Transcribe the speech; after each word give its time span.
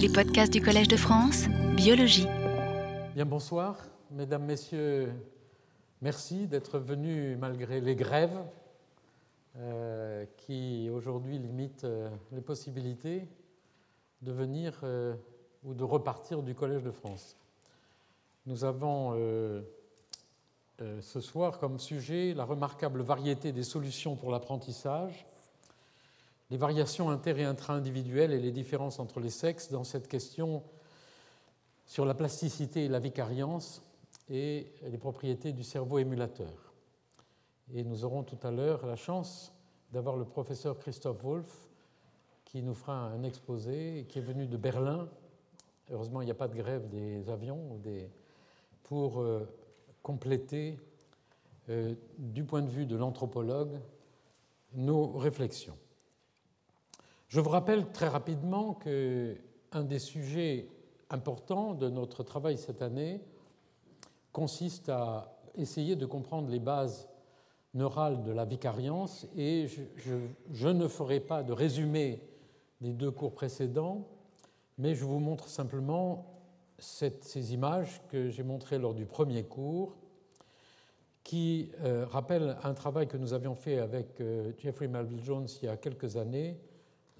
Les 0.00 0.08
podcasts 0.08 0.50
du 0.50 0.62
Collège 0.62 0.88
de 0.88 0.96
France, 0.96 1.46
Biologie. 1.76 2.26
Bien, 3.14 3.26
bonsoir, 3.26 3.76
mesdames, 4.10 4.46
messieurs. 4.46 5.12
Merci 6.00 6.46
d'être 6.46 6.78
venus 6.78 7.36
malgré 7.38 7.82
les 7.82 7.94
grèves 7.94 8.38
euh, 9.58 10.24
qui 10.38 10.88
aujourd'hui 10.90 11.38
limitent 11.38 11.84
euh, 11.84 12.08
les 12.32 12.40
possibilités 12.40 13.28
de 14.22 14.32
venir 14.32 14.80
euh, 14.84 15.14
ou 15.64 15.74
de 15.74 15.84
repartir 15.84 16.42
du 16.42 16.54
Collège 16.54 16.82
de 16.82 16.92
France. 16.92 17.36
Nous 18.46 18.64
avons 18.64 19.12
ce 20.78 21.20
soir 21.20 21.58
comme 21.58 21.78
sujet 21.78 22.32
la 22.32 22.44
remarquable 22.44 23.02
variété 23.02 23.52
des 23.52 23.64
solutions 23.64 24.16
pour 24.16 24.30
l'apprentissage 24.30 25.26
les 26.50 26.56
variations 26.56 27.10
inter- 27.10 27.38
et 27.38 27.44
intra-individuelles 27.44 28.32
et 28.32 28.40
les 28.40 28.50
différences 28.50 28.98
entre 28.98 29.20
les 29.20 29.30
sexes 29.30 29.70
dans 29.70 29.84
cette 29.84 30.08
question 30.08 30.62
sur 31.86 32.04
la 32.04 32.14
plasticité 32.14 32.84
et 32.84 32.88
la 32.88 32.98
vicariance 32.98 33.82
et 34.28 34.72
les 34.82 34.98
propriétés 34.98 35.52
du 35.52 35.64
cerveau 35.64 35.98
émulateur. 35.98 36.72
Et 37.72 37.84
nous 37.84 38.04
aurons 38.04 38.22
tout 38.22 38.38
à 38.42 38.50
l'heure 38.50 38.84
la 38.86 38.96
chance 38.96 39.52
d'avoir 39.92 40.16
le 40.16 40.24
professeur 40.24 40.78
Christophe 40.78 41.22
Wolff 41.22 41.68
qui 42.44 42.62
nous 42.62 42.74
fera 42.74 42.94
un 42.94 43.22
exposé, 43.22 44.06
qui 44.08 44.18
est 44.18 44.22
venu 44.22 44.46
de 44.46 44.56
Berlin. 44.56 45.08
Heureusement, 45.90 46.20
il 46.20 46.24
n'y 46.24 46.30
a 46.32 46.34
pas 46.36 46.48
de 46.48 46.56
grève 46.56 46.88
des 46.88 47.28
avions 47.28 47.80
pour 48.82 49.20
euh, 49.20 49.48
compléter, 50.02 50.78
euh, 51.68 51.94
du 52.18 52.42
point 52.42 52.62
de 52.62 52.68
vue 52.68 52.86
de 52.86 52.96
l'anthropologue, 52.96 53.78
nos 54.74 55.06
réflexions. 55.16 55.76
Je 57.30 57.38
vous 57.38 57.50
rappelle 57.50 57.92
très 57.92 58.08
rapidement 58.08 58.74
qu'un 58.74 59.84
des 59.84 60.00
sujets 60.00 60.66
importants 61.10 61.74
de 61.74 61.88
notre 61.88 62.24
travail 62.24 62.58
cette 62.58 62.82
année 62.82 63.20
consiste 64.32 64.88
à 64.88 65.38
essayer 65.54 65.94
de 65.94 66.06
comprendre 66.06 66.50
les 66.50 66.58
bases 66.58 67.08
neurales 67.72 68.24
de 68.24 68.32
la 68.32 68.44
vicariance 68.44 69.28
et 69.36 69.68
je, 70.48 70.68
ne 70.68 70.88
ferai 70.88 71.20
pas 71.20 71.44
de 71.44 71.52
résumé 71.52 72.20
des 72.80 72.92
deux 72.92 73.12
cours 73.12 73.32
précédents, 73.32 74.08
mais 74.76 74.96
je 74.96 75.04
vous 75.04 75.20
montre 75.20 75.46
simplement 75.46 76.26
ces 76.78 77.54
images 77.54 78.02
que 78.08 78.28
j'ai 78.28 78.42
montrées 78.42 78.80
lors 78.80 78.94
du 78.94 79.06
premier 79.06 79.44
cours 79.44 79.96
qui 81.22 81.70
euh, 81.84 82.06
rappellent 82.06 82.56
un 82.64 82.74
travail 82.74 83.06
que 83.06 83.16
nous 83.16 83.34
avions 83.34 83.54
fait 83.54 83.78
avec 83.78 84.20
euh, 84.20 84.50
Jeffrey 84.58 84.88
Melville 84.88 85.22
Jones 85.22 85.46
il 85.62 85.66
y 85.66 85.68
a 85.68 85.76
quelques 85.76 86.16
années 86.16 86.58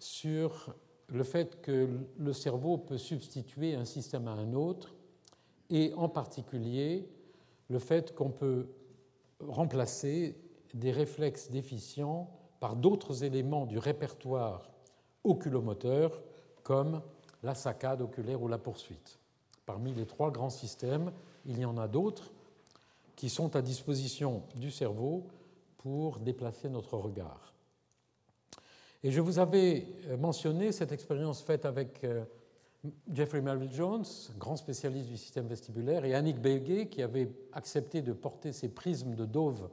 sur 0.01 0.75
le 1.09 1.25
fait 1.25 1.61
que 1.61 1.89
le 2.19 2.33
cerveau 2.33 2.79
peut 2.79 2.99
substituer 2.99 3.75
un 3.75 3.85
système 3.85 4.29
à 4.29 4.33
un 4.33 4.53
autre, 4.55 4.95
et 5.71 5.93
en 5.95 6.09
particulier 6.09 7.09
le 7.69 7.79
fait 7.79 8.15
qu'on 8.15 8.31
peut 8.31 8.69
remplacer 9.41 10.37
des 10.75 10.91
réflexes 10.91 11.51
déficients 11.51 12.31
par 12.59 12.77
d'autres 12.77 13.25
éléments 13.25 13.67
du 13.67 13.79
répertoire 13.79 14.71
oculomoteur, 15.25 16.21
comme 16.63 17.01
la 17.43 17.55
saccade 17.55 18.03
oculaire 18.03 18.43
ou 18.43 18.49
la 18.49 18.59
poursuite. 18.59 19.19
Parmi 19.67 19.95
les 19.95 20.07
trois 20.07 20.31
grands 20.31 20.51
systèmes, 20.51 21.13
il 21.47 21.59
y 21.59 21.65
en 21.65 21.79
a 21.79 21.89
d'autres 21.89 22.31
qui 23.17 23.29
sont 23.29 23.57
à 23.57 23.63
disposition 23.63 24.43
du 24.57 24.71
cerveau 24.71 25.27
pour 25.79 26.19
déplacer 26.19 26.69
notre 26.69 26.97
regard. 26.97 27.55
Et 29.03 29.11
je 29.11 29.21
vous 29.21 29.39
avais 29.39 29.87
euh, 30.09 30.17
mentionné 30.19 30.73
cette 30.73 30.93
expérience 30.93 31.41
faite 31.41 31.65
avec 31.65 32.05
euh, 32.05 32.23
Jeffrey 33.11 33.41
Melville 33.41 33.73
Jones, 33.73 34.05
grand 34.39 34.57
spécialiste 34.57 35.09
du 35.09 35.17
système 35.17 35.47
vestibulaire, 35.47 36.05
et 36.05 36.15
Annick 36.15 36.39
Beguet, 36.39 36.89
qui 36.89 37.03
avait 37.03 37.31
accepté 37.55 38.03
de 38.03 38.13
porter 38.13 38.53
ces 38.53 38.69
prismes 38.69 39.15
de 39.15 39.25
Dove 39.25 39.71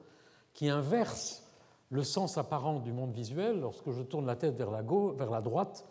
qui 0.54 0.70
inversent 0.70 1.44
le 1.90 2.04
sens 2.04 2.38
apparent 2.38 2.80
du 2.80 2.94
monde 2.94 3.12
visuel. 3.12 3.60
Lorsque 3.60 3.92
je 3.92 4.02
tourne 4.02 4.26
la 4.26 4.38
tête 4.38 4.56
vers 4.56 4.72
la, 4.72 4.82
vers 4.82 5.30
la 5.30 5.42
droite, 5.42 5.86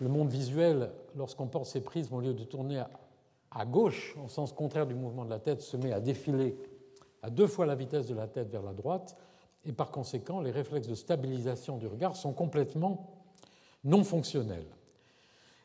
le 0.00 0.08
monde 0.08 0.28
visuel, 0.28 0.90
lorsqu'on 1.16 1.46
porte 1.46 1.66
ces 1.66 1.80
prismes, 1.80 2.16
au 2.16 2.20
lieu 2.20 2.34
de 2.34 2.44
tourner 2.44 2.82
à 3.52 3.64
gauche, 3.64 4.16
en 4.22 4.26
sens 4.26 4.52
contraire 4.52 4.86
du 4.86 4.94
mouvement 4.94 5.24
de 5.24 5.30
la 5.30 5.38
tête, 5.38 5.60
se 5.60 5.76
met 5.76 5.92
à 5.92 6.00
défiler 6.00 6.56
à 7.22 7.30
deux 7.30 7.46
fois 7.46 7.66
la 7.66 7.76
vitesse 7.76 8.06
de 8.06 8.14
la 8.14 8.26
tête 8.26 8.50
vers 8.50 8.62
la 8.62 8.72
droite 8.72 9.16
et 9.64 9.72
par 9.72 9.90
conséquent, 9.90 10.40
les 10.40 10.50
réflexes 10.50 10.88
de 10.88 10.94
stabilisation 10.94 11.76
du 11.76 11.86
regard 11.86 12.16
sont 12.16 12.32
complètement 12.32 13.22
non 13.84 14.04
fonctionnels. 14.04 14.66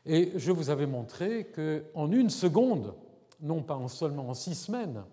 Et 0.06 0.32
je 0.36 0.52
vous 0.52 0.70
avais 0.70 0.86
montré 0.86 1.46
qu'en 1.46 2.10
une 2.10 2.30
seconde, 2.30 2.94
non 3.40 3.62
pas 3.62 3.76
en 3.76 3.88
seulement 3.88 4.28
en 4.28 4.34
six 4.34 4.54
semaines, 4.54 5.04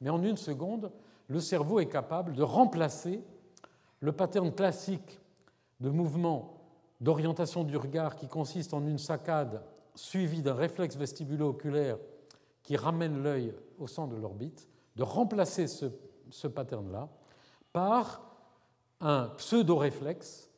mais 0.00 0.10
en 0.10 0.22
une 0.22 0.36
seconde, 0.36 0.90
le 1.28 1.40
cerveau 1.40 1.80
est 1.80 1.88
capable 1.88 2.34
de 2.34 2.42
remplacer 2.42 3.22
le 4.00 4.12
pattern 4.12 4.52
classique 4.52 5.20
de 5.80 5.90
mouvement 5.90 6.60
d'orientation 7.00 7.64
du 7.64 7.76
regard 7.76 8.16
qui 8.16 8.28
consiste 8.28 8.74
en 8.74 8.86
une 8.86 8.98
saccade 8.98 9.62
suivie 9.94 10.42
d'un 10.42 10.54
réflexe 10.54 10.96
vestibulo-oculaire 10.96 11.98
qui 12.62 12.76
ramène 12.76 13.22
l'œil 13.22 13.54
au 13.78 13.86
centre 13.86 14.14
de 14.14 14.20
l'orbite, 14.20 14.68
de 14.96 15.02
remplacer 15.02 15.66
ce, 15.66 15.86
ce 16.30 16.46
pattern-là 16.46 17.08
par 17.72 18.31
un 19.02 19.28
pseudo-réflexe 19.36 20.48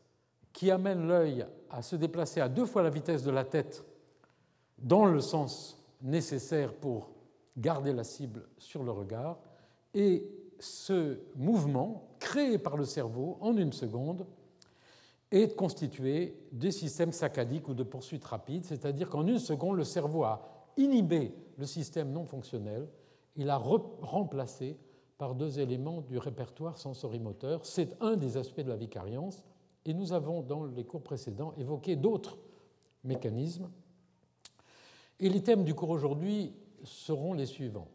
qui 0.53 0.71
amène 0.71 1.09
l'œil 1.09 1.47
à 1.71 1.82
se 1.82 1.97
déplacer 1.97 2.41
à 2.41 2.49
deux 2.49 2.66
fois 2.66 2.82
la 2.82 2.91
vitesse 2.91 3.25
de 3.25 3.31
la 3.31 3.44
tête 3.44 3.84
dans 4.78 5.06
le 5.06 5.21
sens 5.21 5.82
nécessaire 6.03 6.75
pour 6.75 7.10
garder 7.56 7.93
la 7.93 8.05
cible 8.05 8.47
sur 8.59 8.82
le 8.82 8.93
regard. 8.93 9.38
Et 9.94 10.28
ce 10.60 11.19
mouvement, 11.34 12.09
créé 12.21 12.59
par 12.59 12.77
le 12.77 12.84
cerveau 12.84 13.38
en 13.41 13.56
une 13.56 13.72
seconde, 13.72 14.27
est 15.31 15.56
constitué 15.56 16.37
des 16.53 16.71
systèmes 16.71 17.12
saccadiques 17.12 17.69
ou 17.69 17.75
de 17.75 17.82
poursuite 17.82 18.25
rapide, 18.25 18.65
c'est-à-dire 18.65 19.09
qu'en 19.09 19.26
une 19.26 19.38
seconde, 19.38 19.76
le 19.76 19.84
cerveau 19.84 20.25
a 20.25 20.71
inhibé 20.76 21.34
le 21.56 21.66
système 21.66 22.12
non 22.12 22.25
fonctionnel, 22.25 22.87
il 23.37 23.50
a 23.50 23.56
remplacé 23.56 24.76
par 25.19 25.34
deux 25.34 25.60
éléments 25.60 26.00
du 26.00 26.19
répertoire 26.19 26.78
sensorimoteur. 26.78 27.64
C'est 27.64 27.97
un 28.00 28.16
des 28.16 28.36
aspects 28.36 28.60
de 28.60 28.69
la 28.69 28.76
vicariance, 28.76 29.44
et 29.84 29.94
nous 29.94 30.12
avons 30.12 30.42
dans 30.42 30.64
les 30.64 30.84
cours 30.84 31.02
précédents 31.02 31.54
évoqué 31.58 31.97
d'autres 31.97 32.38
mécanismes. 33.04 33.70
Et 35.20 35.28
les 35.28 35.42
thèmes 35.42 35.64
du 35.64 35.75
cours 35.75 35.91
aujourd'hui 35.91 36.54
seront 36.84 37.34
les 37.34 37.47
suivants. 37.47 37.88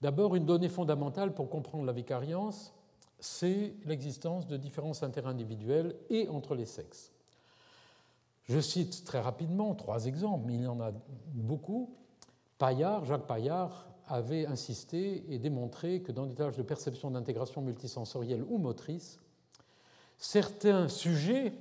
D'abord, 0.00 0.34
une 0.34 0.46
donnée 0.46 0.68
fondamentale 0.68 1.34
pour 1.34 1.50
comprendre 1.50 1.84
la 1.84 1.92
vicariance, 1.92 2.72
c'est 3.18 3.74
l'existence 3.84 4.46
de 4.46 4.56
différences 4.56 5.02
interindividuelles 5.02 5.94
et 6.08 6.28
entre 6.28 6.54
les 6.54 6.64
sexes. 6.64 7.12
Je 8.44 8.58
cite 8.58 9.04
très 9.04 9.20
rapidement 9.20 9.74
trois 9.74 10.06
exemples, 10.06 10.44
mais 10.46 10.54
il 10.54 10.62
y 10.62 10.66
en 10.66 10.80
a 10.80 10.90
beaucoup. 11.34 11.94
Paillard, 12.58 13.04
Jacques 13.04 13.26
Paillard, 13.26 13.89
avait 14.10 14.46
insisté 14.46 15.24
et 15.32 15.38
démontré 15.38 16.00
que 16.00 16.12
dans 16.12 16.26
des 16.26 16.34
tâches 16.34 16.56
de 16.56 16.62
perception 16.62 17.10
d'intégration 17.10 17.62
multisensorielle 17.62 18.44
ou 18.48 18.58
motrice, 18.58 19.18
certains 20.18 20.88
sujets 20.88 21.52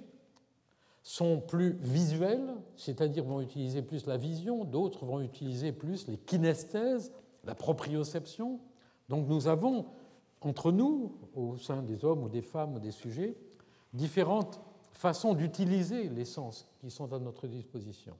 sont 1.04 1.40
plus 1.40 1.78
visuels, 1.82 2.54
c'est-à-dire 2.76 3.24
vont 3.24 3.42
utiliser 3.42 3.82
plus 3.82 4.06
la 4.06 4.18
vision, 4.18 4.66
d'autres 4.66 5.06
vont 5.06 5.22
utiliser 5.22 5.72
plus 5.72 6.08
les 6.08 6.18
kinesthèses, 6.18 7.12
la 7.46 7.56
proprioception. 7.56 8.60
Donc 9.08 9.28
nous 9.28 9.48
avons 9.48 9.86
entre 10.42 10.72
nous, 10.72 11.18
au 11.36 11.58
sein 11.58 11.82
des 11.82 12.06
hommes 12.06 12.24
ou 12.24 12.30
des 12.30 12.42
femmes 12.42 12.76
ou 12.76 12.80
des 12.80 12.92
sujets, 12.92 13.36
différentes 13.94 14.60
façons 14.94 15.34
d'utiliser 15.34 16.10
les 16.10 16.26
sens 16.26 16.68
qui 16.80 16.90
sont 16.90 17.12
à 17.14 17.20
notre 17.20 17.48
disposition. 17.48 18.16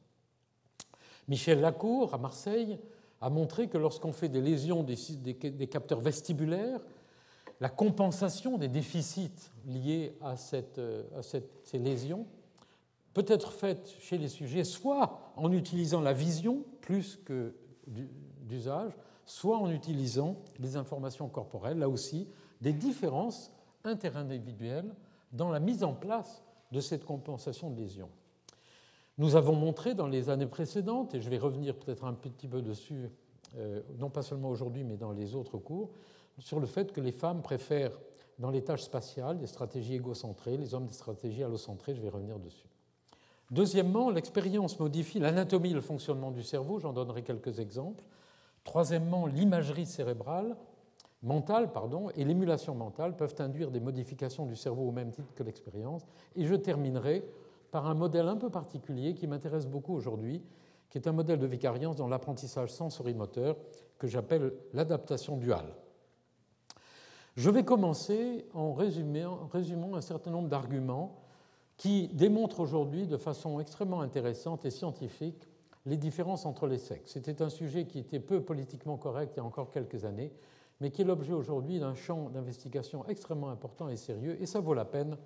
Michel 1.28 1.62
Lacour, 1.62 2.14
à 2.14 2.18
Marseille, 2.18 2.80
a 3.22 3.30
montré 3.30 3.68
que 3.68 3.78
lorsqu'on 3.78 4.14
fait 4.14 4.30
des 4.30 4.42
lésions 4.42 4.84
des, 4.84 5.68
capteurs 5.68 6.00
vestibulaires, 6.00 6.80
la 7.60 7.70
compensation 7.70 8.58
des 8.58 8.70
déficits 8.70 9.52
liés 9.66 10.16
à, 10.22 10.38
cette, 10.38 10.80
à 11.18 11.22
cette, 11.22 11.50
ces 11.64 11.80
lésions 11.80 12.26
peut 13.14 13.26
être 13.28 13.52
faite 13.52 13.94
chez 14.00 14.18
les 14.18 14.30
sujets 14.30 14.64
soit 14.64 15.34
en 15.36 15.52
utilisant 15.52 16.02
la 16.02 16.14
vision 16.14 16.64
plus 16.82 17.20
que 17.26 17.56
d'usage, 18.48 18.94
soit 19.26 19.58
en 19.58 19.70
utilisant 19.70 20.38
les 20.60 20.78
informations 20.78 21.28
corporelles, 21.28 21.80
là 21.80 21.90
aussi, 21.90 22.28
des 22.62 22.74
différences 22.74 23.52
interindividuelles 23.84 24.94
dans 25.32 25.50
la 25.50 25.60
mise 25.60 25.84
en 25.84 25.94
place 25.94 26.44
de 26.72 26.80
cette 26.80 27.06
compensation 27.06 27.70
de 27.70 27.82
lésions. 27.82 28.10
Nous 29.20 29.36
avons 29.36 29.54
montré 29.54 29.96
dans 29.96 30.08
les 30.08 30.30
années 30.30 30.48
précédentes, 30.48 31.14
et 31.14 31.20
je 31.20 31.30
vais 31.30 31.38
revenir 31.38 31.76
peut-être 31.76 32.06
un 32.06 32.14
petit 32.14 32.48
peu 32.48 32.62
dessus, 32.62 33.12
euh, 33.58 33.82
non 33.98 34.10
pas 34.10 34.22
seulement 34.22 34.50
aujourd'hui, 34.50 34.86
mais 34.86 34.96
dans 34.96 35.12
les 35.12 35.36
autres 35.36 35.58
cours, 35.58 35.90
sur 36.38 36.62
le 36.62 36.66
fait 36.66 36.94
que 36.94 37.02
les 37.02 37.12
femmes 37.12 37.42
préfèrent, 37.42 38.00
dans 38.40 38.50
les 38.50 38.64
tâches 38.64 38.84
spatiales, 38.84 39.38
des 39.38 39.48
stratégies 39.48 39.96
égocentrées, 39.96 40.56
les 40.56 40.74
hommes 40.74 40.86
des 40.86 40.94
stratégies 40.94 41.44
allocentrées, 41.44 41.94
je 41.96 42.02
vais 42.02 42.08
revenir 42.08 42.40
dessus. 42.40 42.70
Deuxièmement, 43.52 44.10
l'expérience 44.10 44.80
modifie 44.80 45.20
l'anatomie 45.20 45.72
et 45.72 45.74
le 45.74 45.82
fonctionnement 45.82 46.32
du 46.32 46.42
cerveau, 46.42 46.80
j'en 46.80 46.94
donnerai 46.94 47.22
quelques 47.22 47.60
exemples. 47.60 48.06
Troisièmement, 48.64 49.26
l'imagerie 49.26 49.86
cérébrale, 49.86 50.56
mentale 51.24 51.74
pardon, 51.74 52.10
et 52.16 52.24
l'émulation 52.24 52.74
mentale 52.74 53.18
peuvent 53.18 53.36
induire 53.40 53.70
des 53.70 53.82
modifications 53.82 54.46
du 54.46 54.56
cerveau 54.56 54.88
au 54.88 54.92
même 54.94 55.12
titre 55.12 55.34
que 55.34 55.44
l'expérience. 55.44 56.08
Et 56.38 56.46
je 56.46 56.56
terminerai 56.56 57.26
par 57.72 57.88
un 57.88 57.94
modèle 57.94 58.28
un 58.28 58.38
peu 58.38 58.50
particulier 58.50 59.14
qui 59.14 59.28
m'intéresse 59.28 59.68
beaucoup 59.68 59.94
aujourd'hui, 59.94 60.44
qui 60.90 60.98
est 60.98 61.08
un 61.08 61.12
modèle 61.12 61.40
de 61.40 61.46
vicariance 61.46 61.96
dans 61.96 62.08
l'apprentissage 62.08 62.72
sensorimoteur 62.72 63.58
que 63.98 64.08
j'appelle 64.08 64.54
l'adaptation 64.74 65.38
duale. 65.38 65.76
Je 67.36 67.50
vais 67.50 67.64
commencer 67.64 68.46
en 68.54 68.74
résumant 68.74 69.96
un 69.96 70.02
certain 70.02 70.32
nombre 70.32 70.50
d'arguments 70.50 71.22
qui 71.78 72.10
démontrent 72.10 72.60
aujourd'hui 72.60 73.08
de 73.08 73.18
façon 73.18 73.60
extrêmement 73.60 74.02
intéressante 74.02 74.66
et 74.66 74.72
scientifique 74.72 75.48
les 75.86 75.96
différences 75.96 76.46
entre 76.46 76.68
les 76.68 76.78
sexes. 76.78 77.14
C'était 77.14 77.42
un 77.42 77.50
sujet 77.50 77.86
qui 77.86 78.00
était 78.00 78.20
peu 78.20 78.42
politiquement 78.42 78.98
correct 78.98 79.34
il 79.36 79.38
y 79.38 79.40
a 79.40 79.46
encore 79.46 79.72
quelques 79.72 80.04
années, 80.04 80.34
mais 80.82 80.92
qui 80.92 81.02
est 81.02 81.06
l'objet 81.06 81.34
aujourd'hui 81.34 81.80
d'un 81.80 81.96
champ 81.96 82.30
d'investigation 82.30 83.06
extrêmement 83.08 83.50
important 83.50 83.88
et 83.90 83.96
sérieux, 83.96 84.38
et 84.42 84.46
ça 84.46 84.60
vaut 84.60 84.74
la 84.74 84.86
peine 84.86 85.18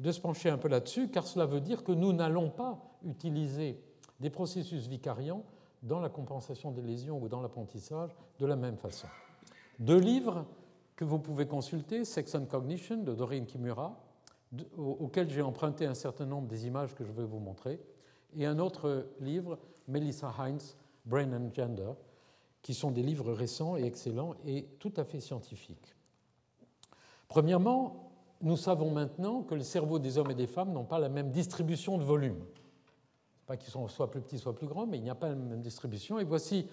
de 0.00 0.10
se 0.10 0.20
pencher 0.20 0.50
un 0.50 0.58
peu 0.58 0.68
là-dessus, 0.68 1.08
car 1.08 1.26
cela 1.26 1.46
veut 1.46 1.60
dire 1.60 1.84
que 1.84 1.92
nous 1.92 2.12
n'allons 2.12 2.50
pas 2.50 2.78
utiliser 3.04 3.80
des 4.20 4.30
processus 4.30 4.86
vicariants 4.86 5.44
dans 5.82 6.00
la 6.00 6.08
compensation 6.08 6.70
des 6.70 6.82
lésions 6.82 7.22
ou 7.22 7.28
dans 7.28 7.40
l'apprentissage 7.40 8.10
de 8.38 8.46
la 8.46 8.56
même 8.56 8.76
façon. 8.76 9.06
Deux 9.78 9.98
livres 9.98 10.46
que 10.96 11.04
vous 11.04 11.18
pouvez 11.18 11.46
consulter, 11.46 12.04
Sex 12.04 12.34
and 12.34 12.46
Cognition 12.46 12.98
de 12.98 13.14
Doreen 13.14 13.46
Kimura, 13.46 14.00
auquel 14.76 15.28
j'ai 15.28 15.42
emprunté 15.42 15.86
un 15.86 15.94
certain 15.94 16.26
nombre 16.26 16.46
des 16.46 16.66
images 16.66 16.94
que 16.94 17.04
je 17.04 17.12
vais 17.12 17.24
vous 17.24 17.40
montrer, 17.40 17.80
et 18.36 18.46
un 18.46 18.58
autre 18.58 19.08
livre, 19.20 19.58
Melissa 19.88 20.32
Heinz, 20.38 20.76
Brain 21.04 21.32
and 21.32 21.52
Gender, 21.52 21.92
qui 22.62 22.72
sont 22.72 22.90
des 22.90 23.02
livres 23.02 23.32
récents 23.32 23.76
et 23.76 23.84
excellents 23.84 24.34
et 24.46 24.64
tout 24.78 24.92
à 24.96 25.04
fait 25.04 25.20
scientifiques. 25.20 25.94
Premièrement, 27.28 28.03
nous 28.44 28.56
savons 28.56 28.90
maintenant 28.90 29.42
que 29.42 29.54
les 29.54 29.64
cerveaux 29.64 29.98
des 29.98 30.18
hommes 30.18 30.30
et 30.30 30.34
des 30.34 30.46
femmes 30.46 30.72
n'ont 30.72 30.84
pas 30.84 30.98
la 30.98 31.08
même 31.08 31.30
distribution 31.30 31.96
de 31.96 32.04
volume. 32.04 32.44
Pas 33.46 33.56
qu'ils 33.56 33.72
soient 33.72 33.88
soit 33.88 34.10
plus 34.10 34.20
petits, 34.20 34.38
soit 34.38 34.54
plus 34.54 34.66
grands, 34.66 34.86
mais 34.86 34.98
il 34.98 35.02
n'y 35.02 35.10
a 35.10 35.14
pas 35.14 35.30
la 35.30 35.34
même 35.34 35.60
distribution. 35.60 36.18
Et 36.18 36.24
voici 36.24 36.68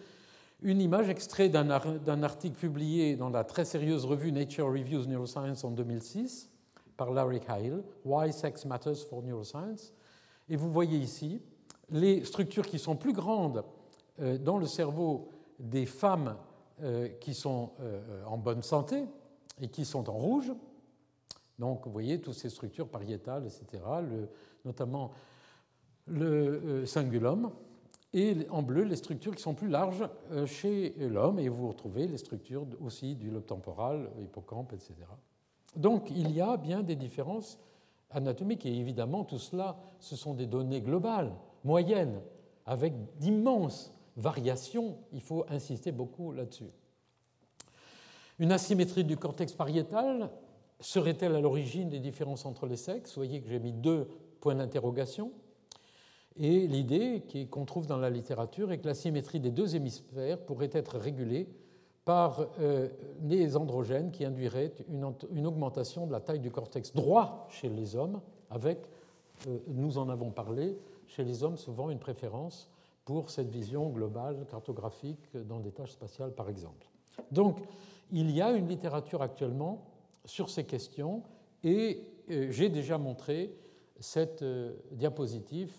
une 0.61 0.81
image 0.81 1.09
extraite 1.09 1.51
d'un 1.51 2.23
article 2.23 2.57
publié 2.57 3.15
dans 3.15 3.29
la 3.29 3.43
très 3.43 3.65
sérieuse 3.65 4.05
revue 4.05 4.31
Nature 4.31 4.67
Reviews 4.67 5.05
Neuroscience 5.05 5.63
en 5.63 5.71
2006 5.71 6.49
par 6.97 7.11
Larry 7.11 7.39
Kyle, 7.39 7.83
Why 8.05 8.31
Sex 8.31 8.65
Matters 8.65 9.07
for 9.09 9.23
Neuroscience. 9.23 9.93
Et 10.49 10.57
vous 10.57 10.69
voyez 10.69 10.97
ici 10.97 11.41
les 11.89 12.23
structures 12.25 12.67
qui 12.67 12.79
sont 12.79 12.95
plus 12.95 13.13
grandes 13.13 13.63
euh, 14.19 14.37
dans 14.37 14.57
le 14.57 14.65
cerveau 14.65 15.29
des 15.57 15.85
femmes 15.85 16.35
euh, 16.81 17.07
qui 17.19 17.33
sont 17.33 17.71
euh, 17.79 18.23
en 18.25 18.37
bonne 18.37 18.61
santé 18.61 19.05
et 19.61 19.67
qui 19.67 19.85
sont 19.85 20.09
en 20.09 20.13
rouge. 20.13 20.51
Donc 21.61 21.85
vous 21.85 21.91
voyez 21.91 22.19
toutes 22.19 22.33
ces 22.33 22.49
structures 22.49 22.87
pariétales, 22.87 23.45
etc., 23.45 23.83
notamment 24.65 25.11
le 26.07 26.87
cingulum, 26.87 27.51
et 28.13 28.35
en 28.49 28.63
bleu 28.63 28.81
les 28.81 28.95
structures 28.95 29.35
qui 29.35 29.43
sont 29.43 29.53
plus 29.53 29.67
larges 29.67 30.09
chez 30.47 30.95
l'homme, 30.97 31.37
et 31.37 31.49
vous 31.49 31.67
retrouvez 31.67 32.07
les 32.07 32.17
structures 32.17 32.65
aussi 32.83 33.15
du 33.15 33.29
lobe 33.29 33.45
temporal, 33.45 34.09
hippocampe, 34.19 34.73
etc. 34.73 34.95
Donc 35.75 36.09
il 36.09 36.31
y 36.31 36.41
a 36.41 36.57
bien 36.57 36.81
des 36.81 36.95
différences 36.95 37.59
anatomiques, 38.09 38.65
et 38.65 38.75
évidemment 38.75 39.23
tout 39.23 39.37
cela, 39.37 39.77
ce 39.99 40.15
sont 40.15 40.33
des 40.33 40.47
données 40.47 40.81
globales 40.81 41.31
moyenne, 41.63 42.21
avec 42.65 42.93
d'immenses 43.19 43.93
variations, 44.17 44.97
il 45.13 45.21
faut 45.21 45.45
insister 45.47 45.91
beaucoup 45.91 46.31
là-dessus. 46.31 46.71
Une 48.39 48.51
asymétrie 48.51 49.03
du 49.03 49.15
cortex 49.15 49.53
pariétal 49.53 50.31
serait-elle 50.81 51.35
à 51.35 51.39
l'origine 51.39 51.89
des 51.89 51.99
différences 51.99 52.45
entre 52.45 52.65
les 52.65 52.75
sexes? 52.75 53.11
Vous 53.11 53.23
voyez 53.23 53.41
que 53.41 53.47
j'ai 53.47 53.59
mis 53.59 53.71
deux 53.71 54.07
points 54.39 54.55
d'interrogation. 54.55 55.31
Et 56.37 56.67
l'idée 56.67 57.23
qu'on 57.49 57.65
trouve 57.65 57.87
dans 57.87 57.97
la 57.97 58.09
littérature 58.09 58.71
est 58.71 58.79
que 58.79 58.87
l'asymétrie 58.87 59.39
des 59.39 59.51
deux 59.51 59.75
hémisphères 59.75 60.39
pourrait 60.39 60.69
être 60.73 60.97
régulée 60.97 61.47
par 62.05 62.47
euh, 62.59 62.89
des 63.19 63.55
androgènes 63.55 64.11
qui 64.11 64.25
induiraient 64.25 64.73
une, 64.89 65.13
une, 65.31 65.45
augmentation 65.45 66.07
de 66.07 66.11
la 66.11 66.19
taille 66.19 66.39
du 66.39 66.49
cortex 66.49 66.93
droit 66.93 67.47
chez 67.49 67.69
les 67.69 67.95
hommes, 67.95 68.21
avec, 68.49 68.79
euh, 69.47 69.59
nous 69.67 69.97
en 69.97 70.09
avons 70.09 70.31
parlé, 70.31 70.77
chez 71.05 71.23
les 71.23 71.43
hommes 71.43 71.57
souvent 71.57 71.89
une 71.89 71.99
préférence 71.99 72.69
pour 73.05 73.29
cette 73.29 73.49
vision 73.49 73.89
globale, 73.89 74.45
cartographique, 74.49 75.29
dans 75.33 75.59
des 75.59 75.71
tâches 75.71 75.91
spatiales 75.91 76.31
par 76.31 76.49
exemple. 76.49 76.87
Donc 77.31 77.59
il 78.11 78.31
y 78.31 78.41
a 78.41 78.51
une 78.51 78.67
littérature 78.67 79.21
actuellement 79.21 79.90
sur 80.25 80.49
ces 80.49 80.63
questions 80.63 81.23
et 81.63 82.03
euh, 82.29 82.47
j'ai 82.51 82.69
déjà 82.69 82.97
montré 82.97 83.55
cette 83.99 84.41
euh, 84.41 84.73
diapositive 84.91 85.73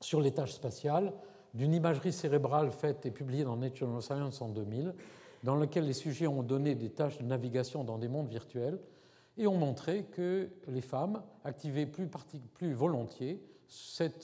sur 0.00 0.20
les 0.20 0.32
tâches 0.32 0.52
spatiales 0.52 1.12
d'une 1.54 1.74
imagerie 1.74 2.12
cérébrale 2.12 2.70
faite 2.70 3.06
et 3.06 3.10
publiée 3.10 3.44
dans 3.44 3.56
Nature 3.56 3.88
Neuroscience 3.88 4.40
en 4.40 4.48
2000, 4.48 4.94
dans 5.42 5.56
laquelle 5.56 5.86
les 5.86 5.92
sujets 5.92 6.26
ont 6.26 6.42
donné 6.42 6.74
des 6.74 6.90
tâches 6.90 7.18
de 7.18 7.24
navigation 7.24 7.84
dans 7.84 7.98
des 7.98 8.08
mondes 8.08 8.28
virtuels 8.28 8.78
et 9.36 9.46
ont 9.46 9.56
montré 9.56 10.04
que 10.04 10.50
les 10.68 10.80
femmes 10.80 11.22
activaient 11.44 11.86
plus, 11.86 12.72
volontiers 12.72 13.42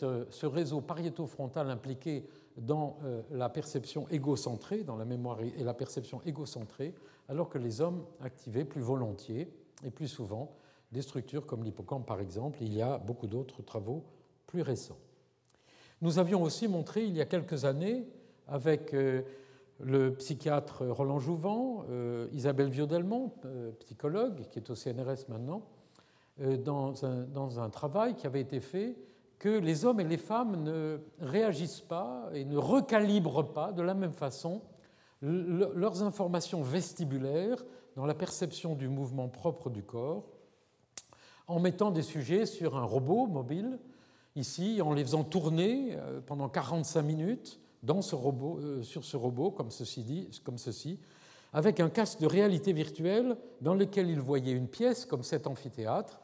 euh, 0.03 0.25
ce 0.31 0.47
réseau 0.47 0.81
pariéto-frontal 0.81 1.71
impliqué 1.71 2.27
dans 2.57 2.99
la 3.33 3.49
perception 3.49 4.09
égocentrée, 4.11 4.85
dans 4.85 4.95
la 4.95 5.05
mémoire 5.05 5.41
et 5.41 5.65
la 5.65 5.75
perception 5.75 6.23
égocentrée, 6.25 6.95
alors 7.29 7.49
que 7.49 7.59
les 7.59 7.81
hommes 7.81 8.05
activaient 8.21 8.65
plus 8.65 8.81
volontiers 8.81 9.53
et 9.85 9.91
plus 9.91 10.09
souvent 10.09 10.57
des 10.93 11.03
structures 11.03 11.47
comme 11.47 11.65
l'hippocampe 11.65 12.07
par 12.07 12.21
exemple. 12.21 12.59
Il 12.61 12.73
y 12.75 12.83
a 12.83 12.99
beaucoup 12.99 13.27
d'autres 13.27 13.63
travaux 13.63 14.05
plus 14.47 14.63
récents. 14.63 14.99
Nous 16.03 16.19
avions 16.19 16.43
aussi 16.43 16.69
montré 16.69 17.05
il 17.05 17.17
y 17.17 17.21
a 17.21 17.25
quelques 17.25 17.65
années, 17.65 18.07
avec 18.47 18.93
euh, 18.95 19.23
le 19.81 20.15
psychiatre 20.15 20.87
Roland 20.87 21.19
Jouvent, 21.19 21.85
Isabelle 22.33 22.69
Viaudelmont, 22.69 23.33
psychologue, 23.81 24.47
qui 24.51 24.61
est 24.61 24.71
au 24.71 24.75
CNRS 24.77 25.29
maintenant, 25.29 25.63
dans 26.65 27.05
un, 27.05 27.25
dans 27.25 27.59
un 27.59 27.71
travail 27.71 28.15
qui 28.15 28.27
avait 28.27 28.41
été 28.41 28.61
fait 28.61 28.97
que 29.39 29.49
les 29.49 29.85
hommes 29.85 30.01
et 30.01 30.05
les 30.05 30.17
femmes 30.17 30.63
ne 30.63 30.99
réagissent 31.21 31.83
pas 31.83 32.31
et 32.33 32.45
ne 32.45 32.57
recalibrent 32.57 33.53
pas 33.53 33.73
de 33.73 33.83
la 33.83 33.95
même 33.95 34.13
façon 34.13 34.63
leurs 35.25 36.03
informations 36.03 36.63
vestibulaires 36.63 37.65
dans 37.97 38.07
la 38.07 38.15
perception 38.15 38.75
du 38.75 38.89
mouvement 38.89 39.29
propre 39.29 39.71
du 39.71 39.83
corps, 39.83 40.25
en 41.47 41.61
mettant 41.61 41.91
des 41.91 42.03
sujets 42.03 42.47
sur 42.47 42.77
un 42.77 42.85
robot 42.85 43.27
mobile, 43.27 43.79
ici, 44.37 44.81
en 44.83 44.93
les 44.93 45.05
faisant 45.05 45.25
tourner 45.25 45.97
euh, 45.97 46.21
pendant 46.21 46.49
45 46.49 47.03
minutes 47.03 47.61
dans 47.83 48.03
ce 48.03 48.15
robot, 48.15 48.59
euh, 48.61 48.83
sur 48.83 49.05
ce 49.05 49.17
robot, 49.17 49.51
comme 49.51 49.71
ceci, 49.71 50.03
dit, 50.03 50.29
comme 50.45 50.59
ceci, 50.59 50.99
avec 51.53 51.81
un 51.81 51.89
casque 51.89 52.21
de 52.21 52.27
réalité 52.27 52.73
virtuelle 52.73 53.37
dans 53.61 53.75
lequel 53.75 54.11
ils 54.11 54.21
voyaient 54.21 54.53
une 54.53 54.69
pièce 54.69 55.05
comme 55.05 55.23
cet 55.23 55.47
amphithéâtre, 55.47 56.21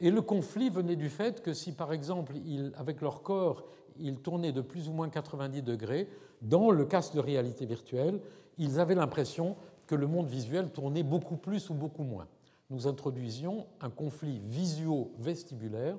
et 0.00 0.10
le 0.10 0.22
conflit 0.22 0.70
venait 0.70 0.96
du 0.96 1.08
fait 1.08 1.42
que 1.42 1.52
si, 1.52 1.72
par 1.72 1.92
exemple, 1.92 2.34
avec 2.76 3.00
leur 3.00 3.22
corps, 3.22 3.64
ils 3.98 4.16
tournaient 4.16 4.52
de 4.52 4.60
plus 4.60 4.88
ou 4.88 4.92
moins 4.92 5.08
90 5.08 5.62
degrés, 5.62 6.08
dans 6.42 6.70
le 6.70 6.84
casque 6.84 7.14
de 7.14 7.20
réalité 7.20 7.66
virtuelle, 7.66 8.20
ils 8.58 8.78
avaient 8.78 8.94
l'impression 8.94 9.56
que 9.86 9.94
le 9.94 10.06
monde 10.06 10.26
visuel 10.26 10.70
tournait 10.70 11.02
beaucoup 11.02 11.36
plus 11.36 11.70
ou 11.70 11.74
beaucoup 11.74 12.02
moins. 12.02 12.26
Nous 12.70 12.86
introduisions 12.86 13.66
un 13.80 13.90
conflit 13.90 14.40
visio-vestibulaire 14.44 15.96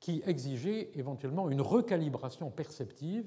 qui 0.00 0.22
exigeait 0.26 0.90
éventuellement 0.94 1.48
une 1.48 1.60
recalibration 1.60 2.50
perceptive, 2.50 3.26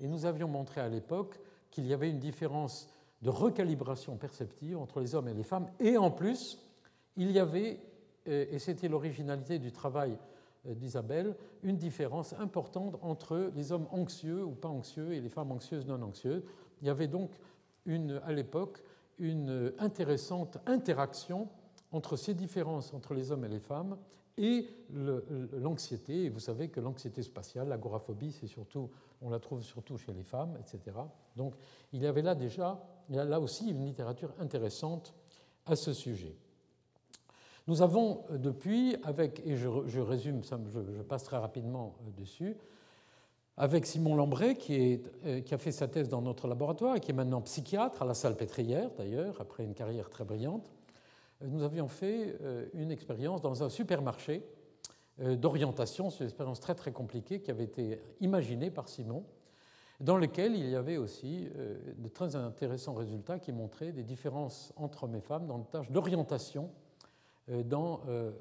et 0.00 0.08
nous 0.08 0.26
avions 0.26 0.48
montré 0.48 0.80
à 0.80 0.88
l'époque 0.88 1.38
qu'il 1.70 1.86
y 1.86 1.92
avait 1.92 2.10
une 2.10 2.18
différence 2.18 2.88
de 3.22 3.30
recalibration 3.30 4.16
perceptive 4.16 4.78
entre 4.78 5.00
les 5.00 5.14
hommes 5.14 5.28
et 5.28 5.34
les 5.34 5.44
femmes, 5.44 5.66
et 5.80 5.96
en 5.96 6.10
plus, 6.10 6.58
il 7.16 7.30
y 7.30 7.38
avait 7.38 7.80
et 8.26 8.58
c'était 8.58 8.88
l'originalité 8.88 9.58
du 9.58 9.72
travail 9.72 10.12
euh, 10.12 10.16
d'Isabelle, 10.64 11.36
une 11.62 11.76
différence 11.76 12.32
importante 12.34 12.96
entre 13.02 13.50
les 13.54 13.72
hommes 13.72 13.86
anxieux 13.90 14.44
ou 14.44 14.52
pas 14.52 14.68
anxieux 14.68 15.12
et 15.12 15.20
les 15.20 15.28
femmes 15.28 15.52
anxieuses 15.52 15.86
non 15.86 16.00
anxieuses. 16.02 16.42
Il 16.80 16.86
y 16.86 16.90
avait 16.90 17.08
donc 17.08 17.32
une, 17.86 18.20
à 18.24 18.32
l'époque 18.32 18.82
une 19.18 19.72
intéressante 19.78 20.58
interaction 20.66 21.48
entre 21.92 22.16
ces 22.16 22.34
différences 22.34 22.92
entre 22.92 23.14
les 23.14 23.30
hommes 23.30 23.44
et 23.44 23.48
les 23.48 23.60
femmes 23.60 23.96
et 24.36 24.68
l'anxiété. 25.52 26.24
Et 26.24 26.28
vous 26.28 26.40
savez 26.40 26.68
que 26.68 26.80
l'anxiété 26.80 27.22
spatiale, 27.22 27.68
l'agoraphobie, 27.68 28.32
c'est 28.32 28.48
surtout, 28.48 28.90
on 29.22 29.30
la 29.30 29.38
trouve 29.38 29.62
surtout 29.62 29.96
chez 29.96 30.12
les 30.12 30.24
femmes, 30.24 30.58
etc. 30.60 30.96
Donc 31.36 31.54
il 31.92 32.02
y 32.02 32.06
avait 32.06 32.22
là 32.22 32.34
déjà, 32.34 32.82
il 33.08 33.16
y 33.16 33.18
a 33.18 33.24
là 33.24 33.40
aussi 33.40 33.70
une 33.70 33.84
littérature 33.84 34.32
intéressante 34.40 35.14
à 35.66 35.76
ce 35.76 35.92
sujet. 35.92 36.36
Nous 37.66 37.82
avons 37.82 38.24
depuis, 38.30 38.96
avec, 39.04 39.42
et 39.46 39.56
je, 39.56 39.68
résume, 40.00 40.42
je, 40.44 41.02
passe 41.02 41.24
très 41.24 41.38
rapidement 41.38 41.96
dessus, 42.16 42.56
avec 43.56 43.86
Simon 43.86 44.16
Lambray, 44.16 44.56
qui, 44.56 45.00
qui, 45.44 45.54
a 45.54 45.58
fait 45.58 45.72
sa 45.72 45.88
thèse 45.88 46.08
dans 46.08 46.20
notre 46.20 46.48
laboratoire 46.48 46.96
et 46.96 47.00
qui 47.00 47.12
est 47.12 47.14
maintenant 47.14 47.40
psychiatre 47.40 48.02
à 48.02 48.04
la 48.04 48.14
salle 48.14 48.36
pétrière, 48.36 48.90
d'ailleurs, 48.98 49.40
après 49.40 49.64
une 49.64 49.74
carrière 49.74 50.10
très 50.10 50.24
brillante, 50.24 50.72
nous 51.40 51.62
avions 51.62 51.88
fait 51.88 52.36
une 52.74 52.90
expérience 52.90 53.40
dans 53.40 53.62
un 53.62 53.68
supermarché 53.68 54.44
d'orientation, 55.18 56.10
c'est 56.10 56.20
une 56.20 56.26
expérience 56.26 56.60
très 56.60 56.74
très 56.74 56.92
compliquée 56.92 57.40
qui 57.40 57.50
avait 57.50 57.64
été 57.64 58.00
imaginée 58.20 58.70
par 58.70 58.88
Simon 58.88 59.24
dans 60.00 60.16
lequel 60.16 60.56
il 60.56 60.68
y 60.68 60.74
avait 60.74 60.96
aussi 60.96 61.48
euh, 61.56 61.76
de 61.96 62.08
très 62.08 62.36
intéressants 62.36 62.94
résultats 62.94 63.38
qui 63.38 63.52
montraient 63.52 63.92
des 63.92 64.02
différences 64.02 64.72
entre 64.76 65.04
hommes 65.04 65.14
et 65.14 65.20
femmes 65.20 65.46
dans 65.46 65.58
les 65.58 65.64
tâches 65.64 65.90
d'orientation, 65.90 66.64
euh, 66.64 66.83
dans 67.48 68.00
euh, 68.08 68.32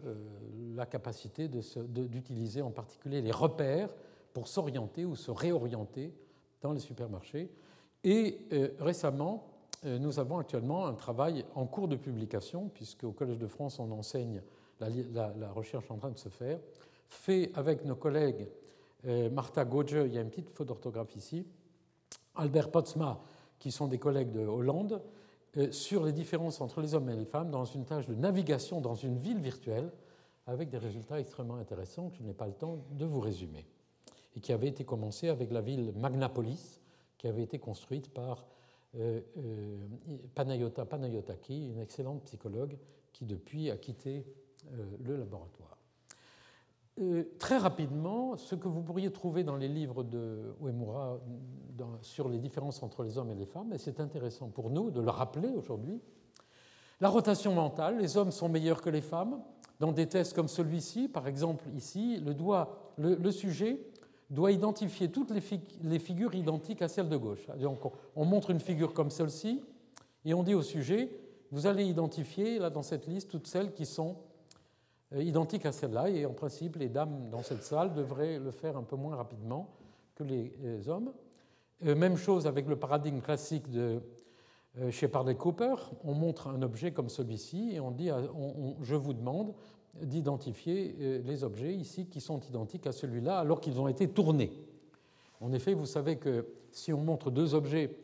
la 0.75 0.85
capacité 0.85 1.49
d'utiliser 1.49 2.61
en 2.61 2.71
particulier 2.71 3.21
les 3.21 3.31
repères 3.31 3.93
pour 4.33 4.47
s'orienter 4.47 5.05
ou 5.05 5.15
se 5.15 5.31
réorienter 5.31 6.13
dans 6.61 6.71
les 6.71 6.79
supermarchés. 6.79 7.51
Et 8.03 8.39
récemment, 8.79 9.47
nous 9.83 10.19
avons 10.19 10.39
actuellement 10.39 10.87
un 10.87 10.93
travail 10.93 11.45
en 11.55 11.65
cours 11.65 11.87
de 11.87 11.95
publication, 11.95 12.69
puisque 12.73 13.03
au 13.03 13.11
Collège 13.11 13.37
de 13.37 13.47
France, 13.47 13.79
on 13.79 13.91
enseigne 13.91 14.41
la, 14.79 15.51
recherche 15.51 15.89
en 15.91 15.97
train 15.97 16.11
de 16.11 16.17
se 16.17 16.29
faire, 16.29 16.59
fait 17.07 17.51
avec 17.53 17.85
nos 17.85 17.95
collègues 17.95 18.47
euh, 19.05 19.29
Martha 19.29 19.65
Goje, 19.65 20.05
il 20.05 20.13
y 20.13 20.17
a 20.17 20.21
une 20.21 20.29
petite 20.29 20.49
faute 20.49 20.67
d'orthographe 20.67 21.15
ici, 21.15 21.45
Albert 22.35 22.71
Potsma, 22.71 23.19
qui 23.59 23.71
sont 23.71 23.87
des 23.87 23.99
collègues 23.99 24.31
de 24.31 24.45
Hollande, 24.45 24.93
euh, 24.93 24.97
sur 25.71 26.03
les 26.03 26.11
différences 26.11 26.61
entre 26.61 26.81
les 26.81 26.95
hommes 26.95 27.09
et 27.09 27.15
les 27.15 27.25
femmes 27.25 27.51
dans 27.51 27.65
une 27.65 27.85
tâche 27.85 28.07
de 28.07 28.15
navigation 28.15 28.81
dans 28.81 28.95
une 28.95 29.17
ville 29.17 29.39
virtuelle, 29.39 29.91
avec 30.45 30.69
des 30.69 30.77
résultats 30.77 31.19
extrêmement 31.19 31.55
intéressants 31.55 32.09
que 32.09 32.17
je 32.17 32.23
n'ai 32.23 32.33
pas 32.33 32.47
le 32.47 32.53
temps 32.53 32.83
de 32.91 33.05
vous 33.05 33.19
résumer, 33.19 33.65
et 34.35 34.39
qui 34.39 34.51
avait 34.51 34.67
été 34.67 34.83
commencé 34.83 35.29
avec 35.29 35.51
la 35.51 35.61
ville 35.61 35.93
Magnapolis, 35.95 36.81
qui 37.17 37.27
avait 37.27 37.43
été 37.43 37.59
construite 37.59 38.09
par 38.13 38.45
euh, 38.95 39.21
Panayota 40.35 40.85
Panayotaki, 40.85 41.69
une 41.69 41.79
excellente 41.79 42.23
psychologue 42.23 42.77
qui 43.11 43.25
depuis 43.25 43.69
a 43.71 43.77
quitté 43.77 44.25
le 45.03 45.17
laboratoire. 45.17 45.82
Euh, 47.01 47.23
très 47.39 47.57
rapidement, 47.57 48.37
ce 48.37 48.53
que 48.53 48.67
vous 48.67 48.81
pourriez 48.81 49.11
trouver 49.11 49.43
dans 49.43 49.55
les 49.55 49.67
livres 49.67 50.03
de 50.03 50.55
Uemura 50.61 51.19
sur 52.01 52.29
les 52.29 52.37
différences 52.37 52.83
entre 52.83 53.03
les 53.03 53.17
hommes 53.17 53.31
et 53.31 53.35
les 53.35 53.47
femmes, 53.47 53.73
et 53.73 53.79
c'est 53.79 53.99
intéressant 53.99 54.49
pour 54.49 54.69
nous 54.69 54.91
de 54.91 55.01
le 55.01 55.09
rappeler 55.09 55.49
aujourd'hui, 55.49 55.99
la 57.01 57.09
rotation 57.09 57.53
mentale, 57.53 57.97
les 57.99 58.15
hommes 58.15 58.31
sont 58.31 58.47
meilleurs 58.47 58.81
que 58.81 58.89
les 58.89 59.01
femmes. 59.01 59.41
Dans 59.79 59.91
des 59.91 60.07
tests 60.07 60.33
comme 60.33 60.47
celui-ci, 60.47 61.09
par 61.09 61.27
exemple 61.27 61.65
ici, 61.75 62.23
le, 62.23 63.31
sujet 63.31 63.79
doit 64.29 64.51
identifier 64.51 65.11
toutes 65.11 65.31
les, 65.31 65.99
figures 65.99 66.35
identiques 66.35 66.81
à 66.81 66.87
celle 66.87 67.09
de 67.09 67.17
gauche. 67.17 67.47
Donc 67.59 67.79
on 68.15 68.23
montre 68.23 68.51
une 68.51 68.59
figure 68.59 68.93
comme 68.93 69.09
celle-ci 69.09 69.61
et 70.23 70.33
on 70.33 70.43
dit 70.43 70.53
au 70.53 70.61
sujet, 70.61 71.09
vous 71.51 71.67
allez 71.67 71.83
identifier 71.83 72.59
là 72.59 72.69
dans 72.69 72.83
cette 72.83 73.07
liste 73.07 73.31
toutes 73.31 73.47
celles 73.47 73.73
qui 73.73 73.85
sont 73.85 74.15
identique 75.19 75.65
à 75.65 75.71
celle-là, 75.71 76.09
et 76.09 76.25
en 76.25 76.33
principe, 76.33 76.77
les 76.77 76.89
dames 76.89 77.29
dans 77.29 77.43
cette 77.43 77.63
salle 77.63 77.93
devraient 77.93 78.39
le 78.39 78.51
faire 78.51 78.77
un 78.77 78.83
peu 78.83 78.95
moins 78.95 79.15
rapidement 79.15 79.69
que 80.15 80.23
les 80.23 80.87
hommes. 80.87 81.11
Euh, 81.85 81.95
même 81.95 82.17
chose 82.17 82.47
avec 82.47 82.67
le 82.67 82.75
paradigme 82.75 83.19
classique 83.19 83.69
de 83.69 84.01
euh, 84.79 84.91
Shepard 84.91 85.29
et 85.29 85.35
Cooper. 85.35 85.75
On 86.03 86.13
montre 86.13 86.47
un 86.47 86.61
objet 86.61 86.91
comme 86.91 87.09
celui-ci 87.09 87.71
et 87.73 87.79
on 87.79 87.91
dit 87.91 88.09
je 88.81 88.95
vous 88.95 89.13
demande 89.13 89.53
d'identifier 90.01 91.21
les 91.23 91.43
objets 91.43 91.75
ici 91.75 92.07
qui 92.07 92.19
sont 92.19 92.39
identiques 92.39 92.87
à 92.87 92.91
celui-là 92.91 93.37
alors 93.37 93.61
qu'ils 93.61 93.79
ont 93.79 93.87
été 93.87 94.07
tournés. 94.07 94.51
En 95.39 95.51
effet, 95.51 95.75
vous 95.75 95.85
savez 95.85 96.15
que 96.15 96.47
si 96.71 96.91
on 96.93 97.01
montre 97.01 97.29
deux 97.29 97.53
objets 97.53 97.95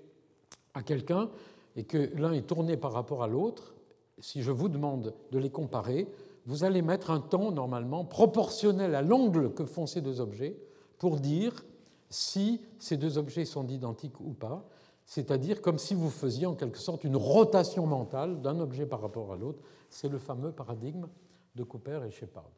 à 0.75 0.83
quelqu'un 0.83 1.29
et 1.75 1.83
que 1.83 2.15
l'un 2.15 2.33
est 2.33 2.45
tourné 2.45 2.77
par 2.77 2.91
rapport 2.91 3.23
à 3.23 3.27
l'autre, 3.27 3.73
si 4.19 4.43
je 4.43 4.51
vous 4.51 4.69
demande 4.69 5.13
de 5.31 5.39
les 5.39 5.49
comparer, 5.49 6.07
vous 6.45 6.63
allez 6.63 6.81
mettre 6.81 7.11
un 7.11 7.19
temps 7.19 7.51
normalement 7.51 8.05
proportionnel 8.05 8.95
à 8.95 9.01
l'angle 9.01 9.53
que 9.53 9.65
font 9.65 9.85
ces 9.85 10.01
deux 10.01 10.21
objets 10.21 10.57
pour 10.97 11.19
dire 11.19 11.65
si 12.09 12.61
ces 12.79 12.97
deux 12.97 13.17
objets 13.17 13.45
sont 13.45 13.67
identiques 13.67 14.19
ou 14.19 14.33
pas, 14.33 14.67
c'est-à-dire 15.05 15.61
comme 15.61 15.77
si 15.77 15.93
vous 15.93 16.09
faisiez 16.09 16.45
en 16.45 16.55
quelque 16.55 16.77
sorte 16.77 17.03
une 17.03 17.15
rotation 17.15 17.85
mentale 17.85 18.41
d'un 18.41 18.59
objet 18.59 18.85
par 18.85 19.01
rapport 19.01 19.31
à 19.33 19.37
l'autre. 19.37 19.59
C'est 19.89 20.09
le 20.09 20.19
fameux 20.19 20.51
paradigme 20.51 21.07
de 21.55 21.63
Cooper 21.63 22.01
et 22.07 22.11
Shepard. 22.11 22.49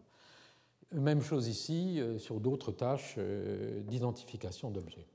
Même 0.94 1.22
chose 1.22 1.48
ici 1.48 2.02
euh, 2.02 2.18
sur 2.18 2.42
d'autres 2.42 2.74
tâches 2.74 3.16
euh, 3.18 3.82
d'identification 3.84 4.70
d'objets. 4.70 5.08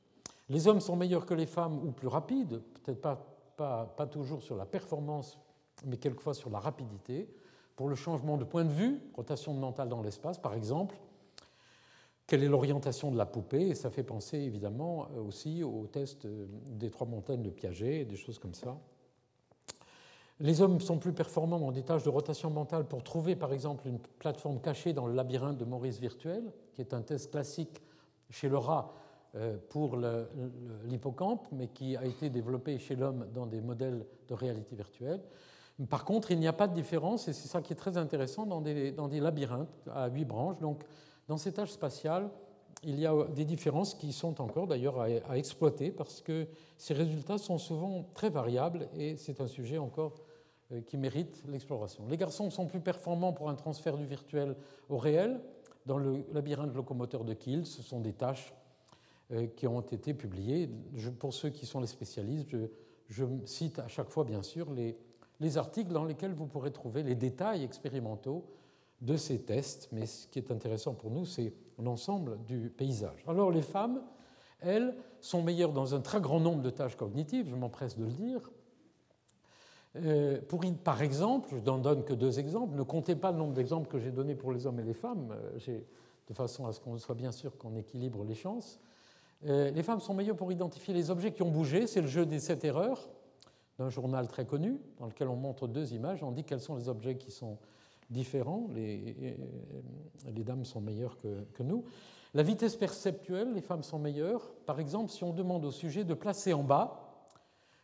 Les 0.49 0.69
hommes 0.69 0.81
sont 0.81 0.97
meilleurs 0.97 1.27
que 1.27 1.35
les 1.35 1.47
femmes 1.47 1.79
ou 1.87 1.93
plus 1.93 2.09
rapides, 2.09 2.63
peut-être 2.83 3.03
pas, 3.03 3.27
pas, 3.57 3.85
pas 3.85 4.07
toujours 4.07 4.43
sur 4.43 4.57
la 4.57 4.65
performance, 4.65 5.39
mais 5.85 5.99
quelquefois 5.99 6.35
sur 6.35 6.49
la 6.49 6.61
rapidité 6.61 7.29
pour 7.77 7.89
le 7.89 7.95
changement 7.95 8.37
de 8.37 8.45
point 8.45 8.65
de 8.65 8.73
vue, 8.73 9.01
rotation 9.15 9.55
mentale 9.55 9.89
dans 9.89 10.03
l'espace 10.03 10.39
par 10.39 10.55
exemple, 10.55 10.97
quelle 12.27 12.43
est 12.43 12.49
l'orientation 12.49 13.13
de 13.13 13.17
la 13.17 13.27
poupée 13.27 13.69
Et 13.69 13.75
ça 13.75 13.91
fait 13.91 14.03
penser 14.03 14.39
évidemment 14.39 15.07
euh, 15.15 15.23
aussi 15.23 15.63
au 15.63 15.87
test 15.87 16.25
euh, 16.25 16.47
des 16.67 16.91
trois 16.91 17.07
montagnes 17.07 17.43
de 17.43 17.51
Piaget, 17.51 18.05
des 18.05 18.17
choses 18.17 18.39
comme 18.39 18.55
ça. 18.55 18.77
Les 20.41 20.61
hommes 20.61 20.81
sont 20.81 20.99
plus 20.99 21.13
performants 21.13 21.59
dans 21.59 21.73
des 21.73 21.83
tâches 21.83 22.03
de 22.03 22.11
rotation 22.11 22.51
mentale 22.51 22.85
pour 22.85 23.03
trouver 23.03 23.37
par 23.37 23.53
exemple 23.53 23.87
une 23.87 23.99
plateforme 23.99 24.61
cachée 24.61 24.93
dans 24.93 25.07
le 25.07 25.15
labyrinthe 25.15 25.57
de 25.57 25.65
Maurice 25.65 25.99
virtuel, 25.99 26.53
qui 26.75 26.83
est 26.83 26.93
un 26.93 27.01
test 27.01 27.31
classique 27.31 27.81
chez 28.29 28.49
le 28.49 28.59
rat 28.59 28.93
euh, 29.37 29.57
pour 29.71 29.97
l'hippocampe, 30.85 31.47
mais 31.53 31.69
qui 31.69 31.97
a 31.97 32.05
été 32.05 32.29
développé 32.29 32.79
chez 32.79 32.97
l'homme 32.97 33.27
dans 33.33 33.47
des 33.47 33.61
modèles 33.61 34.05
de 34.29 34.35
réalité 34.35 34.75
virtuelle. 34.75 35.21
Par 35.91 36.07
contre, 36.07 36.31
il 36.31 36.39
n'y 36.39 36.49
a 36.49 36.55
pas 36.55 36.69
de 36.69 36.75
différence, 36.75 37.29
et 37.29 37.35
c'est 37.35 37.49
ça 37.49 37.61
qui 37.61 37.75
est 37.75 37.77
très 37.77 37.99
intéressant, 37.99 38.47
dans 38.47 38.63
des, 38.63 39.21
labyrinthes 39.21 39.69
à 39.93 40.09
huit 40.09 40.25
branches. 40.25 40.59
Donc, 40.59 40.85
dans 41.29 41.37
ces 41.37 41.53
tâches 41.53 41.73
spatiales, 41.73 42.31
il 42.83 42.99
y 42.99 43.07
a 43.07 43.13
des 43.35 43.45
différences 43.45 43.95
qui 43.95 44.13
sont 44.13 44.41
encore 44.41 44.67
d'ailleurs 44.67 45.01
à, 45.01 45.37
exploiter 45.37 45.91
parce 45.91 46.21
que 46.23 46.47
ces 46.79 46.95
résultats 46.95 47.39
sont 47.39 47.59
souvent 47.59 48.07
très 48.15 48.31
variables 48.31 48.89
et 48.97 49.17
c'est 49.17 49.41
un 49.41 49.47
sujet 49.47 49.79
encore 49.79 50.15
euh, 50.73 50.81
qui 50.83 50.97
mérite 50.97 51.43
l'exploration. 51.49 52.07
Les 52.09 52.17
garçons 52.17 52.51
sont 52.51 52.67
plus 52.67 52.81
performants 52.81 53.33
pour 53.33 53.49
un 53.49 53.55
transfert 53.55 53.97
du 53.97 54.05
virtuel 54.05 54.57
au 54.89 54.99
réel. 54.99 55.41
Dans 55.87 55.99
le 55.99 56.25
labyrinthe 56.33 56.75
locomoteur 56.75 57.25
de 57.25 57.35
Kiel, 57.35 57.67
ce 57.67 57.83
sont 57.83 58.01
des 58.01 58.13
tâches 58.13 58.55
euh, 59.33 59.47
qui 59.47 59.67
ont 59.67 59.81
été 59.81 60.15
publiées. 60.15 60.69
pour 61.19 61.35
ceux 61.35 61.51
qui 61.51 61.67
sont 61.67 61.81
les 61.81 61.87
spécialistes, 61.87 62.57
je 63.09 63.25
cite 63.45 63.79
à 63.79 63.89
chaque 63.89 64.11
fois 64.11 64.25
bien 64.25 64.43
sûr 64.43 64.71
les, 64.73 64.97
les 65.41 65.59
articles 65.59 65.93
dans 65.93 66.05
lesquels 66.05 66.33
vous 66.33 66.47
pourrez 66.47 66.73
trouver 66.73 67.03
les 67.03 67.15
détails 67.15 67.65
expérimentaux 67.65 68.45
de 69.01 69.17
ces 69.17 69.43
tests, 69.43 69.89
mais 69.93 70.07
ce 70.07 70.27
qui 70.29 70.39
est 70.39 70.51
intéressant 70.51 70.95
pour 70.95 71.11
nous, 71.11 71.27
c'est 71.27 71.53
l'ensemble 71.79 72.39
du 72.45 72.71
paysage. 72.71 73.25
Alors 73.27 73.51
les 73.51 73.63
femmes, 73.63 74.03
elles, 74.61 74.97
sont 75.21 75.43
meilleures 75.43 75.73
dans 75.73 75.95
un 75.95 76.01
très 76.01 76.21
grand 76.21 76.41
nombre 76.41 76.63
de 76.63 76.71
tâches 76.71 76.97
cognitives, 76.97 77.49
je 77.49 77.57
m'empresse 77.57 77.97
de 77.97 78.05
le 78.05 78.13
dire. 78.13 78.51
Euh, 79.97 80.41
pour, 80.49 80.61
par 80.85 81.03
exemple, 81.03 81.49
je 81.51 81.61
n'en 81.65 81.79
donne 81.79 82.05
que 82.05 82.15
deux 82.15 82.39
exemples, 82.39 82.77
ne 82.77 82.83
comptez 82.83 83.17
pas 83.17 83.33
le 83.33 83.39
nombre 83.39 83.55
d'exemples 83.55 83.89
que 83.89 83.99
j'ai 83.99 84.11
donnés 84.11 84.35
pour 84.35 84.53
les 84.53 84.67
hommes 84.67 84.79
et 84.79 84.85
les 84.85 84.95
femmes, 84.95 85.35
euh, 85.69 85.81
de 86.29 86.35
façon 86.35 86.67
à 86.67 86.73
ce 86.73 86.81
qu'on 86.81 86.97
soit 86.99 87.15
bien 87.15 87.33
sûr 87.33 87.57
qu'on 87.57 87.75
équilibre 87.77 88.25
les 88.25 88.35
chances. 88.35 88.79
Euh, 89.47 89.71
les 89.71 89.83
femmes 89.83 90.01
sont 90.01 90.15
meilleures 90.15 90.37
pour 90.37 90.51
identifier 90.53 90.95
les 90.95 91.11
objets 91.11 91.33
qui 91.33 91.43
ont 91.43 91.51
bougé, 91.51 91.87
c'est 91.87 92.01
le 92.01 92.07
jeu 92.07 92.25
des 92.25 92.39
sept 92.39 92.65
erreurs 92.65 93.09
d'un 93.79 93.91
journal 93.91 94.29
très 94.29 94.47
connu, 94.47 94.79
dans 94.99 95.07
lequel 95.07 95.29
on 95.29 95.37
montre 95.37 95.67
deux 95.69 95.93
images, 95.93 96.23
on 96.23 96.33
dit 96.33 96.45
quels 96.45 96.61
sont 96.61 96.77
les 96.77 96.89
objets 96.89 97.17
qui 97.17 97.31
sont 97.31 97.59
différents, 98.11 98.69
les, 98.75 99.37
les 100.25 100.45
dames 100.45 100.65
sont 100.65 100.81
meilleures 100.81 101.17
que, 101.19 101.45
que, 101.53 101.63
nous. 101.63 101.85
La 102.35 102.43
vitesse 102.43 102.77
perceptuelle, 102.77 103.53
les 103.53 103.61
femmes 103.61 103.83
sont 103.83 103.99
meilleures. 103.99 104.49
Par 104.65 104.81
exemple, 104.81 105.11
si 105.11 105.25
on 105.25 105.33
demande 105.33 105.65
au 105.65 105.73
sujet 105.73 106.05
de 106.05 106.15
placer 106.15 106.53
en 106.53 106.63
bas 106.63 107.03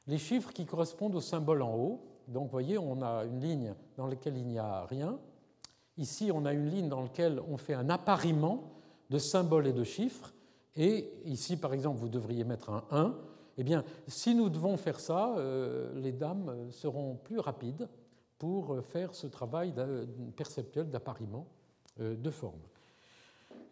les 0.07 0.19
chiffres 0.19 0.53
qui 0.53 0.67
correspondent 0.67 1.15
au 1.15 1.21
symbole 1.21 1.63
en 1.63 1.75
haut, 1.75 2.01
donc 2.29 2.45
vous 2.45 2.51
voyez, 2.51 2.79
on 2.79 3.03
a 3.03 3.25
une 3.25 3.41
ligne 3.41 3.75
dans 3.97 4.07
laquelle 4.07 4.37
il 4.37 4.47
n'y 4.47 4.59
a 4.59 4.85
rien. 4.87 5.19
Ici, 5.97 6.31
on 6.33 6.45
a 6.45 6.53
une 6.53 6.69
ligne 6.69 6.89
dans 6.89 7.03
laquelle 7.03 7.41
on 7.49 7.57
fait 7.57 7.75
un 7.75 7.91
appariement 7.91 8.73
de 9.11 9.19
symboles 9.19 9.67
et 9.67 9.73
de 9.73 9.85
chiffres. 9.85 10.33
Et 10.77 11.11
ici, 11.25 11.57
par 11.57 11.75
exemple, 11.75 11.99
vous 11.99 12.09
devriez 12.09 12.45
mettre 12.45 12.71
un 12.71 12.85
1 12.91 13.15
eh 13.59 13.65
bien, 13.65 13.85
si 14.07 14.35
nous 14.35 14.49
devons 14.49 14.77
faire 14.77 15.01
ça, 15.01 15.37
euh, 15.37 15.93
les 16.01 16.13
dames 16.13 16.71
seront 16.71 17.17
plus 17.17 17.39
rapides 17.39 17.89
pour 18.39 18.83
faire 18.85 19.15
ce 19.15 19.27
travail 19.27 19.75
perceptuel 20.37 20.89
d'appariement 20.89 21.47
euh, 22.01 22.17
de 22.17 22.31
forme. 22.31 22.61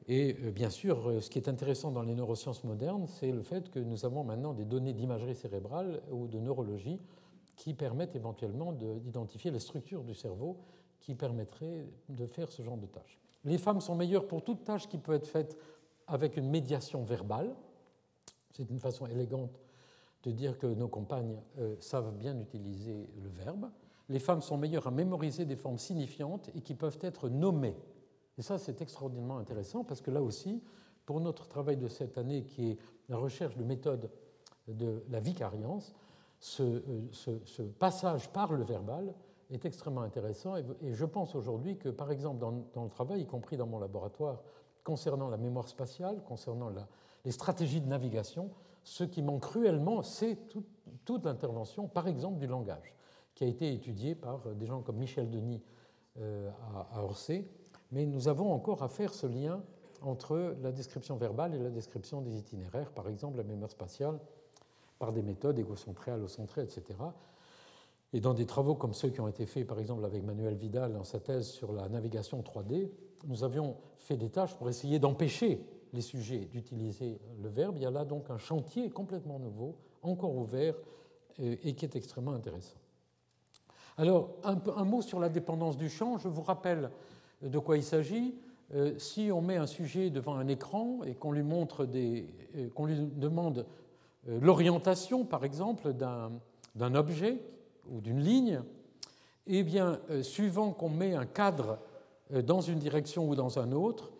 Et 0.07 0.37
euh, 0.43 0.51
bien 0.51 0.71
sûr, 0.71 1.23
ce 1.23 1.31
qui 1.31 1.39
est 1.39 1.49
intéressant 1.49 1.91
dans 1.91 2.03
les 2.03 2.15
neurosciences 2.15 2.65
modernes, 2.65 3.07
c'est 3.07 3.33
le 3.33 3.43
fait 3.43 3.71
que 3.71 3.79
nous 3.79 4.05
avons 4.05 4.23
maintenant 4.23 4.53
des 4.53 4.65
données 4.65 4.93
d'imagerie 4.93 5.35
cérébrale 5.35 6.03
ou 6.11 6.27
de 6.29 6.39
neurologie 6.39 7.01
qui 7.57 7.75
permettent 7.75 8.17
éventuellement 8.17 8.73
d'identifier 8.73 9.51
les 9.51 9.59
structures 9.59 10.05
du 10.05 10.15
cerveau 10.15 10.59
qui 11.01 11.15
permettraient 11.15 11.87
de 12.09 12.27
faire 12.27 12.51
ce 12.53 12.63
genre 12.63 12.77
de 12.77 12.87
tâches. 12.87 13.19
Les 13.45 13.59
femmes 13.59 13.81
sont 13.81 13.95
meilleures 13.95 14.27
pour 14.27 14.45
toute 14.45 14.65
tâche 14.65 14.89
qui 14.89 14.99
peut 14.99 15.15
être 15.15 15.27
faite 15.27 15.59
avec 16.07 16.37
une 16.37 16.49
médiation 16.49 17.03
verbale. 17.05 17.55
C'est 18.51 18.69
une 18.69 18.81
façon 18.81 19.07
élégante 19.07 19.59
de 20.23 20.31
dire 20.31 20.59
que 20.59 20.67
nos 20.67 20.89
compagnes 20.89 21.41
euh, 21.59 21.77
savent 21.81 22.15
bien 22.15 22.39
utiliser 22.39 23.09
le 23.23 23.29
verbe. 23.29 23.71
Les 24.09 24.19
femmes 24.19 24.43
sont 24.43 24.59
meilleures 24.59 24.87
à 24.87 24.91
mémoriser 24.91 25.45
des 25.45 25.57
formes 25.57 25.79
signifiantes 25.79 26.51
et 26.55 26.61
qui 26.61 26.75
peuvent 26.75 26.99
être 27.01 27.29
nommées. 27.29 27.77
Et 28.39 28.43
ça, 28.43 28.59
c'est 28.59 28.83
extraordinairement 28.83 29.39
intéressant 29.39 29.85
parce 29.85 30.01
que 30.01 30.11
là 30.11 30.21
aussi, 30.21 30.63
pour 31.07 31.21
notre 31.21 31.47
travail 31.49 31.77
de 31.77 31.89
cette 31.89 32.19
année, 32.19 32.45
qui 32.45 32.71
est 32.71 32.79
la 33.09 33.17
recherche 33.17 33.57
de 33.57 33.65
méthodes 33.65 34.11
de 34.69 35.03
la 35.11 35.21
vicariance, 35.21 35.95
ce, 36.39 36.63
euh, 36.63 37.73
passage 37.79 38.31
par 38.31 38.53
le 38.53 38.65
verbal 38.65 39.15
est 39.51 39.65
extrêmement 39.65 40.03
intéressant. 40.03 40.57
Et, 40.57 40.65
je 40.93 41.05
pense 41.05 41.35
aujourd'hui 41.35 41.77
que, 41.77 41.89
par 41.89 42.11
exemple, 42.11 42.39
dans, 42.39 42.85
le 42.85 42.91
travail, 42.91 43.23
y 43.23 43.27
compris 43.27 43.57
dans 43.57 43.67
mon 43.67 43.79
laboratoire, 43.79 44.43
concernant 44.85 45.29
la 45.29 45.37
mémoire 45.37 45.69
spatiale, 45.69 46.23
concernant 46.25 46.71
les 47.25 47.33
stratégies 47.33 47.81
de 47.81 47.89
navigation, 47.89 48.51
ce 48.83 49.05
qui 49.05 49.23
manque 49.23 49.43
cruellement, 49.43 50.03
c'est 50.03 50.39
toute 51.05 51.25
l'intervention, 51.25 51.89
par 51.89 52.09
exemple, 52.09 52.39
du 52.39 52.47
langage, 52.47 52.95
qui 53.35 53.45
a 53.45 53.47
été 53.47 53.73
étudiée 53.73 54.15
par 54.15 54.55
des 54.55 54.67
gens 54.67 54.83
comme 54.83 54.97
Michel 54.97 55.31
Denis 55.31 55.63
euh, 56.19 56.51
à 56.93 57.03
Orsay. 57.03 57.47
Mais 57.93 58.07
nous 58.07 58.29
avons 58.29 58.53
encore 58.53 58.83
à 58.83 58.89
faire 58.89 59.13
ce 59.13 59.27
lien 59.27 59.63
entre 60.03 60.57
la 60.63 60.73
description 60.73 61.17
verbale 61.17 61.55
et 61.55 61.59
la 61.59 61.71
description 61.71 62.21
des 62.21 62.39
itinéraires, 62.39 62.91
par 62.93 63.09
exemple 63.09 63.37
la 63.37 63.45
mémoire 63.45 63.71
spatiale, 63.71 64.19
par 64.99 65.13
des 65.13 65.23
méthodes 65.23 65.59
égocentrées, 65.59 66.11
allocentrées, 66.11 66.63
etc. 66.63 66.99
Et 68.13 68.21
dans 68.21 68.35
des 68.35 68.47
travaux 68.47 68.75
comme 68.75 68.93
ceux 68.93 69.11
qui 69.11 69.21
ont 69.21 69.29
été 69.29 69.47
faits, 69.47 69.67
par 69.67 69.79
exemple, 69.79 70.05
avec 70.05 70.25
Manuel 70.25 70.55
Vidal 70.55 70.93
dans 70.93 71.05
sa 71.05 71.21
thèse 71.21 71.49
sur 71.49 71.73
la 71.73 71.89
navigation 71.89 72.43
3D, 72.43 72.91
nous 73.27 73.45
avions 73.45 73.77
fait 73.99 74.17
des 74.17 74.31
tâches 74.31 74.55
pour 74.57 74.69
essayer 74.69 74.99
d'empêcher 74.99 75.65
les 75.93 76.01
sujets 76.01 76.49
d'utiliser 76.53 77.19
le 77.43 77.49
verbe. 77.49 77.77
Il 77.77 77.83
y 77.83 77.87
a 77.87 77.91
là 77.91 78.05
donc 78.05 78.31
un 78.31 78.39
chantier 78.39 78.91
complètement 78.91 79.39
nouveau, 79.39 79.77
encore 80.03 80.37
ouvert, 80.37 80.75
euh, 81.41 81.57
et 81.63 81.75
qui 81.75 81.85
est 81.85 81.97
extrêmement 81.97 82.33
intéressant. 82.33 82.77
Alors, 83.97 84.31
un, 84.45 84.85
mot 84.85 85.03
sur 85.03 85.21
la 85.21 85.29
dépendance 85.29 85.77
du 85.77 85.89
champ. 85.89 86.19
Je 86.19 86.29
vous 86.29 86.43
rappelle 86.43 86.91
de 87.43 87.59
quoi 87.59 87.77
il 87.77 87.83
s'agit. 87.83 88.35
Euh, 88.75 88.99
si 88.99 89.31
on 89.33 89.43
met 89.43 89.57
un 89.57 89.67
sujet 89.67 90.11
devant 90.11 90.37
un 90.37 90.49
écran 90.49 91.01
et 91.05 91.15
qu'on 91.15 91.33
lui, 91.33 91.45
euh, 91.45 92.69
qu'on 92.75 92.87
lui 92.87 92.97
demande 92.97 93.67
l'orientation, 94.27 95.25
par 95.25 95.45
exemple, 95.45 95.95
d'un 95.95 96.95
objet 96.95 97.39
ou 97.91 98.01
d'une 98.01 98.21
ligne, 98.21 98.63
eh 99.47 99.63
bien, 99.63 99.99
suivant 100.21 100.73
qu'on 100.73 100.91
met 100.91 101.15
un 101.15 101.25
cadre 101.25 101.79
dans 102.31 102.61
une 102.61 102.79
direction 102.79 103.27
ou 103.27 103.35
dans 103.35 103.59
un 103.59 103.73
autre, 103.73 104.13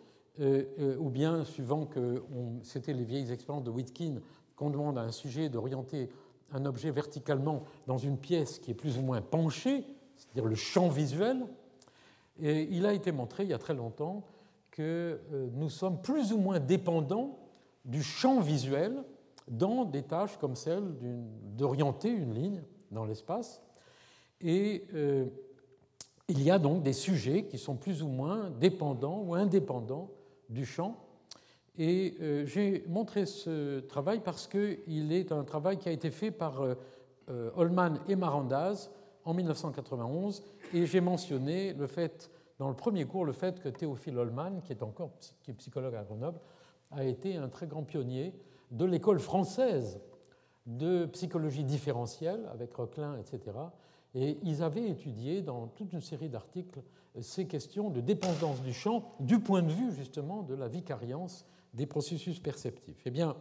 ou 0.99 1.09
bien, 1.09 1.45
suivant 1.45 1.85
que 1.85 2.23
c'était 2.63 2.93
les 2.93 3.03
vieilles 3.03 3.31
expériences 3.31 3.63
de 3.63 3.69
Whitkin, 3.69 4.15
qu'on 4.55 4.69
demande 4.69 4.97
à 4.97 5.01
un 5.01 5.11
sujet 5.11 5.49
d'orienter 5.49 6.09
un 6.53 6.65
objet 6.65 6.91
verticalement 6.91 7.63
dans 7.87 7.97
une 7.97 8.17
pièce 8.17 8.59
qui 8.59 8.71
est 8.71 8.75
plus 8.75 8.97
ou 8.97 9.01
moins 9.01 9.21
penchée, 9.21 9.85
c'est-à-dire 10.17 10.45
le 10.45 10.55
champ 10.55 10.89
visuel. 10.89 11.45
Et 12.41 12.67
il 12.71 12.85
a 12.85 12.93
été 12.93 13.11
montré 13.11 13.43
il 13.43 13.49
y 13.49 13.53
a 13.53 13.57
très 13.57 13.73
longtemps 13.73 14.23
que 14.71 15.19
euh, 15.33 15.49
nous 15.53 15.69
sommes 15.69 16.01
plus 16.01 16.33
ou 16.33 16.37
moins 16.37 16.59
dépendants 16.59 17.39
du 17.85 18.03
champ 18.03 18.39
visuel 18.39 19.03
dans 19.47 19.85
des 19.85 20.03
tâches 20.03 20.37
comme 20.37 20.55
celle 20.55 20.83
d'orienter 21.57 22.09
une 22.09 22.33
ligne 22.33 22.61
dans 22.91 23.05
l'espace. 23.05 23.61
Et 24.39 24.85
il 26.27 26.41
y 26.41 26.49
a 26.49 26.57
donc 26.57 26.83
des 26.83 26.93
sujets 26.93 27.45
qui 27.45 27.57
sont 27.57 27.75
plus 27.75 28.01
ou 28.01 28.07
moins 28.07 28.49
dépendants 28.49 29.23
ou 29.25 29.35
indépendants 29.35 30.09
du 30.51 30.65
champ. 30.65 30.97
Et 31.77 32.15
euh, 32.21 32.45
j'ai 32.45 32.83
montré 32.87 33.25
ce 33.25 33.79
travail 33.79 34.19
parce 34.19 34.47
qu'il 34.47 35.11
est 35.11 35.31
un 35.31 35.43
travail 35.43 35.77
qui 35.77 35.89
a 35.89 35.91
été 35.91 36.11
fait 36.11 36.31
par 36.31 36.61
euh, 36.61 36.75
euh, 37.29 37.49
Holman 37.55 37.99
et 38.07 38.15
Marandaz 38.15 38.91
en 39.23 39.33
1991. 39.33 40.43
Et 40.73 40.85
j'ai 40.85 41.01
mentionné 41.01 41.73
le 41.73 41.87
fait, 41.87 42.29
dans 42.59 42.67
le 42.67 42.75
premier 42.75 43.05
cours, 43.05 43.25
le 43.25 43.31
fait 43.31 43.59
que 43.59 43.69
Théophile 43.69 44.17
Holman, 44.17 44.61
qui 44.63 44.73
est 44.73 44.83
encore 44.83 45.11
qui 45.41 45.51
est 45.51 45.55
psychologue 45.55 45.95
à 45.95 46.03
Grenoble, 46.03 46.39
a 46.91 47.05
été 47.05 47.37
un 47.37 47.47
très 47.47 47.67
grand 47.67 47.83
pionnier 47.83 48.33
de 48.71 48.85
l'école 48.85 49.19
française 49.19 49.99
de 50.65 51.05
psychologie 51.05 51.63
différentielle 51.63 52.47
avec 52.51 52.73
Roquelin, 52.73 53.17
etc. 53.17 53.57
Et 54.13 54.37
ils 54.43 54.61
avaient 54.61 54.89
étudié 54.89 55.41
dans 55.41 55.67
toute 55.67 55.93
une 55.93 56.01
série 56.01 56.29
d'articles 56.29 56.81
ces 57.19 57.45
questions 57.45 57.89
de 57.89 58.01
dépendance 58.01 58.61
du 58.61 58.73
champ 58.73 59.15
du 59.19 59.39
point 59.39 59.61
de 59.61 59.71
vue 59.71 59.91
justement 59.91 60.43
de 60.43 60.55
la 60.55 60.67
vicariance 60.67 61.45
des 61.73 61.85
processus 61.85 62.39
perceptifs. 62.39 63.01
Eh 63.05 63.11
bien, 63.11 63.35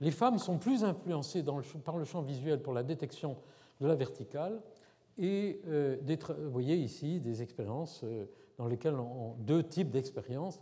les 0.00 0.10
femmes 0.10 0.38
sont 0.38 0.58
plus 0.58 0.84
influencées 0.84 1.44
par 1.84 1.96
le 1.96 2.04
champ 2.04 2.22
visuel 2.22 2.60
pour 2.60 2.72
la 2.72 2.82
détection 2.82 3.36
de 3.80 3.86
la 3.86 3.94
verticale 3.94 4.60
et 5.18 5.60
euh, 5.66 5.96
vous 6.38 6.50
voyez 6.50 6.76
ici 6.76 7.20
des 7.20 7.42
expériences 7.42 8.00
euh, 8.04 8.26
dans 8.58 8.66
lesquelles 8.66 8.96
deux 9.38 9.62
types 9.62 9.90
d'expériences 9.90 10.60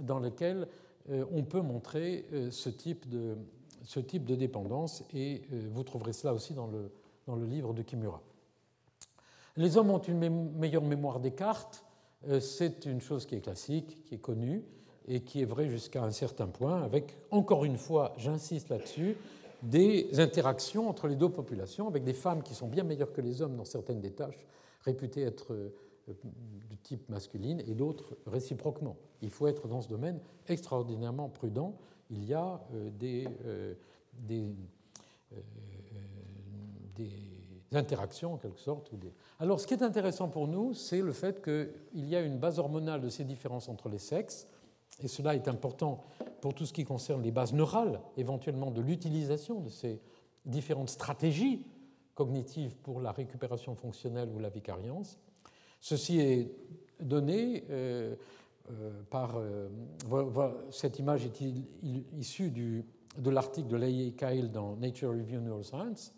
dans 0.00 0.18
lesquelles 0.18 0.66
euh, 1.10 1.24
on 1.32 1.44
peut 1.44 1.60
montrer 1.60 2.26
ce 2.50 2.68
type, 2.68 3.08
de, 3.08 3.36
ce 3.84 4.00
type 4.00 4.24
de 4.24 4.34
dépendance 4.34 5.04
et 5.14 5.42
vous 5.50 5.84
trouverez 5.84 6.12
cela 6.12 6.34
aussi 6.34 6.54
dans 6.54 6.66
le, 6.66 6.90
dans 7.26 7.36
le 7.36 7.46
livre 7.46 7.72
de 7.74 7.82
Kimura. 7.82 8.22
Les 9.56 9.76
hommes 9.76 9.90
ont 9.90 9.98
une 9.98 10.52
meilleure 10.56 10.82
mémoire 10.82 11.20
des 11.20 11.30
cartes. 11.30 11.84
Euh, 12.28 12.40
c'est 12.40 12.86
une 12.86 13.00
chose 13.00 13.24
qui 13.26 13.36
est 13.36 13.40
classique, 13.40 14.02
qui 14.04 14.16
est 14.16 14.18
connue 14.18 14.64
et 15.06 15.20
qui 15.20 15.42
est 15.42 15.44
vraie 15.44 15.68
jusqu'à 15.68 16.02
un 16.02 16.10
certain 16.10 16.46
point, 16.46 16.82
avec, 16.82 17.18
encore 17.30 17.64
une 17.64 17.76
fois, 17.76 18.14
j'insiste 18.16 18.70
là-dessus, 18.70 19.16
des 19.62 20.08
interactions 20.18 20.88
entre 20.88 21.08
les 21.08 21.14
deux 21.14 21.28
populations, 21.28 21.86
avec 21.86 22.04
des 22.04 22.14
femmes 22.14 22.42
qui 22.42 22.54
sont 22.54 22.68
bien 22.68 22.84
meilleures 22.84 23.12
que 23.12 23.20
les 23.20 23.42
hommes 23.42 23.56
dans 23.56 23.66
certaines 23.66 24.00
des 24.00 24.12
tâches 24.12 24.46
réputées 24.82 25.22
être 25.22 25.52
euh, 25.52 25.74
du 26.68 26.76
type 26.78 27.08
masculine 27.08 27.60
et 27.60 27.74
d'autres 27.74 28.16
réciproquement. 28.26 28.96
Il 29.22 29.30
faut 29.30 29.46
être 29.46 29.68
dans 29.68 29.80
ce 29.80 29.88
domaine 29.88 30.20
extraordinairement 30.48 31.28
prudent. 31.28 31.76
Il 32.10 32.24
y 32.24 32.34
a 32.34 32.60
euh, 32.74 32.90
des, 32.90 33.26
des, 34.14 34.48
des 36.96 37.10
interactions 37.72 38.34
en 38.34 38.36
quelque 38.36 38.60
sorte. 38.60 38.90
Alors 39.40 39.60
ce 39.60 39.66
qui 39.66 39.74
est 39.74 39.82
intéressant 39.82 40.28
pour 40.28 40.46
nous, 40.46 40.74
c'est 40.74 41.00
le 41.00 41.12
fait 41.12 41.42
qu'il 41.42 42.08
y 42.08 42.14
a 42.14 42.20
une 42.20 42.38
base 42.38 42.58
hormonale 42.58 43.00
de 43.00 43.08
ces 43.08 43.24
différences 43.24 43.68
entre 43.68 43.88
les 43.88 43.98
sexes, 43.98 44.46
et 45.02 45.08
cela 45.08 45.34
est 45.34 45.48
important 45.48 46.04
pour 46.40 46.54
tout 46.54 46.66
ce 46.66 46.72
qui 46.72 46.84
concerne 46.84 47.22
les 47.22 47.32
bases 47.32 47.52
neurales, 47.52 48.00
éventuellement 48.16 48.70
de 48.70 48.80
l'utilisation 48.80 49.60
de 49.60 49.70
ces 49.70 50.00
différentes 50.44 50.90
stratégies 50.90 51.66
cognitives 52.14 52.76
pour 52.76 53.00
la 53.00 53.10
récupération 53.10 53.74
fonctionnelle 53.74 54.30
ou 54.34 54.38
la 54.38 54.50
vicariance. 54.50 55.18
Ceci 55.80 56.20
est 56.20 56.50
donné 57.00 57.64
euh, 57.70 58.14
euh, 58.70 59.02
par... 59.10 59.36
Euh, 59.36 59.68
cette 60.70 60.98
image 60.98 61.26
est 61.26 61.42
issue 62.16 62.50
de 62.50 63.30
l'article 63.30 63.68
de 63.68 63.76
Leigh 63.76 64.14
Kyle 64.16 64.50
dans 64.50 64.76
Nature 64.76 65.10
Review 65.10 65.40
Neuroscience. 65.40 66.14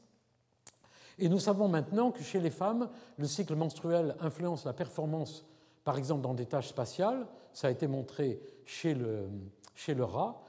Et 1.18 1.28
nous 1.28 1.38
savons 1.38 1.68
maintenant 1.68 2.10
que 2.10 2.22
chez 2.22 2.40
les 2.40 2.50
femmes, 2.50 2.90
le 3.16 3.26
cycle 3.26 3.54
menstruel 3.54 4.16
influence 4.20 4.64
la 4.64 4.72
performance, 4.72 5.46
par 5.84 5.96
exemple 5.96 6.22
dans 6.22 6.34
des 6.34 6.46
tâches 6.46 6.68
spatiales. 6.68 7.26
Ça 7.52 7.68
a 7.68 7.70
été 7.70 7.86
montré 7.86 8.40
chez 8.66 8.94
le, 8.94 9.28
chez 9.74 9.94
le 9.94 10.04
rat, 10.04 10.42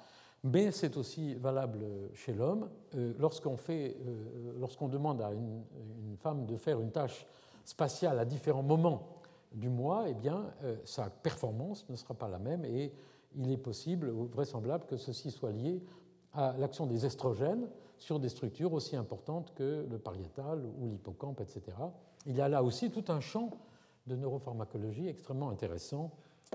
mais 0.44 0.72
c'est 0.72 0.98
aussi 0.98 1.36
valable 1.36 1.86
chez 2.14 2.34
l'homme. 2.34 2.70
Euh, 2.96 3.14
lorsqu'on 3.18 3.58
euh, 3.70 4.54
lorsqu'on 4.60 4.90
demande 4.90 5.22
à 5.22 5.32
une, 5.32 5.64
femme 6.18 6.46
de 6.46 6.58
faire 6.58 6.80
une 6.82 6.92
tâche 6.92 7.26
spatiale 7.64 8.20
à 8.20 8.26
différents 8.26 8.64
moments 8.64 9.22
du 9.54 9.70
mois, 9.70 10.06
eh 10.08 10.14
bien, 10.14 10.52
euh, 10.64 10.76
sa 10.84 11.10
performance 11.10 11.86
ne 11.90 11.96
sera 11.96 12.14
pas 12.14 12.28
la 12.28 12.40
même 12.40 12.66
et 12.66 12.92
il 13.36 13.52
est 13.52 13.58
possible 13.58 14.10
ou 14.10 14.26
vraisemblable 14.26 14.86
que 14.86 14.98
ceci 14.98 15.32
soit 15.32 15.52
lié 15.52 15.82
à 16.34 16.56
l'action 16.58 16.86
des 16.86 17.06
estrogènes 17.06 17.68
sur 17.98 18.20
des 18.20 18.30
structures 18.30 18.74
aussi 18.74 18.96
importantes 18.96 19.54
que 19.56 19.86
le 19.90 19.98
pariétal 19.98 20.64
ou 20.80 20.88
l'hippocampe, 20.90 21.42
etc. 21.42 21.62
Il 22.26 22.36
y 22.36 22.42
a 22.42 22.50
là 22.50 22.64
aussi 22.64 22.92
tout 22.92 23.06
un 23.10 23.20
champ 23.20 23.52
de 24.08 24.16
neuropharmacologie 24.16 25.08
extrêmement 25.08 25.50
intéressant 25.50 26.12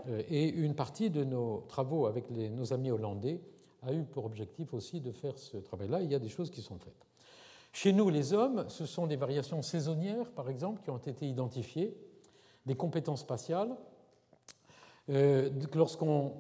euh, 0.09 0.23
et 0.29 0.49
une 0.49 0.75
partie 0.75 1.11
de 1.11 1.25
nos 1.25 1.65
travaux 1.69 2.07
avec 2.07 2.31
nos 2.31 2.73
amis 2.73 2.91
hollandais 2.91 3.41
a 3.83 3.93
eu 3.93 4.05
pour 4.05 4.25
objectif 4.25 4.73
aussi 4.75 5.01
de 5.01 5.13
faire 5.13 5.37
ce 5.39 5.57
travail-là. 5.57 6.03
Il 6.03 6.11
y 6.11 6.15
a 6.15 6.19
des 6.19 6.29
choses 6.29 6.51
qui 6.51 6.63
sont 6.63 6.79
faites. 6.79 7.07
Chez 7.73 7.93
nous, 7.93 8.11
les 8.11 8.33
hommes, 8.33 8.67
ce 8.69 8.87
sont 8.87 9.07
des 9.07 9.17
variations 9.17 9.63
saisonnières, 9.63 10.31
par 10.31 10.51
exemple, 10.51 10.83
qui 10.83 10.91
ont 10.91 10.99
été 10.99 11.27
identifiées, 11.27 11.97
des 12.67 12.75
compétences 12.75 13.21
spatiales, 13.21 13.75
euh, 15.11 15.51
lorsqu'on 15.75 16.33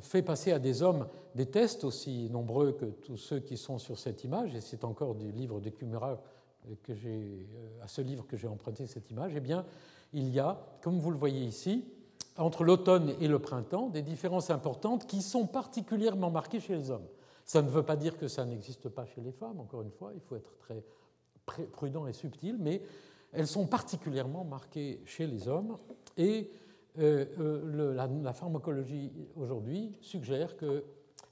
fait 0.00 0.22
passer 0.22 0.52
à 0.52 0.58
des 0.58 0.82
hommes 0.82 1.06
des 1.34 1.46
tests 1.46 1.84
aussi 1.84 2.28
nombreux 2.30 2.72
que 2.72 2.86
tous 2.86 3.16
ceux 3.16 3.40
qui 3.40 3.56
sont 3.56 3.78
sur 3.78 3.98
cette 3.98 4.24
image, 4.24 4.54
et 4.54 4.60
c'est 4.60 4.84
encore 4.84 5.14
du 5.14 5.30
livre 5.30 5.60
de 5.60 5.70
Kumura 5.70 6.20
que 6.82 6.92
à 7.82 7.88
ce 7.88 8.00
livre 8.00 8.26
que 8.26 8.36
j'ai 8.36 8.48
emprunté 8.48 8.86
cette 8.86 9.10
image, 9.10 9.32
eh 9.36 9.40
bien, 9.40 9.64
il 10.12 10.28
y 10.28 10.40
a, 10.40 10.58
comme 10.82 10.98
vous 10.98 11.10
le 11.10 11.16
voyez 11.16 11.44
ici, 11.44 11.84
entre 12.36 12.64
l'automne 12.64 13.14
et 13.20 13.28
le 13.28 13.38
printemps, 13.38 13.88
des 13.88 14.02
différences 14.02 14.50
importantes 14.50 15.06
qui 15.06 15.22
sont 15.22 15.46
particulièrement 15.46 16.30
marquées 16.30 16.60
chez 16.60 16.76
les 16.76 16.90
hommes. 16.90 17.06
Ça 17.44 17.62
ne 17.62 17.68
veut 17.68 17.82
pas 17.82 17.96
dire 17.96 18.16
que 18.16 18.28
ça 18.28 18.44
n'existe 18.44 18.88
pas 18.88 19.06
chez 19.06 19.20
les 19.20 19.32
femmes, 19.32 19.60
encore 19.60 19.82
une 19.82 19.90
fois, 19.90 20.12
il 20.14 20.20
faut 20.20 20.36
être 20.36 20.56
très 20.58 20.84
prudent 21.72 22.06
et 22.06 22.12
subtil, 22.12 22.56
mais 22.58 22.82
elles 23.32 23.46
sont 23.46 23.66
particulièrement 23.66 24.44
marquées 24.44 25.00
chez 25.04 25.26
les 25.26 25.48
hommes 25.48 25.78
et 26.16 26.50
euh, 26.98 27.26
euh, 27.38 27.94
la, 28.22 28.32
pharmacologie 28.32 29.12
aujourd'hui 29.36 29.92
suggère 30.00 30.56
que 30.56 30.84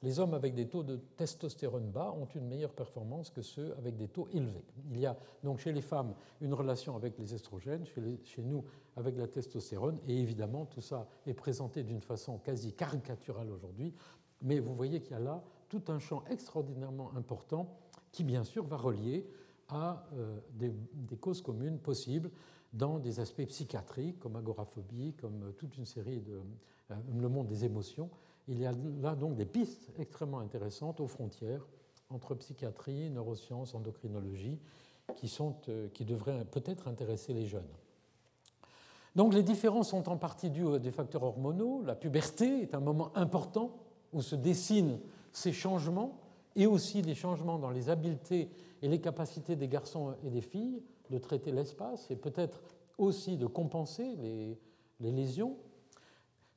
les 0.03 0.21
hommes 0.21 0.35
avec 0.35 0.55
des 0.55 0.69
taux 0.69 0.83
de 0.83 0.97
testostérone 1.17 1.91
bas 1.91 2.15
ont 2.17 2.27
une 2.27 2.47
meilleure 2.47 2.73
performance 2.73 3.31
que 3.31 3.43
ceux 3.43 3.75
avec 3.79 3.97
des 3.97 4.09
taux 4.09 4.29
élevés. 4.33 4.65
Il 4.91 5.01
y 5.01 5.07
a 5.07 5.17
donc 5.43 5.59
chez 5.59 5.73
les 5.73 5.81
femmes 5.81 6.15
une 6.41 6.55
relation 6.55 6.95
avec 6.95 7.19
les 7.19 7.35
estrogènes, 7.35 7.85
chez, 7.87 8.43
nous 8.43 8.65
avec 8.97 9.17
la 9.17 9.27
testostérone, 9.27 9.99
et 10.07 10.17
évidemment 10.17 10.67
tout 10.67 10.81
ça 10.81 11.09
est 11.27 11.35
présenté 11.35 11.83
d'une 11.83 12.03
façon 12.03 12.39
quasi 12.39 12.73
caricaturale 12.73 13.51
aujourd'hui, 13.51 13.93
mais 14.43 14.61
vous 14.61 14.75
voyez 14.75 15.01
qu'il 15.01 15.13
y 15.13 15.15
a 15.15 15.21
là 15.21 15.43
tout 15.69 15.83
un 15.89 15.99
champ 15.99 16.23
extraordinairement 16.31 17.11
important 17.17 17.77
qui 18.13 18.23
bien 18.23 18.45
sûr 18.45 18.65
va 18.65 18.77
relier 18.77 19.27
à 19.69 20.07
euh, 20.15 20.39
des, 20.53 20.73
causes 21.17 21.43
communes 21.43 21.79
possibles 21.79 22.31
dans 22.73 22.99
des 22.99 23.21
aspects 23.21 23.47
psychiatriques 23.47 24.19
comme 24.19 24.37
agoraphobie, 24.37 25.15
comme 25.15 25.45
euh, 25.45 25.53
toute 25.53 25.77
une 25.77 25.87
série 25.87 26.21
de 26.21 26.41
euh, 26.91 26.95
le 27.19 27.29
monde 27.29 27.47
des 27.47 27.65
émotions. 27.65 28.11
Il 28.49 28.59
y 28.61 28.67
a 28.67 28.73
là 29.01 29.15
donc 29.15 29.37
des 29.37 29.47
pistes 29.47 29.91
extrêmement 29.99 30.41
intéressantes 30.41 31.01
aux 31.01 31.09
frontières 31.09 31.67
entre 32.11 32.37
psychiatrie, 32.37 33.11
neurosciences, 33.11 33.75
endocrinologie, 33.75 34.61
qui, 35.17 35.29
sont, 35.29 35.57
qui 35.93 36.05
devraient 36.05 36.45
peut-être 36.45 36.87
intéresser 36.87 37.33
les 37.33 37.47
jeunes. 37.47 37.67
Donc 39.17 39.35
les 39.35 39.43
différences 39.43 39.91
sont 39.91 40.09
en 40.09 40.17
partie 40.17 40.51
dues 40.51 40.75
à 40.75 40.79
des 40.79 40.93
facteurs 40.93 41.25
hormonaux. 41.25 41.83
La 41.85 41.97
puberté 41.97 42.63
est 42.63 42.75
un 42.75 42.81
moment 42.81 43.11
important 43.17 43.77
où 44.13 44.23
se 44.23 44.37
dessinent 44.37 45.01
ces 45.33 45.53
changements 45.53 46.21
et 46.57 46.67
aussi 46.67 47.03
des 47.03 47.15
changements 47.15 47.59
dans 47.59 47.71
les 47.71 47.91
habiletés 47.91 48.51
et 48.83 48.89
les 48.89 49.01
capacités 49.01 49.55
des 49.55 49.69
garçons 49.69 50.17
et 50.25 50.31
des 50.31 50.41
filles 50.41 50.83
de 51.11 51.19
traiter 51.19 51.53
l'espace 51.53 52.11
et 52.11 52.17
peut-être 52.17 52.63
aussi 52.99 53.37
de 53.37 53.47
compenser 53.47 54.17
les, 54.17 55.13
lésions. 55.13 55.57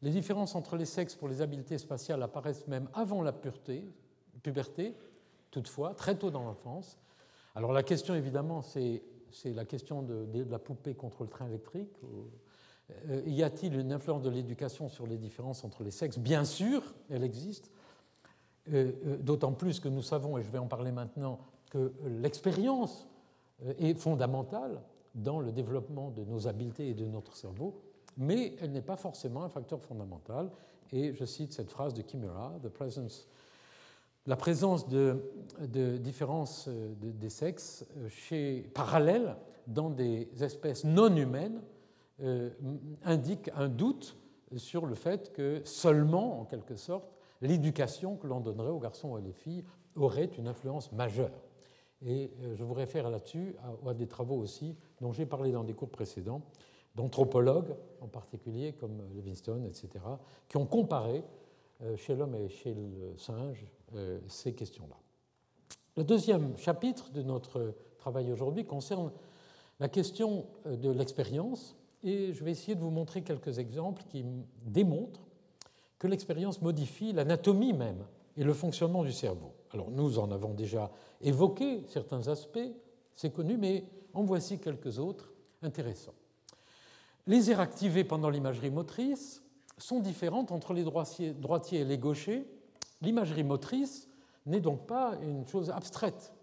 Les 0.02 0.12
différences 0.12 0.56
entre 0.56 0.78
les 0.78 0.86
sexes 0.86 1.16
pour 1.16 1.28
les 1.28 1.42
habiletés 1.42 1.78
spatiales 1.78 2.24
apparaissent 2.24 2.68
même 2.68 2.90
avant 2.94 3.22
la 3.22 3.34
puberté, 4.42 4.96
toutefois, 5.52 5.94
très 5.94 6.18
tôt 6.18 6.32
dans 6.32 6.44
l'enfance. 6.44 6.98
Alors 7.54 7.74
la 7.74 7.84
question 7.84 8.16
évidemment, 8.16 8.62
c'est 8.62 9.04
la 9.44 9.66
question 9.66 10.02
de, 10.02 10.46
la 10.50 10.60
poupée 10.60 10.96
contre 10.96 11.24
le 11.24 11.30
train 11.30 11.48
électrique. 11.48 11.92
Euh, 13.10 13.22
y 13.26 13.44
a-t-il 13.44 13.78
une 13.78 13.92
influence 13.92 14.24
de 14.24 14.30
l'éducation 14.30 14.88
sur 14.88 15.06
les 15.06 15.18
différences 15.18 15.64
entre 15.64 15.84
les 15.84 15.92
sexes? 15.92 16.18
Bien 16.18 16.46
sûr, 16.46 16.82
elle 17.10 17.24
existe. 17.24 17.70
Euh, 18.74 18.92
euh, 19.06 19.18
d'autant 19.18 19.54
plus 19.54 19.80
que 19.80 19.88
nous 19.88 20.02
savons, 20.02 20.38
et 20.38 20.44
je 20.44 20.50
vais 20.50 20.58
en 20.58 20.68
parler 20.68 20.92
maintenant, 20.92 21.40
que 21.72 21.92
l'expérience 22.22 23.08
euh, 23.66 23.74
est 23.80 23.96
fondamentale 23.96 24.82
dans 25.16 25.40
le 25.40 25.52
développement 25.52 26.12
de 26.12 26.24
nos 26.24 26.48
habiletés 26.48 26.90
et 26.90 26.94
de 26.94 27.06
notre 27.06 27.36
cerveau, 27.36 27.82
mais 28.18 28.56
elle 28.62 28.72
n'est 28.72 28.82
pas 28.82 28.98
forcément 28.98 29.44
un 29.44 29.50
facteur 29.50 29.82
fondamental. 29.82 30.52
Et 30.92 31.14
je 31.14 31.26
cite 31.26 31.54
cette 31.54 31.70
phrase 31.70 31.94
de 31.94 32.02
Kimura, 32.02 32.54
la 34.26 34.36
présence 34.36 34.88
de, 34.88 35.98
différences 35.98 36.68
des 36.68 37.30
sexes 37.30 37.86
chez, 38.10 38.70
parallèles 38.74 39.36
dans 39.68 39.90
des 39.90 40.28
espèces 40.42 40.84
non 40.84 41.16
humaines 41.16 41.62
indique 43.04 43.52
un 43.56 43.70
doute 43.70 44.18
sur 44.58 44.88
le 44.88 44.96
fait 44.96 45.32
que 45.32 45.62
seulement, 45.64 46.42
en 46.42 46.46
quelque 46.46 46.76
sorte, 46.76 47.19
l'éducation 47.42 48.16
que 48.16 48.28
l'on 48.28 48.40
donnerait 48.40 48.70
aux 48.70 48.80
garçons 48.80 49.18
et 49.18 49.22
aux 49.22 49.34
filles 49.34 49.64
aurait 49.96 50.30
une 50.38 50.48
influence 50.48 50.92
majeure. 50.92 51.32
Et 52.06 52.32
euh, 52.42 52.56
je 52.56 52.64
vous 52.64 52.74
réfère 52.74 53.10
là-dessus 53.10 53.56
à, 53.86 53.94
des 53.94 54.08
travaux 54.08 54.38
aussi 54.38 54.76
dont 55.02 55.12
j'ai 55.12 55.26
parlé 55.26 55.52
dans 55.52 55.64
des 55.64 55.74
cours 55.74 55.90
précédents, 55.90 56.42
d'anthropologues 56.96 57.76
en 58.02 58.08
particulier, 58.08 58.74
comme 58.74 59.04
Livingstone, 59.14 59.66
etc., 59.66 59.90
qui 60.48 60.58
ont 60.58 60.66
comparé 60.66 61.24
euh, 61.82 61.96
chez 61.96 62.16
l'homme 62.16 62.36
et 62.36 62.50
chez 62.50 62.74
le 62.74 63.18
singe 63.18 63.66
euh, 63.96 64.20
ces 64.28 64.54
questions-là. 64.54 64.96
Le 65.98 66.04
deuxième 66.04 66.58
chapitre 66.58 67.12
de 67.12 67.22
notre 67.22 67.76
travail 67.98 68.32
aujourd'hui 68.32 68.66
concerne 68.66 69.12
la 69.80 69.90
question 69.90 70.46
de 70.66 70.90
l'expérience, 70.90 71.76
et 72.04 72.34
je 72.34 72.44
vais 72.44 72.52
essayer 72.52 72.76
de 72.76 72.82
vous 72.82 72.90
montrer 72.90 73.22
quelques 73.22 73.60
exemples 73.60 74.04
qui 74.10 74.26
démontrent 74.66 75.29
que 76.00 76.08
l'expérience 76.08 76.62
modifie 76.62 77.12
l'anatomie 77.12 77.74
même 77.74 78.06
et 78.38 78.44
le 78.44 78.54
fonctionnement 78.54 79.04
du 79.04 79.12
cerveau. 79.12 79.54
Alors 79.72 79.92
nous 79.92 80.18
en 80.18 80.32
avons 80.32 80.54
déjà 80.54 80.90
évoqué 81.22 81.84
certains 81.88 82.28
aspects, 82.30 82.58
c'est 83.16 83.32
connu, 83.32 83.58
mais 83.58 83.84
en 84.14 84.24
voici 84.24 84.60
quelques 84.60 84.98
autres 84.98 85.34
intéressants. 85.62 86.16
Les 87.28 87.52
aires 87.52 87.60
activées 87.60 88.06
pendant 88.06 88.30
l'imagerie 88.30 88.72
motrice 88.72 89.44
sont 89.78 90.00
différentes 90.00 90.52
entre 90.52 90.74
les 90.74 90.84
droitiers 90.84 91.82
et 91.82 91.86
les 91.86 91.98
gauchers. 91.98 92.48
L'imagerie 93.02 93.44
motrice 93.44 94.10
n'est 94.46 94.62
donc 94.62 94.88
pas 94.88 95.16
une 95.22 95.46
chose 95.48 95.70
abstraite, 95.70 96.34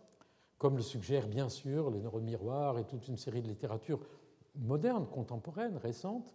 comme 0.58 0.76
le 0.76 0.82
suggèrent 0.82 1.28
bien 1.28 1.48
sûr 1.48 1.90
les 1.90 2.00
neurones 2.00 2.24
miroirs 2.24 2.78
et 2.78 2.84
toute 2.84 3.08
une 3.08 3.16
série 3.16 3.42
de 3.42 3.48
littératures 3.48 4.00
modernes, 4.54 5.06
contemporaines, 5.06 5.76
récentes 5.78 6.34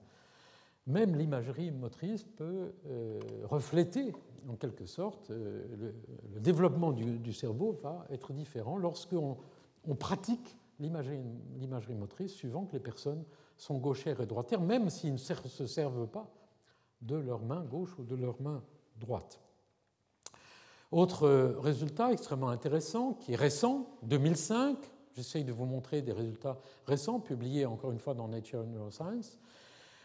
même 0.92 1.16
l'imagerie 1.16 1.72
motrice 1.72 2.24
peut 2.24 2.74
euh, 2.88 3.20
refléter 3.46 4.14
en 4.50 4.56
quelque 4.56 4.86
sorte 4.86 5.32
euh, 5.32 5.94
le, 6.34 6.40
développement 6.40 6.92
du, 6.92 7.34
cerveau 7.34 7.80
va 7.82 8.06
être 8.10 8.34
différent 8.34 8.78
lorsqu'on 8.78 9.38
on 9.88 9.96
pratique 9.96 10.58
l'imagerie 10.80 11.96
motrice 11.96 12.34
suivant 12.34 12.66
que 12.66 12.74
les 12.74 12.80
personnes 12.80 13.24
sont 13.58 13.78
gauchères 13.78 14.20
et 14.22 14.26
droitières, 14.26 14.62
même 14.62 14.90
s'ils 14.90 15.14
ne 15.14 15.18
se 15.18 15.66
servent 15.68 16.08
pas 16.08 16.28
de 17.02 17.16
leur 17.16 17.42
main 17.42 17.64
gauche 17.64 17.98
ou 18.00 18.04
de 18.04 18.16
leur 18.16 18.42
main 18.42 18.64
droite. 19.00 19.40
Autre 20.92 21.56
résultat 21.60 22.12
extrêmement 22.12 22.50
intéressant, 22.50 23.14
qui 23.14 23.34
est 23.34 23.38
récent, 23.38 23.88
2005, 24.04 24.78
j'essaye 25.14 25.44
de 25.44 25.52
vous 25.52 25.66
montrer 25.66 26.02
des 26.02 26.12
résultats 26.12 26.60
récents, 26.86 27.20
publiés 27.20 27.66
encore 27.66 27.92
une 27.92 28.00
fois 28.00 28.14
dans 28.14 28.28
Nature 28.28 28.66
Neuroscience, 28.66 29.40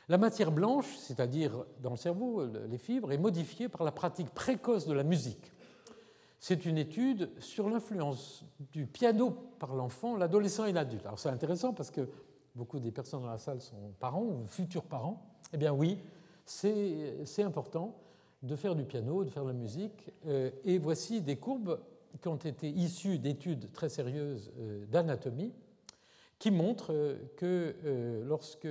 la 0.09 0.19
matière 0.19 0.53
blanche, 0.53 0.97
c'est-à-dire 0.99 1.65
dans 1.83 1.91
le 1.91 1.97
cerveau, 1.97 2.45
les 2.69 2.79
fibres, 2.79 3.13
est 3.13 3.19
modifiée 3.19 3.69
par 3.69 3.85
la 3.85 3.93
pratique 3.93 4.31
précoce 4.31 4.87
de 4.87 4.93
la 4.93 5.03
musique. 5.03 5.53
C'est 6.39 6.67
une 6.67 6.79
étude 6.79 7.31
sur 7.41 7.69
l'influence 7.69 8.45
du 8.73 8.87
piano 8.87 9.31
par 9.59 9.75
l'enfant, 9.75 10.17
l'adolescent 10.17 10.65
et 10.67 10.73
l'adulte. 10.73 11.05
Alors 11.07 11.19
c'est 11.19 11.29
intéressant 11.29 11.73
parce 11.73 11.91
que 11.91 12.09
beaucoup 12.55 12.79
des 12.79 12.93
personnes 12.93 13.23
dans 13.23 13.31
la 13.31 13.39
salle 13.39 13.61
sont 13.61 13.95
parents 13.99 14.23
ou 14.23 14.47
futurs 14.47 14.85
parents. 14.85 15.27
Eh 15.53 15.57
bien 15.57 15.73
oui, 15.73 15.99
c'est 16.45 17.43
important 17.43 17.97
de 18.43 18.55
faire 18.55 18.75
du 18.75 18.85
piano, 18.85 19.25
de 19.25 19.31
faire 19.31 19.43
de 19.43 19.49
la 19.49 19.55
musique. 19.55 20.11
Euh, 20.27 20.51
et 20.65 20.79
voici 20.79 21.21
des 21.21 21.37
courbes 21.37 21.81
qui 22.21 22.29
ont 22.29 22.37
été 22.37 22.69
issues 22.69 23.19
d'études 23.19 23.73
très 23.73 23.89
sérieuses 23.89 24.53
euh, 24.59 24.87
d'anatomie 24.87 25.53
qui 26.39 26.51
montrent 26.51 26.93
euh, 26.93 27.17
que 27.37 28.23
lorsque 28.25 28.69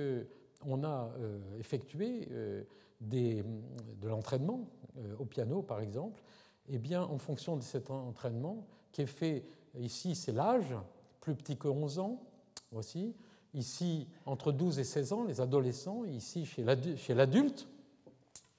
on 0.64 0.84
a 0.84 1.10
euh, 1.18 1.38
effectué 1.58 2.28
euh, 2.30 2.62
de 3.00 4.08
l'entraînement 4.08 4.68
euh, 4.98 5.14
au 5.18 5.24
piano, 5.24 5.62
par 5.62 5.80
exemple, 5.80 6.22
eh 6.68 6.78
bien, 6.78 7.02
en 7.02 7.18
fonction 7.18 7.56
de 7.56 7.62
cet 7.62 7.90
entraînement, 7.90 8.66
qui 8.92 9.02
est 9.02 9.06
fait, 9.06 9.44
ici 9.78 10.14
c'est 10.14 10.32
l'âge, 10.32 10.74
plus 11.20 11.34
petit 11.34 11.56
que 11.56 11.68
11 11.68 11.98
ans, 11.98 12.22
voici, 12.72 13.14
ici 13.54 14.08
entre 14.24 14.52
12 14.52 14.78
et 14.78 14.84
16 14.84 15.12
ans, 15.12 15.24
les 15.24 15.40
adolescents, 15.40 16.04
ici 16.04 16.46
chez 16.46 17.14
l'adulte, 17.14 17.68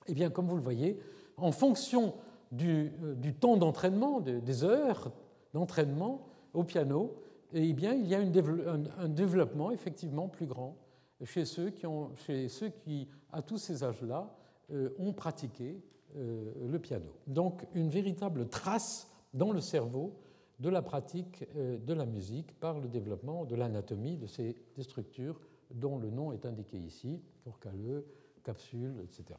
eh 0.08 0.14
bien, 0.14 0.30
comme 0.30 0.48
vous 0.48 0.56
le 0.56 0.62
voyez, 0.62 1.00
en 1.38 1.52
fonction 1.52 2.14
du, 2.52 2.92
temps 3.40 3.58
d'entraînement, 3.58 4.22
des 4.22 4.64
heures 4.64 5.12
d'entraînement 5.54 6.26
au 6.54 6.64
piano, 6.64 7.14
eh 7.54 7.74
bien, 7.74 7.94
il 7.94 8.08
y 8.08 8.16
a 8.16 8.20
un 8.20 9.10
développement 9.10 9.72
effectivement 9.72 10.28
plus 10.28 10.46
grand 10.46 10.76
chez 11.24 11.46
ceux 11.46 11.70
qui, 11.70 11.86
ont, 11.86 12.16
chez 12.16 12.48
ceux 12.50 12.70
qui 12.70 13.08
à 13.32 13.42
tous 13.42 13.58
ces 13.58 13.84
âges-là, 13.84 14.34
euh, 14.72 14.90
ont 14.98 15.14
pratiqué 15.14 15.82
euh, 16.16 16.52
le 16.68 16.80
piano. 16.80 17.14
Donc 17.26 17.66
une 17.74 17.90
véritable 17.90 18.48
trace 18.48 19.10
dans 19.34 19.52
le 19.52 19.62
cerveau 19.62 20.14
de 20.60 20.70
la 20.70 20.82
pratique 20.82 21.46
euh, 21.56 21.78
de 21.78 21.94
la 21.94 22.06
musique 22.06 22.58
par 22.60 22.80
le 22.80 22.88
développement 22.88 23.46
de 23.46 23.56
l'anatomie 23.56 24.18
de 24.18 24.28
ces 24.28 24.56
structures 24.80 25.40
dont 25.72 25.98
le 25.98 26.10
nom 26.10 26.32
est 26.32 26.46
indiqué 26.46 26.78
ici, 26.78 27.22
corcaleux, 27.44 28.06
capsule, 28.44 28.96
etc. 29.04 29.38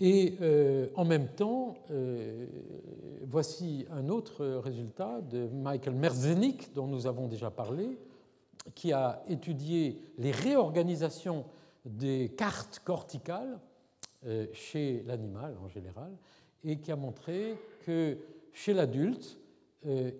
Et 0.00 0.38
en 0.94 1.04
même 1.04 1.26
temps, 1.34 1.74
voici 3.26 3.84
un 3.90 4.08
autre 4.10 4.46
résultat 4.46 5.20
de 5.22 5.48
Michael 5.48 5.96
Merzenich, 5.96 6.72
dont 6.72 6.86
nous 6.86 7.08
avons 7.08 7.26
déjà 7.26 7.50
parlé, 7.50 7.98
qui 8.74 8.92
a 8.92 9.22
étudié 9.28 10.02
les 10.18 10.30
réorganisations 10.30 11.44
des 11.84 12.32
cartes 12.36 12.80
corticales 12.84 13.58
euh, 14.26 14.46
chez 14.52 15.02
l'animal 15.06 15.56
en 15.62 15.68
général, 15.68 16.12
et 16.64 16.78
qui 16.78 16.90
a 16.90 16.96
montré 16.96 17.56
que 17.86 18.18
chez 18.52 18.74
l'adulte, 18.74 19.38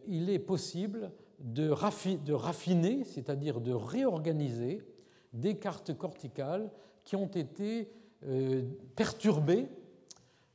il 0.07 0.31
est 0.31 0.39
possible 0.39 1.11
de, 1.41 1.71
raffiner, 2.33 3.05
c'est-à-dire 3.05 3.61
de 3.61 3.73
réorganiser 3.73 4.83
des 5.33 5.57
cartes 5.57 5.97
corticales 5.97 6.71
qui 7.05 7.17
ont 7.17 7.27
été 7.27 7.91
euh, 8.27 8.63
perturbées, 8.97 9.69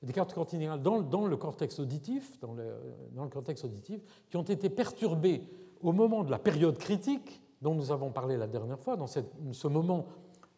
des 0.02 0.14
cartes 0.14 0.34
corticales 0.34 0.82
dans, 0.82 1.26
le 1.26 1.38
cortex 1.38 1.80
auditif, 1.80 2.40
dans 2.40 2.54
le, 2.54 3.30
cortex 3.30 3.64
auditif, 3.64 4.02
qui 4.30 4.38
ont 4.38 4.44
été 4.44 4.70
perturbées 4.70 5.44
au 5.82 5.94
moment 5.94 6.24
de 6.24 6.32
la 6.32 6.40
période 6.40 6.78
critique 6.78 7.42
dont 7.64 7.74
nous 7.74 7.92
avons 7.92 8.12
parlé 8.12 8.38
la 8.38 8.48
dernière 8.48 8.80
fois, 8.80 8.98
dans 8.98 9.08
ce 9.08 9.68
moment 9.68 10.06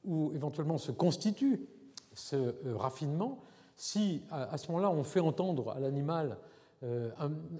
où 0.03 0.31
éventuellement 0.33 0.77
se 0.77 0.91
constitue 0.91 1.67
ce 2.13 2.35
euh, 2.35 2.75
raffinement. 2.75 3.39
Si 3.77 4.23
à, 4.31 4.57
ce 4.57 4.67
moment-là 4.71 4.89
on 4.89 5.03
fait 5.03 5.19
entendre 5.19 5.71
à 5.71 5.79
l'animal 5.79 6.37
euh, 6.83 7.11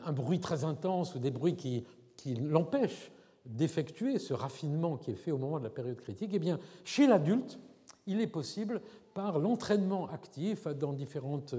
un, 0.05 0.13
bruit 0.13 0.39
très 0.39 0.63
intense 0.63 1.13
ou 1.15 1.19
des 1.19 1.31
bruits 1.31 1.55
qui, 1.55 1.85
qui 2.15 2.35
l'empêchent 2.35 3.11
d'effectuer 3.45 4.17
ce 4.17 4.33
raffinement 4.33 4.97
qui 4.97 5.11
est 5.11 5.15
fait 5.15 5.31
au 5.31 5.37
moment 5.37 5.59
de 5.59 5.65
la 5.65 5.69
période 5.69 5.99
critique, 5.99 6.31
eh 6.33 6.39
bien, 6.39 6.59
chez 6.83 7.05
l'adulte, 7.05 7.59
il 8.07 8.21
est 8.21 8.27
possible, 8.27 8.81
par 9.13 9.39
l'entraînement 9.39 10.09
actif 10.09 10.67
dans 10.67 10.93
différentes, 10.93 11.53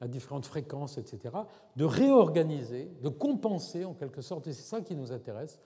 à 0.00 0.08
différentes 0.08 0.46
fréquences, 0.46 0.98
etc., 0.98 1.34
de 1.76 1.84
réorganiser, 1.84 2.90
de 3.02 3.08
compenser 3.08 3.84
en 3.84 3.94
quelque 3.94 4.22
sorte, 4.22 4.46
et 4.48 4.52
c'est 4.52 4.62
ça 4.62 4.80
qui 4.80 4.94
nous 4.94 5.12
intéresse, 5.12 5.58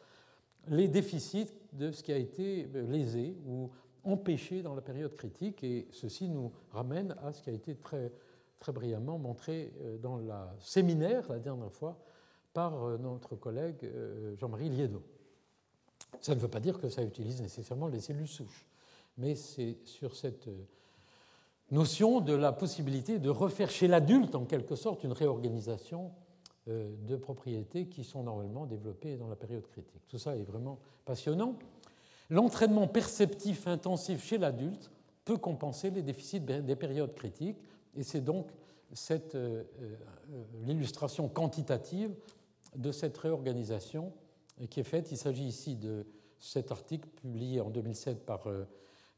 les 0.68 0.88
déficits 0.88 1.52
de 1.72 1.90
ce 1.90 2.02
qui 2.02 2.12
a 2.12 2.16
été 2.16 2.68
lésé 2.72 3.36
ou 3.46 3.70
empêché 4.04 4.62
dans 4.62 4.74
la 4.74 4.82
période 4.82 5.16
critique. 5.16 5.64
Et 5.64 5.88
ceci 5.90 6.28
nous 6.28 6.52
ramène 6.72 7.14
à 7.22 7.32
ce 7.32 7.42
qui 7.42 7.50
a 7.50 7.52
été 7.52 7.74
très, 7.76 8.12
très 8.58 8.72
brillamment 8.72 9.18
montré 9.18 9.72
euh, 9.82 9.98
dans 9.98 10.16
le 10.16 10.30
séminaire 10.60 11.28
la 11.28 11.38
dernière 11.38 11.72
fois 11.72 11.98
par 12.52 12.84
euh, 12.84 12.98
notre 12.98 13.36
collègue 13.36 13.84
euh, 13.84 14.36
Jean-Marie 14.36 14.70
Liedot. 14.70 15.02
Ça 16.20 16.34
ne 16.34 16.40
veut 16.40 16.48
pas 16.48 16.60
dire 16.60 16.78
que 16.78 16.88
ça 16.88 17.02
utilise 17.02 17.42
nécessairement 17.42 17.88
les 17.88 18.00
cellules 18.00 18.28
souches, 18.28 18.66
mais 19.18 19.34
c'est 19.34 19.78
sur 19.84 20.16
cette 20.16 20.48
euh, 20.48 20.66
notion 21.70 22.20
de 22.20 22.34
la 22.34 22.52
possibilité 22.52 23.18
de 23.18 23.28
refaire 23.28 23.70
chez 23.70 23.88
l'adulte, 23.88 24.34
en 24.34 24.44
quelque 24.44 24.76
sorte, 24.76 25.04
une 25.04 25.12
réorganisation 25.12 26.06
euh, 26.06 26.10
de 26.66 27.16
propriétés 27.16 27.86
qui 27.86 28.04
sont 28.04 28.22
normalement 28.22 28.64
développées 28.64 29.16
dans 29.16 29.28
la 29.28 29.36
période 29.36 29.66
critique. 29.66 30.02
Tout 30.08 30.18
ça 30.18 30.36
est 30.36 30.44
vraiment 30.44 30.78
passionnant. 31.04 31.56
L'entraînement 32.30 32.88
perceptif 32.88 33.66
intensif 33.66 34.24
chez 34.24 34.38
l'adulte 34.38 34.90
peut 35.26 35.36
compenser 35.36 35.90
les 35.90 36.02
déficits 36.02 36.40
des 36.40 36.76
périodes 36.76 37.14
critiques, 37.14 37.58
et 37.96 38.02
c'est 38.02 38.22
donc 38.22 38.48
euh, 39.10 39.64
l'illustration 40.62 41.28
quantitative 41.28 42.14
de 42.76 42.92
cette 42.92 43.16
réorganisation 43.18 44.12
qui 44.70 44.80
est 44.80 44.84
faite. 44.84 45.10
Il 45.12 45.16
s'agit 45.16 45.44
ici 45.44 45.76
de 45.76 46.06
cet 46.38 46.70
article 46.70 47.08
publié 47.08 47.60
en 47.60 47.70
2007 47.70 48.24
par 48.24 48.46
euh, 48.46 48.64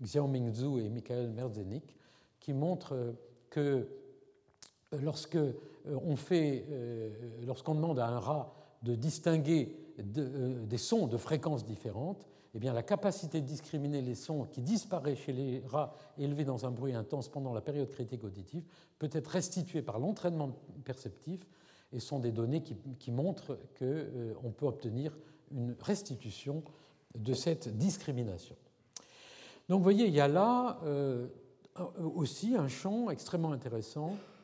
Xiaoming 0.02 0.52
Zhu 0.52 0.80
et 0.80 0.88
Michael 0.88 1.30
Merzenich, 1.30 1.96
qui 2.40 2.52
montre 2.52 2.94
euh, 2.94 3.12
que 3.50 3.60
euh, 3.60 4.98
lorsque 5.02 5.38
on 5.88 6.16
fait, 6.16 6.66
lorsqu'on 7.46 7.74
demande 7.74 7.98
à 7.98 8.06
un 8.06 8.18
rat 8.18 8.54
de 8.82 8.94
distinguer 8.94 9.76
des 9.98 10.78
sons 10.78 11.06
de 11.06 11.16
fréquences 11.16 11.64
différentes, 11.64 12.26
eh 12.56 12.58
bien, 12.58 12.72
la 12.72 12.82
capacité 12.82 13.42
de 13.42 13.46
discriminer 13.46 14.00
les 14.00 14.14
sons 14.14 14.46
qui 14.46 14.62
disparaissent 14.62 15.18
chez 15.18 15.34
les 15.34 15.62
rats 15.66 15.94
élevés 16.16 16.46
dans 16.46 16.64
un 16.64 16.70
bruit 16.70 16.94
intense 16.94 17.28
pendant 17.28 17.52
la 17.52 17.60
période 17.60 17.90
critique 17.90 18.24
auditive 18.24 18.64
peut 18.98 19.10
être 19.12 19.26
restituée 19.26 19.82
par 19.82 19.98
l'entraînement 19.98 20.56
perceptif 20.82 21.46
et 21.92 22.00
sont 22.00 22.18
des 22.18 22.32
données 22.32 22.62
qui, 22.62 23.10
montrent 23.10 23.58
qu'on 23.78 24.50
peut 24.52 24.66
obtenir 24.66 25.16
une 25.50 25.76
restitution 25.78 26.62
de 27.14 27.34
cette 27.34 27.76
discrimination. 27.76 28.56
Donc 29.68 29.78
vous 29.78 29.84
voyez, 29.84 30.06
il 30.06 30.14
y 30.14 30.20
a 30.20 30.28
là 30.28 30.80
euh, 30.84 31.26
aussi 32.14 32.54
un 32.56 32.68
champ 32.68 33.10
extrêmement 33.10 33.52
intéressant 33.52 34.12
euh, 34.12 34.35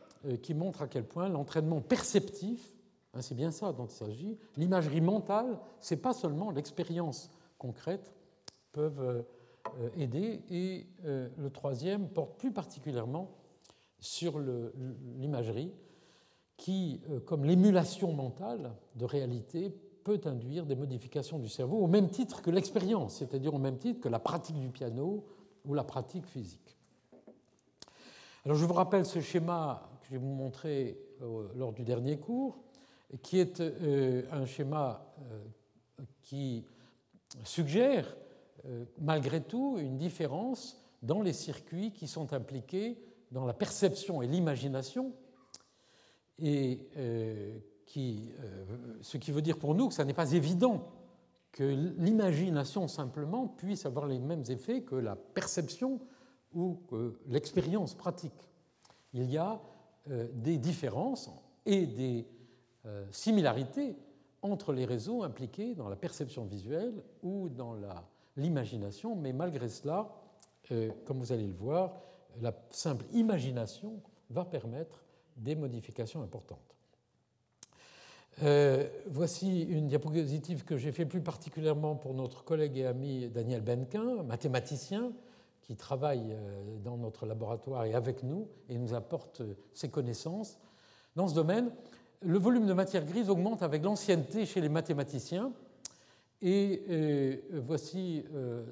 qui 0.43 0.55
montre 0.55 0.83
à 0.83 0.89
quel 0.89 1.05
point 1.05 1.29
l'entraînement 1.29 1.81
perceptif, 1.81 2.75
hein, 3.15 3.23
c'est 3.23 3.35
bien 3.35 3.51
ça 3.51 3.73
dont 3.73 3.87
il 3.87 3.93
s'agit, 3.93 4.39
l'imagerie 4.57 5.01
mentale, 5.01 5.59
ce 5.81 5.95
n'est 5.95 6.01
pas 6.01 6.13
seulement 6.13 6.51
l'expérience 6.51 7.31
concrète, 7.59 8.13
peuvent 8.73 9.25
euh, 9.79 9.91
aider. 9.97 10.41
Et 10.51 10.87
le 11.05 11.51
troisième 11.51 12.09
porte 12.09 12.37
plus 12.39 12.53
particulièrement 12.53 13.31
sur 14.01 14.41
l'imagerie 15.19 15.73
qui, 16.57 17.01
comme 17.27 17.45
l'émulation 17.45 18.13
mentale 18.13 18.73
de 18.97 19.05
réalité, 19.05 19.73
peut 20.03 20.21
induire 20.25 20.67
des 20.67 20.75
modifications 20.75 21.39
du 21.39 21.49
cerveau 21.49 21.79
au 21.79 21.87
même 21.87 22.11
titre 22.11 22.43
que 22.43 22.51
l'expérience, 22.51 23.17
c'est-à-dire 23.17 23.55
au 23.55 23.59
même 23.59 23.79
titre 23.79 24.01
que 24.01 24.09
la 24.09 24.19
pratique 24.19 24.59
du 24.59 24.69
piano 24.69 25.25
ou 25.65 25.75
la 25.75 25.85
pratique 25.85 26.27
physique. 26.27 26.77
Alors 28.45 28.57
je 28.57 28.65
vous 28.65 28.75
rappelle 28.75 29.07
ce 29.07 29.21
schéma 29.21 29.89
que 30.03 30.09
je 30.09 30.13
vais 30.13 30.19
vous 30.19 30.35
montrer 30.35 30.99
euh, 31.23 31.49
lors 31.55 31.73
du 31.73 31.85
dernier 31.85 32.19
cours, 32.19 32.59
qui 33.23 33.39
est 33.39 33.61
euh, 33.61 34.23
un 34.31 34.47
schéma 34.47 35.15
euh, 35.21 36.05
qui 36.23 36.65
suggère 37.45 38.17
malgré 39.01 39.43
tout 39.43 39.77
une 39.79 39.99
différence 39.99 40.81
dans 41.03 41.21
les 41.21 41.33
circuits 41.33 41.93
qui 41.93 42.07
sont 42.07 42.33
impliqués 42.33 43.03
dans 43.33 43.45
la 43.45 43.55
perception 43.55 44.23
et 44.23 44.29
l'imagination 44.29 45.13
et 46.39 46.89
euh, 46.97 47.59
ce 49.01 49.17
qui 49.17 49.33
veut 49.33 49.43
dire 49.43 49.59
pour 49.59 49.75
nous 49.75 49.89
que 49.89 49.95
ce 49.95 50.03
n'est 50.03 50.15
pas 50.15 50.33
évident 50.33 50.93
que 51.51 51.65
l'imagination 51.99 52.89
simplement 52.89 53.47
puisse 53.47 53.85
avoir 53.85 54.07
les 54.07 54.19
mêmes 54.19 54.45
effets 54.49 54.83
que 54.83 54.95
la 54.95 55.17
perception 55.17 56.01
ou 56.55 56.81
l'expérience 57.27 57.95
pratique. 57.95 58.49
Il 59.13 59.31
y 59.31 59.37
a 59.37 59.61
des 60.07 60.59
différences 60.59 61.31
et 61.67 61.87
des 61.87 62.27
euh, 62.87 63.07
similarités 63.13 63.97
entre 64.43 64.73
les 64.73 64.85
réseaux 64.85 65.23
impliqués 65.23 65.75
dans 65.75 65.89
la 65.89 65.97
perception 65.97 66.45
visuelle 66.45 67.03
ou 67.23 67.49
dans 67.49 67.77
l'imagination, 68.37 69.15
mais 69.15 69.33
malgré 69.33 69.69
cela, 69.69 70.11
comme 71.05 71.19
vous 71.21 71.33
allez 71.33 71.47
le 71.47 71.55
voir, 71.55 72.01
la 72.41 72.53
simple 72.71 73.05
imagination 73.13 74.01
va 74.31 74.45
permettre 74.45 75.05
des 75.37 75.55
modifications 75.55 76.23
importantes. 76.23 76.59
Euh, 78.43 78.89
voici 79.07 79.63
une 79.63 79.89
diapositive 79.89 80.65
que 80.65 80.77
j'ai 80.77 80.91
fait 80.91 81.05
plus 81.05 81.21
particulièrement 81.21 81.95
pour 81.97 82.15
notre 82.15 82.45
collègue 82.45 82.79
et 82.79 82.87
ami 82.87 83.29
Daniel 83.29 83.61
Benquin, 83.61 84.23
mathématicien, 84.23 85.13
qui 85.63 85.77
travaille 85.77 86.33
euh, 86.33 86.79
dans 86.85 86.97
notre 86.97 87.27
laboratoire 87.27 87.85
et 87.85 87.95
avec 87.95 88.23
nous 88.23 88.49
et 88.69 88.79
nous 88.79 88.95
apporte 88.95 89.41
euh, 89.41 89.55
ses 89.73 89.89
connaissances. 89.89 90.59
Dans 91.17 91.29
ce 91.29 91.35
domaine, 91.35 91.71
le 92.21 92.39
volume 92.39 92.67
de 92.67 92.73
matière 92.73 93.05
grise 93.05 93.31
augmente 93.31 93.63
avec 93.63 93.83
l'ancienneté 93.83 94.47
chez 94.47 94.61
les 94.61 94.69
mathématiciens. 94.69 95.53
Et 96.45 97.41
voici 97.53 98.25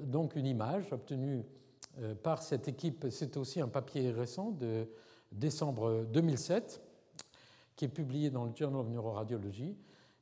donc 0.03 0.35
une 0.35 0.45
image 0.45 0.91
obtenue 0.91 1.45
par 2.21 2.43
cette 2.43 2.67
équipe. 2.67 3.07
C'est 3.09 3.37
aussi 3.37 3.61
un 3.61 3.69
papier 3.69 4.11
récent 4.11 4.51
de 4.51 4.87
décembre 5.31 6.05
2007 6.11 6.81
qui 7.75 7.85
est 7.85 7.87
publié 7.87 8.29
dans 8.29 8.45
le 8.45 8.51
Journal 8.55 8.81
of 8.81 8.89
Neuroradiology 8.89 9.75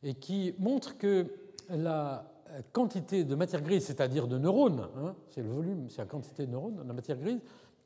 et 0.03 0.13
qui 0.13 0.53
montre 0.60 0.97
que 0.97 1.27
la 1.69 2.32
quantité 2.72 3.24
de 3.24 3.36
matière 3.36 3.62
grise, 3.62 3.86
c'est-à-dire 3.86 4.28
de 4.28 4.38
neurones, 4.38 4.88
hein, 4.98 5.16
c'est 5.30 5.42
le 5.42 5.50
volume, 5.50 5.90
c'est 5.90 6.00
la 6.00 6.06
quantité 6.06 6.46
de 6.46 6.52
neurones, 6.52 6.84
la 6.86 6.94
matière 6.94 7.18
grise, 7.18 7.40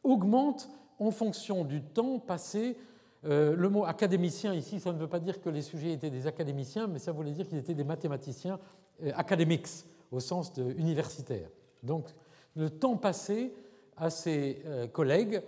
augmente 0.03 0.69
en 0.99 1.11
fonction 1.11 1.63
du 1.63 1.81
temps 1.81 2.19
passé. 2.19 2.77
Euh, 3.25 3.55
le 3.55 3.69
mot 3.69 3.85
académicien 3.85 4.53
ici, 4.53 4.79
ça 4.79 4.91
ne 4.91 4.97
veut 4.97 5.07
pas 5.07 5.19
dire 5.19 5.41
que 5.41 5.49
les 5.49 5.61
sujets 5.61 5.93
étaient 5.93 6.09
des 6.09 6.27
académiciens, 6.27 6.87
mais 6.87 6.99
ça 6.99 7.11
voulait 7.11 7.31
dire 7.31 7.47
qu'ils 7.47 7.57
étaient 7.57 7.73
des 7.73 7.83
mathématiciens 7.83 8.59
euh, 9.03 9.11
académiques 9.15 9.67
au 10.11 10.19
sens 10.19 10.53
de 10.53 10.71
universitaire. 10.73 11.49
Donc 11.81 12.13
le 12.55 12.69
temps 12.69 12.97
passé 12.97 13.53
à 13.97 14.09
ses 14.09 14.61
euh, 14.65 14.87
collègues 14.87 15.41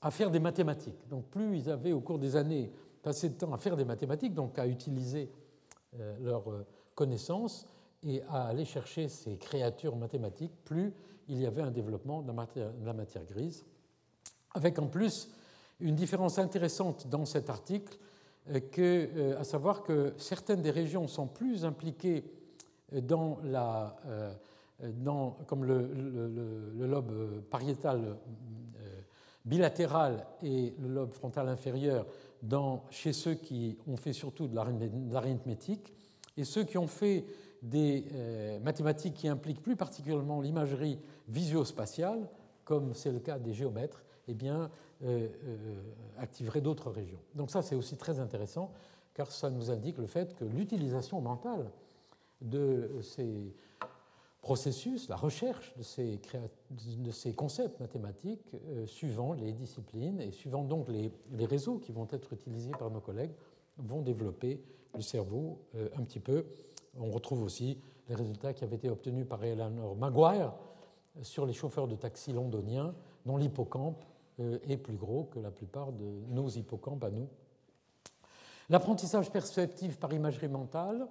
à 0.00 0.10
faire 0.10 0.30
des 0.30 0.40
mathématiques. 0.40 1.08
Donc 1.08 1.24
plus 1.26 1.58
ils 1.58 1.70
avaient 1.70 1.92
au 1.92 2.00
cours 2.00 2.18
des 2.18 2.36
années 2.36 2.72
passer 3.02 3.28
de 3.28 3.34
temps 3.34 3.52
à 3.52 3.58
faire 3.58 3.76
des 3.76 3.84
mathématiques, 3.84 4.34
donc 4.34 4.58
à 4.58 4.66
utiliser 4.66 5.30
leurs 6.20 6.44
connaissances 6.94 7.66
et 8.02 8.22
à 8.28 8.46
aller 8.46 8.64
chercher 8.64 9.08
ces 9.08 9.36
créatures 9.36 9.96
mathématiques, 9.96 10.52
plus 10.64 10.92
il 11.28 11.40
y 11.40 11.46
avait 11.46 11.62
un 11.62 11.70
développement 11.70 12.22
de 12.22 12.28
la 12.28 12.92
matière, 12.92 13.24
grise, 13.24 13.64
avec 14.54 14.78
en 14.78 14.86
plus 14.86 15.30
une 15.80 15.94
différence 15.94 16.38
intéressante 16.38 17.08
dans 17.08 17.24
cet 17.24 17.50
article, 17.50 17.98
que, 18.72 19.36
à 19.36 19.44
savoir 19.44 19.82
que 19.82 20.14
certaines 20.16 20.62
des 20.62 20.70
régions 20.70 21.06
sont 21.06 21.26
plus 21.26 21.66
impliquées 21.66 22.24
dans 22.92 23.38
la, 23.44 23.94
dans, 24.80 25.32
comme 25.46 25.64
le, 25.64 25.86
le, 25.92 26.86
lobe 26.86 27.42
pariétal 27.50 28.16
bilatéral 29.44 30.26
et 30.42 30.74
le 30.78 30.88
lobe 30.88 31.12
frontal 31.12 31.48
inférieur 31.48 32.06
dans, 32.42 32.84
chez 32.90 33.12
ceux 33.12 33.34
qui 33.34 33.78
ont 33.86 33.96
fait 33.96 34.12
surtout 34.12 34.46
de 34.46 34.54
l'arithmétique. 35.12 35.92
Et 36.36 36.44
ceux 36.44 36.64
qui 36.64 36.78
ont 36.78 36.86
fait 36.86 37.24
des 37.62 38.04
euh, 38.12 38.60
mathématiques 38.60 39.14
qui 39.14 39.28
impliquent 39.28 39.62
plus 39.62 39.76
particulièrement 39.76 40.40
l'imagerie 40.40 40.98
visuospatiale, 41.28 42.28
comme 42.64 42.94
c'est 42.94 43.10
le 43.10 43.18
cas 43.18 43.38
des 43.38 43.52
géomètres, 43.52 44.02
eh 44.28 44.34
bien, 44.34 44.70
euh, 45.02 45.28
euh, 45.44 45.82
activeraient 46.18 46.60
d'autres 46.60 46.90
régions. 46.90 47.20
Donc 47.34 47.50
ça, 47.50 47.62
c'est 47.62 47.74
aussi 47.74 47.96
très 47.96 48.20
intéressant, 48.20 48.72
car 49.14 49.32
ça 49.32 49.50
nous 49.50 49.70
indique 49.70 49.98
le 49.98 50.06
fait 50.06 50.34
que 50.34 50.44
l'utilisation 50.44 51.20
mentale 51.20 51.70
de 52.40 52.90
ces 53.02 53.54
processus, 54.42 55.08
la 55.08 55.16
recherche 55.16 55.74
de 55.76 55.82
ces, 55.82 57.32
concepts 57.34 57.80
mathématiques 57.80 58.54
suivant 58.86 59.32
les 59.32 59.52
disciplines 59.52 60.20
et 60.20 60.30
suivant 60.30 60.62
donc 60.62 60.88
les, 60.88 61.10
réseaux 61.44 61.78
qui 61.78 61.90
vont 61.90 62.06
être 62.12 62.32
utilisés 62.32 62.70
par 62.70 62.90
nos 62.90 63.00
collègues, 63.00 63.32
vont 63.78 64.02
développer 64.02 64.62
le 64.94 65.00
cerveau 65.00 65.58
un 65.96 66.04
petit 66.04 66.20
peu. 66.20 66.44
On 66.96 67.10
retrouve 67.10 67.42
aussi 67.42 67.78
les 68.08 68.14
résultats 68.14 68.52
qui 68.52 68.64
avaient 68.64 68.76
été 68.76 68.88
obtenus 68.88 69.26
par 69.28 69.44
Eleanor 69.44 69.96
Maguire 69.96 70.52
sur 71.22 71.46
les 71.46 71.52
chauffeurs 71.52 71.88
de 71.88 71.96
taxi 71.96 72.32
londoniens, 72.32 72.94
dont 73.26 73.36
l'hippocampe 73.36 74.04
euh, 74.40 74.58
est 74.68 74.76
plus 74.76 74.96
gros 74.96 75.24
que 75.24 75.38
la 75.40 75.50
plupart 75.50 75.92
de 75.92 76.06
nos 76.28 76.48
hippocampes 76.48 77.04
à 77.04 77.10
nous. 77.10 77.28
L'apprentissage 78.70 79.30
perceptif 79.32 79.98
par 79.98 80.12
imagerie 80.12 80.48
mentale, 80.48 81.08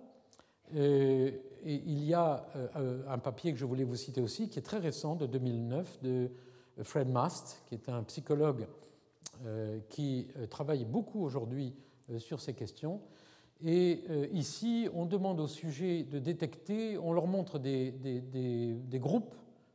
euh, 0.75 1.31
il 1.65 2.03
y 2.03 2.13
a 2.13 2.45
euh, 2.55 3.03
un 3.07 3.17
papier 3.17 3.51
que 3.51 3.59
je 3.59 3.65
voulais 3.65 3.83
vous 3.83 3.95
citer 3.95 4.21
aussi, 4.21 4.49
qui 4.49 4.59
est 4.59 4.63
très 4.63 4.77
récent, 4.77 5.15
de 5.15 5.25
2009, 5.25 6.01
de 6.01 6.31
Fred 6.83 7.09
Mast, 7.09 7.63
qui 7.65 7.75
est 7.75 7.89
un 7.89 8.03
psychologue 8.03 8.67
qui 9.89 10.27
travaille 10.49 10.83
beaucoup 10.83 11.23
aujourd'hui 11.23 11.75
sur 12.17 12.41
ces 12.41 12.55
questions. 12.55 13.01
Et 13.65 14.03
ici, 14.31 14.87
on 14.93 15.05
demande 15.05 15.39
aux 15.39 15.47
sujets 15.47 16.03
de 16.03 16.19
détecter, 16.19 16.97
on 16.97 17.11
leur 17.11 17.25
montre 17.25 17.57
des, 17.57 17.91
groupes 18.93 19.33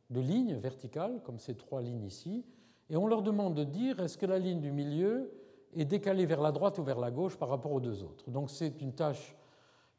de 0.09 0.21
lignes 0.21 0.55
verticales, 0.55 1.21
comme 1.23 1.39
ces 1.39 1.55
trois 1.55 1.81
lignes 1.81 2.05
ici, 2.05 2.45
et 2.89 2.95
on 2.95 3.07
leur 3.07 3.21
demande 3.21 3.55
de 3.55 3.63
dire 3.63 3.99
est-ce 3.99 4.17
que 4.17 4.25
la 4.25 4.39
ligne 4.39 4.61
du 4.61 4.71
milieu 4.71 5.31
est 5.75 5.85
décalée 5.85 6.25
vers 6.25 6.41
la 6.41 6.51
droite 6.51 6.77
ou 6.77 6.83
vers 6.83 6.99
la 6.99 7.11
gauche 7.11 7.37
par 7.37 7.49
rapport 7.49 7.71
aux 7.71 7.79
deux 7.79 8.03
autres? 8.03 8.29
Donc 8.29 8.49
c'est 8.49 8.81
une 8.81 8.93
tâche 8.93 9.35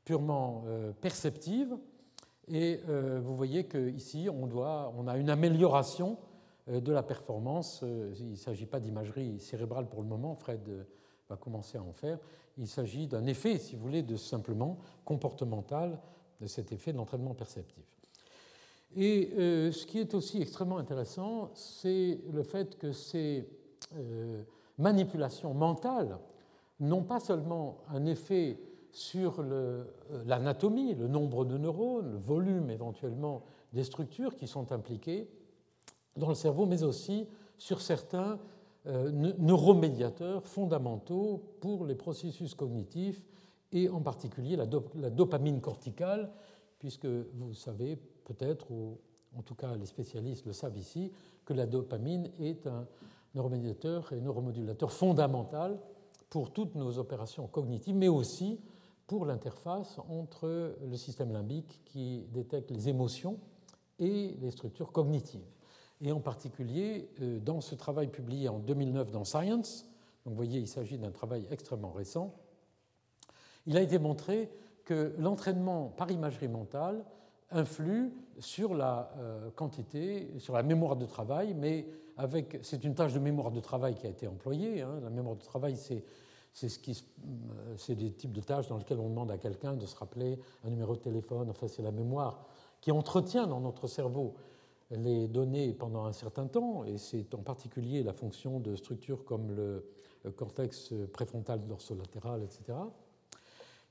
purement 0.04 0.64
euh, 0.66 0.92
perceptive. 0.92 1.76
Et 2.46 2.80
euh, 2.88 3.20
vous 3.22 3.34
voyez 3.34 3.66
qu'ici, 3.66 4.28
on, 4.30 4.48
on 4.54 5.08
a 5.08 5.16
une 5.16 5.30
amélioration 5.30 6.18
euh, 6.68 6.80
de 6.80 6.92
la 6.92 7.02
performance. 7.02 7.82
Il 7.82 8.30
ne 8.30 8.36
s'agit 8.36 8.66
pas 8.66 8.80
d'imagerie 8.80 9.40
cérébrale 9.40 9.88
pour 9.88 10.02
le 10.02 10.08
moment, 10.08 10.34
Fred 10.34 10.86
va 11.28 11.36
commencer 11.36 11.78
à 11.78 11.82
en 11.82 11.92
faire. 11.92 12.18
Il 12.58 12.68
s'agit 12.68 13.06
d'un 13.06 13.26
effet, 13.26 13.58
si 13.58 13.76
vous 13.76 13.82
voulez, 13.82 14.02
de 14.02 14.16
simplement 14.16 14.78
comportemental 15.04 15.98
de 16.40 16.46
cet 16.46 16.72
effet 16.72 16.92
de 16.92 16.98
l'entraînement 16.98 17.34
perceptif. 17.34 17.84
Et 18.96 19.30
ce 19.36 19.86
qui 19.86 19.98
est 19.98 20.14
aussi 20.14 20.40
extrêmement 20.40 20.78
intéressant, 20.78 21.50
c'est 21.54 22.20
le 22.32 22.44
fait 22.44 22.78
que 22.78 22.92
ces 22.92 23.48
manipulations 24.78 25.52
mentales 25.52 26.18
n'ont 26.80 27.02
pas 27.02 27.20
seulement 27.20 27.78
un 27.88 28.06
effet 28.06 28.58
sur 28.90 29.40
euh, 29.40 29.84
l'anatomie, 30.24 30.94
le, 30.94 31.08
nombre 31.08 31.44
de 31.44 31.58
neurones, 31.58 32.12
le 32.12 32.18
volume 32.18 32.70
éventuellement 32.70 33.42
des 33.72 33.84
structures 33.84 34.36
qui 34.36 34.46
sont 34.46 34.70
impliquées 34.70 35.28
dans 36.16 36.28
le 36.28 36.34
cerveau, 36.34 36.64
mais 36.64 36.84
aussi 36.84 37.26
sur 37.58 37.80
certains 37.80 38.32
euh, 38.32 38.36
neuromédiateurs 38.86 40.46
fondamentaux 40.46 41.42
pour 41.60 41.86
les 41.86 41.94
processus 41.94 42.54
cognitifs 42.54 43.22
et 43.72 43.88
en 43.88 44.00
particulier 44.00 44.56
la, 44.56 44.66
dopamine 44.66 45.60
corticale, 45.60 46.30
puisque 46.78 47.06
vous 47.06 47.54
savez 47.54 47.96
peut-être, 48.24 48.70
ou 48.70 48.98
en 49.36 49.42
tout 49.42 49.54
cas 49.54 49.74
les 49.76 49.86
spécialistes 49.86 50.46
le 50.46 50.52
savent 50.52 50.76
ici, 50.76 51.10
que 51.44 51.52
la 51.52 51.66
dopamine 51.66 52.30
est 52.38 52.66
un 52.66 52.86
neuromédiateur 53.34 54.12
et 54.12 54.20
neuromodulateur 54.20 54.92
fondamental 54.92 55.78
pour 56.30 56.52
toutes 56.52 56.74
nos 56.74 56.98
opérations 56.98 57.46
cognitives, 57.46 57.96
mais 57.96 58.08
aussi 58.08 58.60
pour 59.06 59.26
l'interface 59.26 59.98
entre 60.08 60.76
le 60.82 60.96
système 60.96 61.32
limbique 61.32 61.80
qui 61.84 62.26
détecte 62.32 62.70
les 62.70 62.88
émotions 62.88 63.38
et 63.98 64.36
les 64.40 64.50
structures 64.50 64.92
cognitives. 64.92 65.53
Et 66.00 66.12
en 66.12 66.20
particulier, 66.20 67.08
euh, 67.20 67.38
dans 67.38 67.60
ce 67.60 67.74
travail 67.74 68.08
publié 68.08 68.48
en 68.48 68.58
2009 68.58 69.10
dans 69.10 69.24
Science, 69.24 69.86
donc 70.24 70.32
vous 70.32 70.36
voyez, 70.36 70.60
il 70.60 70.68
s'agit 70.68 70.98
d'un 70.98 71.10
travail 71.10 71.46
extrêmement 71.50 71.92
récent, 71.92 72.34
il 73.66 73.76
a 73.76 73.80
été 73.80 73.98
montré 73.98 74.50
que 74.84 75.14
l'entraînement 75.18 75.88
par 75.88 76.10
imagerie 76.10 76.48
mentale 76.48 77.04
influe 77.50 78.12
sur 78.38 78.74
la 78.74 79.12
euh, 79.18 79.50
quantité, 79.50 80.28
sur 80.38 80.54
la 80.54 80.62
mémoire 80.62 80.96
de 80.96 81.06
travail, 81.06 81.54
mais 81.54 81.86
avec, 82.16 82.58
c'est 82.62 82.84
une 82.84 82.94
tâche 82.94 83.12
de 83.12 83.18
mémoire 83.18 83.50
de 83.50 83.60
travail 83.60 83.94
qui 83.94 84.06
a 84.06 84.10
été 84.10 84.26
employée. 84.26 84.82
Hein. 84.82 85.00
la 85.02 85.10
mémoire 85.10 85.36
de 85.36 85.42
travail, 85.42 85.76
c'est 85.76 86.04
c'est 86.54 86.68
ce 86.68 86.78
euh, 86.88 87.94
des 87.96 88.12
types 88.12 88.32
de 88.32 88.40
tâches 88.40 88.68
dans 88.68 88.78
lesquelles 88.78 89.00
on 89.00 89.08
demande 89.08 89.30
à 89.32 89.38
quelqu'un 89.38 89.74
de 89.74 89.84
se 89.86 89.96
rappeler 89.96 90.38
un 90.64 90.70
numéro 90.70 90.94
de 90.94 91.00
téléphone. 91.00 91.50
Enfin, 91.50 91.66
c'est 91.66 91.82
la 91.82 91.90
mémoire 91.90 92.46
qui 92.80 92.92
entretient 92.92 93.48
dans 93.48 93.60
notre 93.60 93.88
cerveau 93.88 94.34
les 94.96 95.28
données 95.28 95.72
pendant 95.72 96.04
un 96.04 96.12
certain 96.12 96.46
temps, 96.46 96.84
et 96.84 96.98
c'est 96.98 97.34
en 97.34 97.42
particulier 97.42 98.02
la 98.02 98.12
fonction 98.12 98.60
de 98.60 98.76
structures 98.76 99.24
comme 99.24 99.50
le 99.52 99.84
cortex 100.36 100.94
préfrontal 101.12 101.66
dorsolatéral, 101.66 102.42
etc. 102.42 102.78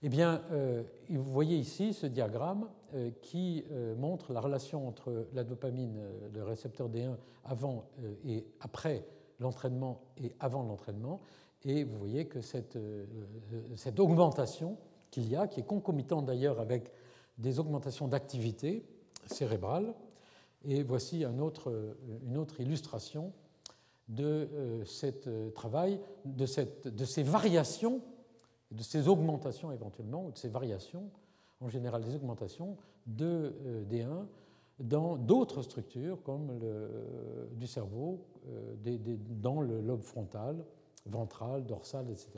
Eh 0.02 0.10
bien, 0.10 0.42
euh, 0.52 0.84
vous 1.10 1.32
voyez 1.32 1.58
ici 1.58 1.94
ce 1.94 2.08
diagramme 2.08 2.68
euh, 2.94 3.12
qui 3.22 3.63
montre 3.98 4.34
la 4.34 4.42
relation 4.42 4.88
entre 4.88 5.28
la 5.34 5.44
dopamine, 5.44 6.02
le 6.34 6.44
récepteur 6.44 6.89
D1, 6.89 7.16
avant 7.46 7.86
et 8.26 8.46
après 8.60 9.06
l'entraînement 9.39 10.02
et 10.22 10.34
avant 10.39 10.63
l'entraînement. 10.63 11.22
Et 11.66 11.84
vous 11.84 11.98
voyez 11.98 12.26
que 12.26 12.39
euh, 12.76 13.06
cette 13.76 14.00
augmentation 14.00 14.78
qu'il 15.12 15.30
y 15.30 15.36
a, 15.36 15.48
qui 15.48 15.62
est 15.62 15.66
concomitante 15.66 16.26
d'ailleurs 16.26 16.60
avec 16.60 16.92
des 17.38 17.60
augmentations 17.60 18.08
d'activité 18.08 18.86
cérébrale, 19.28 19.94
et 20.65 20.84
voici 20.84 21.23
euh, 21.26 21.93
une 22.23 22.38
autre 22.38 22.60
illustration 22.60 23.34
de 24.08 24.49
euh, 24.54 24.86
ce 24.86 25.49
travail, 25.49 25.99
de, 26.26 26.45
ces 26.45 27.23
variations, 27.23 28.02
de 28.71 28.84
ces 28.84 29.08
augmentations 29.08 29.71
éventuellement, 29.71 30.26
ou 30.26 30.32
de 30.32 30.38
ces 30.38 30.49
variations, 30.49 31.10
en 31.62 31.69
général 31.69 32.04
des 32.04 32.15
augmentations 32.15 32.78
de 33.06 33.54
D1 33.89 34.26
dans 34.80 35.15
d'autres 35.15 35.62
structures 35.62 36.21
comme 36.23 36.60
du 37.52 37.67
cerveau, 37.67 38.26
dans 39.30 39.62
le 39.62 39.80
lobe 39.80 40.02
frontal, 40.02 40.65
ventrale, 41.06 41.65
dorsale, 41.65 42.10
etc. 42.10 42.32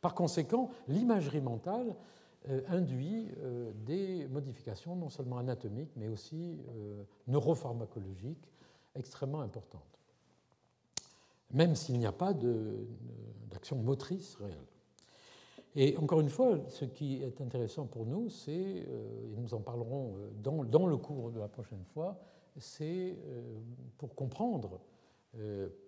Par 0.00 0.14
conséquent, 0.14 0.70
l'imagerie 0.88 1.40
mentale 1.40 1.88
euh, 1.88 1.94
induit 2.68 3.28
euh, 3.38 3.72
des 3.86 4.26
modifications 4.28 4.96
non 4.96 5.08
seulement 5.08 5.38
anatomiques, 5.38 5.92
mais 5.96 6.08
aussi 6.08 6.58
euh, 6.68 7.02
neuropharmacologiques 7.26 8.50
extrêmement 8.94 9.40
importantes, 9.40 9.98
même 11.50 11.74
s'il 11.74 11.98
n'y 11.98 12.06
a 12.06 12.12
pas 12.12 12.32
d'action 12.34 13.76
motrice 13.76 14.36
réelle. 14.36 14.66
Et 15.74 15.96
encore 15.96 16.20
une 16.20 16.28
fois, 16.28 16.60
ce 16.68 16.84
qui 16.84 17.22
est 17.22 17.40
intéressant 17.40 17.86
pour 17.86 18.06
nous, 18.06 18.28
c'est, 18.28 18.52
et 18.52 19.36
nous 19.36 19.54
en 19.54 19.60
parlerons 19.60 20.14
dans, 20.40 20.62
dans, 20.62 20.86
le 20.86 20.96
cours 20.96 21.32
de 21.32 21.40
la 21.40 21.48
prochaine 21.48 21.82
fois, 21.92 22.16
c'est 22.56 23.18
pour 23.98 24.14
comprendre 24.14 24.78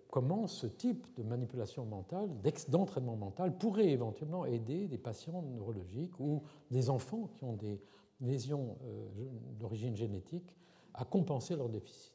comment 0.09 0.47
ce 0.47 0.67
type 0.67 1.05
de 1.15 1.23
manipulation 1.23 1.85
mentale, 1.85 2.29
d'entraînement 2.69 3.15
mental, 3.15 3.57
pourrait 3.57 3.89
éventuellement 3.89 4.45
aider 4.45 4.87
des 4.87 4.97
patients 4.97 5.41
neurologiques 5.41 6.19
ou 6.19 6.43
des 6.71 6.89
enfants 6.89 7.29
qui 7.35 7.43
ont 7.43 7.55
des 7.55 7.79
lésions 8.21 8.77
euh, 8.85 9.07
d'origine 9.59 9.95
génétique 9.95 10.55
à 10.93 11.05
compenser 11.05 11.55
leur 11.55 11.69
déficit. 11.69 12.13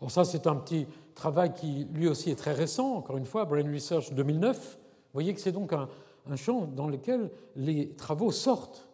Alors 0.00 0.10
ça, 0.10 0.24
c'est 0.24 0.46
un 0.46 0.56
petit 0.56 0.86
travail 1.14 1.54
qui, 1.54 1.84
lui 1.92 2.08
aussi, 2.08 2.30
est 2.30 2.36
très 2.36 2.52
récent. 2.52 2.94
Encore 2.96 3.16
une 3.16 3.24
fois, 3.24 3.44
Brain 3.44 3.70
Research 3.72 4.12
2009. 4.12 4.78
Vous 4.78 4.80
voyez 5.12 5.34
que 5.34 5.40
c'est 5.40 5.52
donc 5.52 5.72
un, 5.72 5.88
champ 6.36 6.66
dans 6.66 6.88
lequel 6.88 7.30
les 7.56 7.94
travaux 7.94 8.32
sortent, 8.32 8.88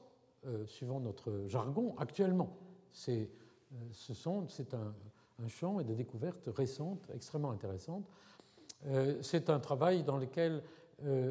euh, 0.47 0.67
suivant 0.67 1.01
notre 1.01 1.45
jargon, 1.47 1.95
actuellement. 1.99 2.57
C'est, 2.93 3.31
euh, 3.73 3.77
ce 3.93 4.13
un, 4.75 4.95
un 5.43 5.49
champ 5.49 5.81
et 5.81 5.85
de 5.85 5.95
découvertes 5.95 6.49
récentes 6.55 7.09
extrêmement 7.15 7.51
intéressantes. 7.51 8.05
C'est 9.23 9.51
un 9.51 9.59
travail 9.59 10.05
dans 10.05 10.17
lequel 10.17 10.63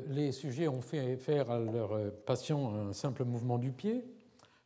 les 0.07 0.31
sujets 0.31 0.67
ont 0.67 0.81
fait 0.81 1.15
faire 1.17 1.49
à 1.49 1.59
leurs 1.59 2.11
patients 2.25 2.73
un 2.75 2.93
simple 2.93 3.23
mouvement 3.23 3.57
du 3.57 3.71
pied 3.71 4.05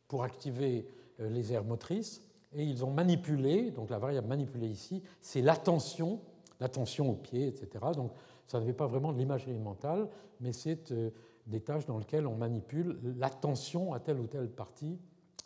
pour 0.08 0.24
activer 0.24 0.86
les 1.18 1.52
aires 1.52 1.64
motrices 1.64 2.22
et 2.54 2.64
ils 2.64 2.84
ont 2.84 2.90
manipulé, 2.90 3.70
donc 3.70 3.90
la 3.90 3.98
variable 3.98 4.28
manipulée 4.28 4.68
ici, 4.68 5.02
c'est 5.20 5.40
l'attention, 5.40 6.20
l'attention 6.60 7.10
au 7.10 7.14
pied, 7.14 7.48
etc. 7.48 7.84
Donc 7.94 8.12
ça 8.46 8.58
n'avait 8.60 8.72
pas 8.72 8.86
vraiment 8.86 9.12
de 9.12 9.18
l'imagerie 9.18 9.58
mentale, 9.58 10.08
mais 10.40 10.52
c'est 10.52 10.92
euh, 10.92 11.10
des 11.46 11.60
tâches 11.60 11.86
dans 11.86 11.98
lesquelles 11.98 12.26
on 12.26 12.36
manipule 12.36 12.98
l'attention 13.16 13.94
à 13.94 14.00
telle 14.00 14.20
ou 14.20 14.26
telle 14.26 14.48
partie 14.50 14.98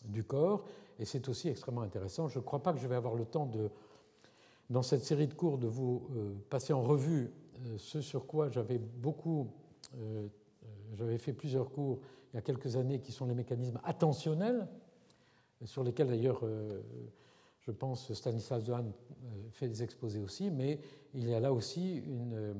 du 0.04 0.24
corps, 0.24 0.64
et 0.98 1.04
c'est 1.04 1.28
aussi 1.28 1.48
extrêmement 1.48 1.82
intéressant. 1.82 2.28
Je 2.28 2.38
ne 2.38 2.44
crois 2.44 2.62
pas 2.62 2.72
que 2.72 2.80
je 2.80 2.86
vais 2.88 2.96
avoir 2.96 3.14
le 3.14 3.24
temps 3.24 3.46
de, 3.46 3.70
dans 4.70 4.82
cette 4.82 5.04
série 5.04 5.28
de 5.28 5.34
cours 5.34 5.58
de 5.58 5.66
vous 5.66 6.08
euh, 6.16 6.34
passer 6.50 6.72
en 6.72 6.82
revue 6.82 7.30
euh, 7.66 7.78
ce 7.78 8.00
sur 8.00 8.26
quoi 8.26 8.50
j'avais 8.50 8.78
beaucoup, 8.78 9.48
j'avais 10.94 11.16
fait 11.16 11.32
plusieurs 11.32 11.70
cours 11.70 12.00
il 12.32 12.36
y 12.36 12.38
a 12.38 12.42
quelques 12.42 12.76
années, 12.76 13.00
qui 13.00 13.12
sont 13.12 13.24
les 13.24 13.34
mécanismes 13.34 13.80
attentionnels, 13.82 14.68
sur 15.64 15.82
lesquels 15.82 16.08
d'ailleurs, 16.08 16.40
euh, 16.42 16.82
je 17.60 17.70
pense, 17.70 18.12
Stanislas 18.12 18.62
Dehaene 18.62 18.92
euh, 19.24 19.48
fait 19.52 19.68
des 19.68 19.82
exposés 19.82 20.20
aussi, 20.20 20.50
mais 20.50 20.78
il 21.14 21.28
y 21.28 21.34
a 21.34 21.40
là 21.40 21.52
aussi 21.52 22.02
euh, 22.06 22.52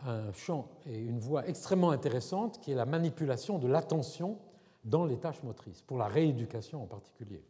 un 0.00 0.32
champ 0.32 0.68
et 0.86 0.98
une 0.98 1.20
voie 1.20 1.46
extrêmement 1.46 1.90
intéressante 1.90 2.60
qui 2.60 2.72
est 2.72 2.74
la 2.74 2.86
manipulation 2.86 3.58
de 3.58 3.68
l'attention 3.68 4.38
dans 4.84 5.04
les 5.04 5.18
tâches 5.18 5.42
motrices, 5.44 5.82
pour 5.82 5.98
la 5.98 6.08
rééducation 6.08 6.82
en 6.82 6.86
particulier. 6.86 7.44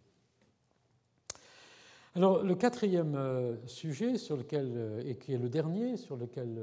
Alors, 2.15 2.43
le 2.43 2.55
quatrième 2.55 3.19
sujet, 3.67 4.19
sur 4.19 4.37
lequel, 4.37 5.03
et 5.07 5.17
qui 5.17 5.33
est 5.33 5.39
le 5.39 5.49
dernier 5.49 5.97
sur 5.97 6.17
lequel 6.17 6.59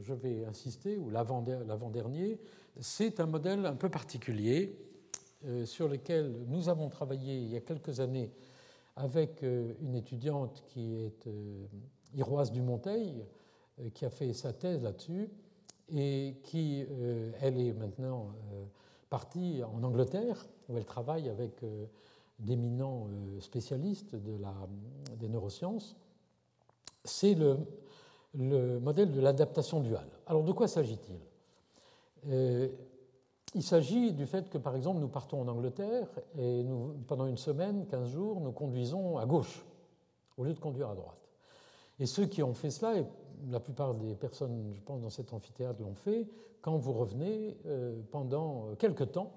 je 0.00 0.14
vais 0.14 0.44
insister, 0.44 0.96
ou 0.96 1.10
l'avant-dernier, 1.10 2.38
c'est 2.80 3.20
un 3.20 3.26
modèle 3.26 3.66
un 3.66 3.74
peu 3.74 3.88
particulier 3.88 4.76
euh, 5.44 5.66
sur 5.66 5.88
lequel 5.88 6.44
nous 6.46 6.68
avons 6.68 6.88
travaillé 6.88 7.36
il 7.36 7.48
y 7.48 7.56
a 7.56 7.60
quelques 7.60 7.98
années 7.98 8.30
avec 8.94 9.42
euh, 9.42 9.74
une 9.80 9.96
étudiante 9.96 10.62
qui 10.68 10.94
est 10.94 11.26
euh, 11.26 11.66
Iroise 12.14 12.52
Dumonteil, 12.52 13.24
qui 13.94 14.04
a 14.04 14.10
fait 14.10 14.32
sa 14.34 14.52
thèse 14.52 14.82
là-dessus 14.82 15.30
et 15.88 16.36
qui, 16.44 16.84
elle 17.40 17.58
est 17.58 17.72
maintenant 17.72 18.34
partie 19.08 19.62
en 19.64 19.82
Angleterre, 19.82 20.46
où 20.68 20.76
elle 20.76 20.84
travaille 20.84 21.30
avec 21.30 21.64
d'éminents 22.42 23.08
spécialistes 23.40 24.14
de 24.14 24.36
la, 24.36 24.54
des 25.16 25.28
neurosciences. 25.28 25.96
C'est 27.04 27.34
le, 27.34 27.56
le, 28.34 28.78
modèle 28.78 29.10
de 29.10 29.20
l'adaptation 29.20 29.80
duale. 29.80 30.08
Alors 30.26 30.44
de 30.44 30.52
quoi 30.52 30.68
s'agit-il? 30.68 31.18
Il 33.54 33.62
s'agit 33.62 34.12
du 34.12 34.26
fait 34.26 34.48
que, 34.48 34.56
par 34.56 34.74
exemple, 34.76 35.00
nous 35.00 35.08
partons 35.08 35.42
en 35.42 35.48
Angleterre 35.48 36.08
et 36.38 36.64
pendant 37.06 37.26
une 37.26 37.36
semaine, 37.36 37.86
15 37.86 38.08
jours, 38.08 38.40
nous 38.40 38.52
conduisons 38.52 39.18
à 39.18 39.26
gauche 39.26 39.64
au 40.38 40.44
lieu 40.44 40.54
de 40.54 40.58
conduire 40.60 40.88
à 40.88 40.94
droite. 40.94 41.28
Et 42.00 42.06
ceux 42.06 42.24
qui 42.24 42.42
ont 42.42 42.54
fait 42.54 42.70
cela, 42.70 42.96
et 42.96 43.04
la 43.50 43.60
plupart 43.60 43.94
des 43.94 44.14
personnes, 44.14 44.72
je 44.74 44.80
pense, 44.80 45.02
dans 45.02 45.10
cet 45.10 45.34
amphithéâtre 45.34 45.82
l'ont 45.82 45.94
fait, 45.94 46.26
quand 46.62 46.76
vous 46.76 46.92
revenez 46.92 47.58
euh, 47.66 48.00
pendant 48.10 48.74
quelque 48.76 49.04
temps, 49.04 49.32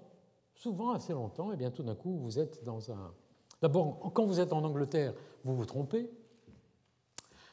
souvent 0.56 0.92
assez 0.92 1.14
longtemps, 1.14 1.52
et 1.52 1.58
bien 1.58 1.72
tout 1.72 1.84
d'un 1.84 1.96
coup, 1.96 2.18
vous 2.18 2.40
êtes 2.40 2.64
dans 2.64 2.92
un. 2.92 3.14
D'abord, 3.62 4.12
quand 4.14 4.26
vous 4.26 4.40
êtes 4.40 4.54
en 4.54 4.64
Angleterre, 4.64 5.14
vous 5.44 5.56
vous 5.56 5.66
trompez. 5.66 6.10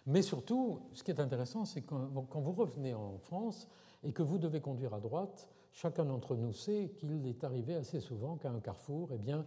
Mais 0.07 0.23
surtout, 0.23 0.81
ce 0.95 1.05
qui 1.05 1.11
est 1.13 1.21
intéressant, 1.21 1.65
c'est 1.65 1.83
que 1.83 1.95
quand 2.31 2.41
vous 2.41 2.53
revenez 2.53 2.93
en 2.93 3.19
France 3.19 3.69
et 4.03 4.13
que 4.13 4.23
vous 4.23 4.39
devez 4.39 4.61
conduire 4.61 4.95
à 4.95 5.01
droite, 5.01 5.49
chacun 5.73 6.05
d'entre 6.05 6.35
nous 6.35 6.53
sait 6.53 6.93
qu'il 6.99 7.27
est 7.27 7.45
arrivé 7.45 7.75
assez 7.77 8.01
souvent 8.01 8.37
qu'à 8.37 8.51
un 8.51 8.59
carrefour, 8.59 9.11
eh 9.13 9.19
bien, 9.19 9.47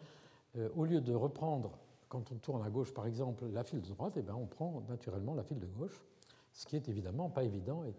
euh, 0.57 0.69
au 0.75 0.85
lieu 0.85 1.01
de 1.01 1.13
reprendre, 1.13 1.77
quand 2.07 2.31
on 2.31 2.35
tourne 2.35 2.63
à 2.63 2.69
gauche 2.69 2.93
par 2.93 3.05
exemple, 3.05 3.45
la 3.51 3.63
file 3.63 3.81
de 3.81 3.89
droite, 3.89 4.13
eh 4.15 4.21
bien, 4.21 4.35
on 4.35 4.45
prend 4.45 4.81
naturellement 4.87 5.33
la 5.33 5.43
file 5.43 5.59
de 5.59 5.67
gauche, 5.67 6.01
ce 6.53 6.65
qui 6.65 6.77
est 6.77 6.87
évidemment 6.87 7.29
pas 7.29 7.43
évident 7.43 7.83
et 7.83 7.93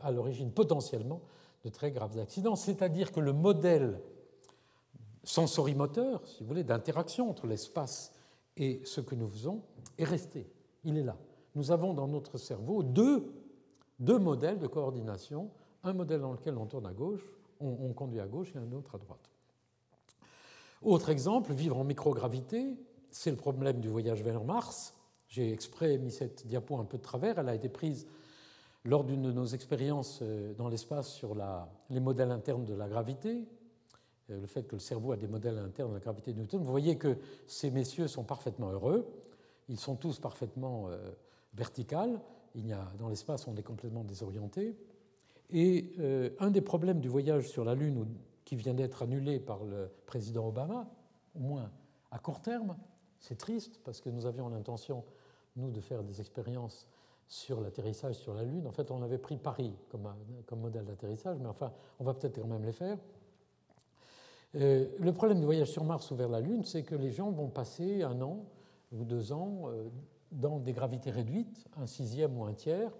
à 0.00 0.10
l'origine 0.12 0.52
potentiellement 0.52 1.22
de 1.64 1.70
très 1.70 1.90
graves 1.90 2.18
accidents. 2.18 2.54
C'est-à-dire 2.54 3.10
que 3.10 3.18
le 3.18 3.32
modèle 3.32 4.00
sensorimoteur, 5.24 6.26
si 6.26 6.42
vous 6.42 6.48
voulez, 6.48 6.64
d'interaction 6.64 7.30
entre 7.30 7.46
l'espace 7.46 8.12
et 8.56 8.80
ce 8.84 9.00
que 9.00 9.14
nous 9.14 9.28
faisons 9.28 9.62
est 9.98 10.04
resté. 10.04 10.50
Il 10.84 10.96
est 10.98 11.02
là. 11.02 11.16
Nous 11.54 11.70
avons 11.70 11.94
dans 11.94 12.08
notre 12.08 12.38
cerveau 12.38 12.82
deux, 12.82 13.32
deux 13.98 14.18
modèles 14.18 14.58
de 14.58 14.66
coordination 14.66 15.50
un 15.84 15.92
modèle 15.92 16.20
dans 16.20 16.32
lequel 16.32 16.56
on 16.56 16.66
tourne 16.66 16.86
à 16.86 16.92
gauche, 16.92 17.24
on, 17.60 17.92
conduit 17.92 18.20
à 18.20 18.26
gauche 18.26 18.52
et 18.54 18.58
un 18.58 18.72
autre 18.72 18.96
à 18.96 18.98
droite. 18.98 19.30
Autre 20.82 21.10
exemple, 21.10 21.52
vivre 21.52 21.78
en 21.78 21.84
microgravité, 21.84 22.76
c'est 23.10 23.30
le 23.30 23.36
problème 23.36 23.80
du 23.80 23.88
voyage 23.88 24.22
vers 24.22 24.42
Mars. 24.42 24.94
J'ai 25.28 25.52
exprès 25.52 25.96
mis 25.98 26.10
cette 26.10 26.46
diapo 26.46 26.76
un 26.78 26.84
peu 26.84 26.98
de 26.98 27.02
travers, 27.02 27.38
elle 27.38 27.48
a 27.48 27.54
été 27.54 27.68
prise 27.68 28.06
lors 28.84 29.04
d'une 29.04 29.22
de 29.22 29.30
nos 29.30 29.46
expériences 29.46 30.20
euh, 30.22 30.54
dans 30.54 30.68
l'espace 30.68 31.12
sur 31.12 31.36
les 31.88 32.00
modèles 32.00 32.32
internes 32.32 32.64
de 32.64 32.74
la 32.74 32.88
gravité, 32.88 33.46
le 34.40 34.46
fait 34.46 34.64
que 34.64 34.76
le 34.76 34.80
cerveau 34.80 35.12
a 35.12 35.16
des 35.16 35.28
modèles 35.28 35.58
internes 35.58 35.90
de 35.90 35.94
la 35.94 36.00
gravité 36.00 36.32
de 36.32 36.38
Newton. 36.38 36.62
Vous 36.62 36.70
voyez 36.70 36.96
que 36.96 37.16
ces 37.46 37.70
messieurs 37.70 38.08
sont 38.08 38.24
parfaitement 38.24 38.70
heureux, 38.70 39.06
ils 39.68 39.78
sont 39.78 39.96
tous 39.96 40.18
parfaitement 40.18 40.88
euh, 40.88 41.12
verticales, 41.54 42.20
il 42.54 42.66
y 42.66 42.72
a, 42.72 42.86
dans 42.98 43.08
l'espace 43.08 43.46
on 43.46 43.56
est 43.56 43.62
complètement 43.62 44.04
désorienté. 44.04 44.76
Et 45.50 45.92
euh, 45.98 46.30
un 46.40 46.50
des 46.50 46.60
problèmes 46.60 47.00
du 47.00 47.08
voyage 47.08 47.48
sur 47.48 47.64
la 47.64 47.74
Lune, 47.74 48.06
qui 48.44 48.56
vient 48.56 48.74
d'être 48.74 49.02
annulé 49.02 49.38
par 49.38 49.64
le 49.64 49.90
président 50.06 50.48
Obama, 50.48 50.90
au 51.34 51.40
moins 51.40 51.70
à 52.10 52.18
court 52.18 52.40
terme, 52.40 52.76
c'est 53.18 53.38
triste 53.38 53.80
parce 53.84 54.00
que 54.00 54.10
nous 54.10 54.26
avions 54.26 54.48
l'intention, 54.48 55.04
nous, 55.56 55.70
de 55.70 55.80
faire 55.80 56.02
des 56.02 56.20
expériences 56.20 56.86
sur 57.28 57.60
l'atterrissage 57.60 58.16
sur 58.16 58.34
la 58.34 58.42
Lune. 58.42 58.66
En 58.66 58.72
fait, 58.72 58.90
on 58.90 59.02
avait 59.02 59.18
pris 59.18 59.36
Paris 59.36 59.74
comme, 59.88 60.12
comme 60.46 60.60
modèle 60.60 60.84
d'atterrissage, 60.84 61.38
mais 61.38 61.48
enfin, 61.48 61.72
on 61.98 62.04
va 62.04 62.14
peut-être 62.14 62.40
quand 62.40 62.48
même 62.48 62.64
les 62.64 62.72
faire. 62.72 62.98
Euh, 64.54 64.86
le 65.00 65.12
problème 65.12 65.40
du 65.40 65.46
voyage 65.46 65.70
sur 65.70 65.84
Mars 65.84 66.10
ou 66.10 66.16
vers 66.16 66.28
la 66.28 66.40
Lune, 66.40 66.62
c'est 66.64 66.82
que 66.82 66.94
les 66.94 67.10
gens 67.10 67.30
vont 67.30 67.48
passer 67.48 68.02
un 68.02 68.20
an 68.20 68.44
ou 68.92 69.04
deux 69.04 69.32
ans 69.32 69.62
euh, 69.66 69.88
dans 70.30 70.58
des 70.58 70.72
gravités 70.72 71.10
réduites, 71.10 71.66
un 71.80 71.86
sixième 71.86 72.38
ou 72.38 72.44
un 72.44 72.52
tiers, 72.52 72.90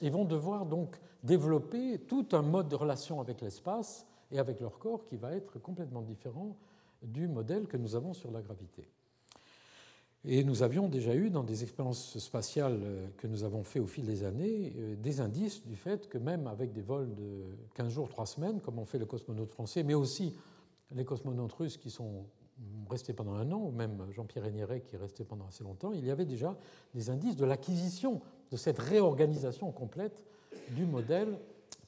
et 0.00 0.10
vont 0.10 0.24
devoir 0.24 0.66
donc 0.66 0.96
développer 1.24 1.98
tout 1.98 2.26
un 2.32 2.42
mode 2.42 2.68
de 2.68 2.76
relation 2.76 3.20
avec 3.20 3.40
l'espace 3.40 4.06
et 4.30 4.38
avec 4.38 4.60
leur 4.60 4.78
corps 4.78 5.04
qui 5.04 5.16
va 5.16 5.32
être 5.32 5.58
complètement 5.58 6.02
différent 6.02 6.56
du 7.02 7.26
modèle 7.26 7.66
que 7.66 7.76
nous 7.76 7.96
avons 7.96 8.14
sur 8.14 8.30
la 8.30 8.40
gravité. 8.40 8.88
Et 10.24 10.44
nous 10.44 10.62
avions 10.62 10.88
déjà 10.88 11.16
eu 11.16 11.30
dans 11.30 11.42
des 11.42 11.64
expériences 11.64 12.16
spatiales 12.18 12.78
euh, 12.80 13.06
que 13.16 13.26
nous 13.26 13.42
avons 13.42 13.64
fait 13.64 13.80
au 13.80 13.88
fil 13.88 14.06
des 14.06 14.22
années 14.22 14.72
des 15.02 15.20
indices 15.20 15.66
du 15.66 15.74
fait 15.74 16.08
que 16.08 16.18
même 16.18 16.46
avec 16.46 16.72
des 16.72 16.80
vols 16.80 17.12
de 17.16 17.42
15 17.74 17.92
jours, 17.92 18.08
3 18.08 18.26
semaines, 18.26 18.60
comme 18.60 18.78
ont 18.78 18.84
fait 18.84 19.00
les 19.00 19.06
cosmonautes 19.06 19.50
français, 19.50 19.82
mais 19.82 19.94
aussi 19.94 20.36
les 20.94 21.04
cosmonautes 21.04 21.52
russes 21.52 21.76
qui 21.76 21.90
sont 21.90 22.26
restés 22.88 23.12
pendant 23.12 23.34
un 23.34 23.50
an, 23.52 23.58
ou 23.58 23.70
même 23.70 24.06
Jean-Pierre 24.10 24.46
Hénieret 24.46 24.82
qui 24.82 24.96
est 24.96 24.98
resté 24.98 25.24
pendant 25.24 25.46
assez 25.46 25.64
longtemps, 25.64 25.92
il 25.92 26.04
y 26.04 26.10
avait 26.10 26.24
déjà 26.24 26.56
des 26.94 27.10
indices 27.10 27.36
de 27.36 27.44
l'acquisition 27.44 28.20
de 28.50 28.56
cette 28.56 28.78
réorganisation 28.78 29.70
complète 29.72 30.22
du 30.70 30.84
modèle 30.84 31.38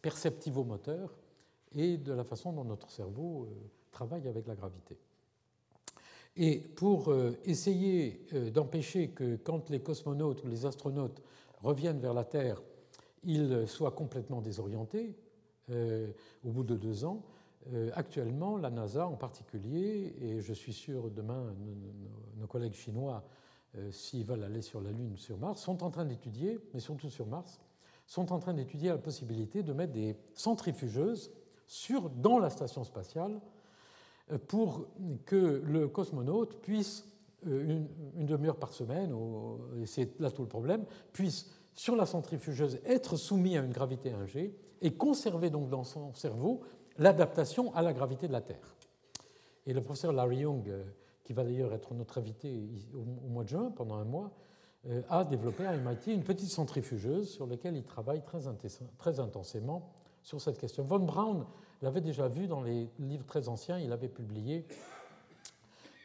perceptivo-moteur 0.02 1.14
et 1.74 1.96
de 1.96 2.12
la 2.12 2.24
façon 2.24 2.52
dont 2.52 2.64
notre 2.64 2.90
cerveau 2.90 3.44
euh, 3.44 3.54
travaille 3.90 4.28
avec 4.28 4.46
la 4.46 4.54
gravité. 4.54 4.96
Et 6.36 6.58
pour 6.58 7.10
euh, 7.10 7.36
essayer 7.44 8.20
euh, 8.32 8.50
d'empêcher 8.50 9.08
que 9.08 9.36
quand 9.36 9.70
les 9.70 9.80
cosmonautes 9.80 10.42
ou 10.44 10.48
les 10.48 10.66
astronautes 10.66 11.22
reviennent 11.62 12.00
vers 12.00 12.14
la 12.14 12.24
Terre, 12.24 12.62
ils 13.24 13.66
soient 13.66 13.92
complètement 13.92 14.42
désorientés 14.42 15.14
au 15.70 16.50
bout 16.50 16.62
de 16.62 16.76
deux 16.76 17.06
ans, 17.06 17.22
actuellement, 17.94 18.56
la 18.56 18.70
NASA 18.70 19.06
en 19.06 19.16
particulier, 19.16 20.14
et 20.20 20.40
je 20.40 20.52
suis 20.52 20.72
sûr 20.72 21.10
demain 21.10 21.54
nos 22.36 22.46
collègues 22.46 22.74
chinois 22.74 23.24
euh, 23.76 23.90
s'ils 23.90 24.24
veulent 24.24 24.44
aller 24.44 24.62
sur 24.62 24.80
la 24.80 24.92
Lune 24.92 25.16
sur 25.16 25.36
Mars, 25.36 25.62
sont 25.62 25.82
en 25.82 25.90
train 25.90 26.04
d'étudier, 26.04 26.58
mais 26.72 26.80
surtout 26.80 27.10
sur 27.10 27.26
Mars, 27.26 27.60
sont 28.06 28.32
en 28.32 28.38
train 28.38 28.54
d'étudier 28.54 28.90
la 28.90 28.98
possibilité 28.98 29.62
de 29.62 29.72
mettre 29.72 29.92
des 29.92 30.16
centrifugeuses 30.32 31.32
sur, 31.66 32.10
dans 32.10 32.38
la 32.38 32.50
station 32.50 32.84
spatiale 32.84 33.40
euh, 34.30 34.38
pour 34.38 34.86
que 35.26 35.62
le 35.64 35.88
cosmonaute 35.88 36.60
puisse, 36.60 37.08
euh, 37.48 37.80
une, 38.16 38.26
demi-heure 38.26 38.58
par 38.58 38.72
semaine, 38.72 39.12
et 39.82 39.86
c'est 39.86 40.20
là 40.20 40.30
tout 40.30 40.42
le 40.42 40.48
problème, 40.48 40.84
puisse, 41.12 41.50
sur 41.72 41.96
la 41.96 42.06
centrifugeuse, 42.06 42.78
être 42.84 43.16
soumis 43.16 43.58
à 43.58 43.62
une 43.62 43.72
gravité 43.72 44.12
1G 44.12 44.52
et 44.82 44.94
conserver 44.94 45.50
donc 45.50 45.68
dans 45.68 45.82
son 45.82 46.12
cerveau 46.14 46.60
l'adaptation 46.98 47.74
à 47.74 47.82
la 47.82 47.92
gravité 47.92 48.26
de 48.26 48.32
la 48.32 48.40
Terre. 48.40 48.76
Et 49.66 49.72
le 49.72 49.82
professeur 49.82 50.12
Larry 50.12 50.38
Young 50.38 50.72
qui 51.24 51.32
va 51.32 51.42
d'ailleurs 51.42 51.72
être 51.72 51.94
notre 51.94 52.18
invité 52.18 52.68
au 52.94 53.28
mois 53.28 53.44
de 53.44 53.48
juin 53.48 53.72
pendant 53.74 53.96
un 53.96 54.04
mois, 54.04 54.30
euh, 54.86 55.00
a 55.08 55.24
développé 55.24 55.66
à 55.66 55.76
MIT 55.76 56.12
une 56.12 56.22
petite 56.22 56.50
centrifugeuse 56.50 57.30
sur 57.30 57.46
laquelle 57.46 57.76
il 57.76 57.84
travaille 57.84 58.22
très, 58.22 58.46
intensément 59.18 59.90
sur 60.22 60.40
cette 60.40 60.58
question. 60.58 60.84
Von 60.84 61.00
Braun 61.00 61.46
l'avait 61.80 62.02
déjà 62.02 62.28
vu 62.28 62.46
dans 62.46 62.62
les 62.62 62.90
livres 62.98 63.24
très 63.24 63.48
anciens, 63.48 63.78
il 63.78 63.90
avait 63.92 64.08
publié 64.08 64.66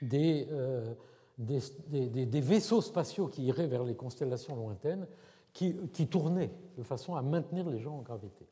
des, 0.02 0.48
euh, 0.52 0.94
vaisseaux 1.38 2.82
spatiaux 2.82 3.28
qui 3.28 3.44
iraient 3.44 3.68
vers 3.68 3.84
les 3.84 3.96
constellations 3.96 4.56
lointaines, 4.56 5.06
qui, 5.52 6.08
tournaient 6.08 6.52
de 6.78 6.84
façon 6.84 7.16
à 7.16 7.22
maintenir 7.22 7.70
les 7.70 7.80
gens 7.80 7.98
en 7.98 8.02
gravité. 8.02 8.46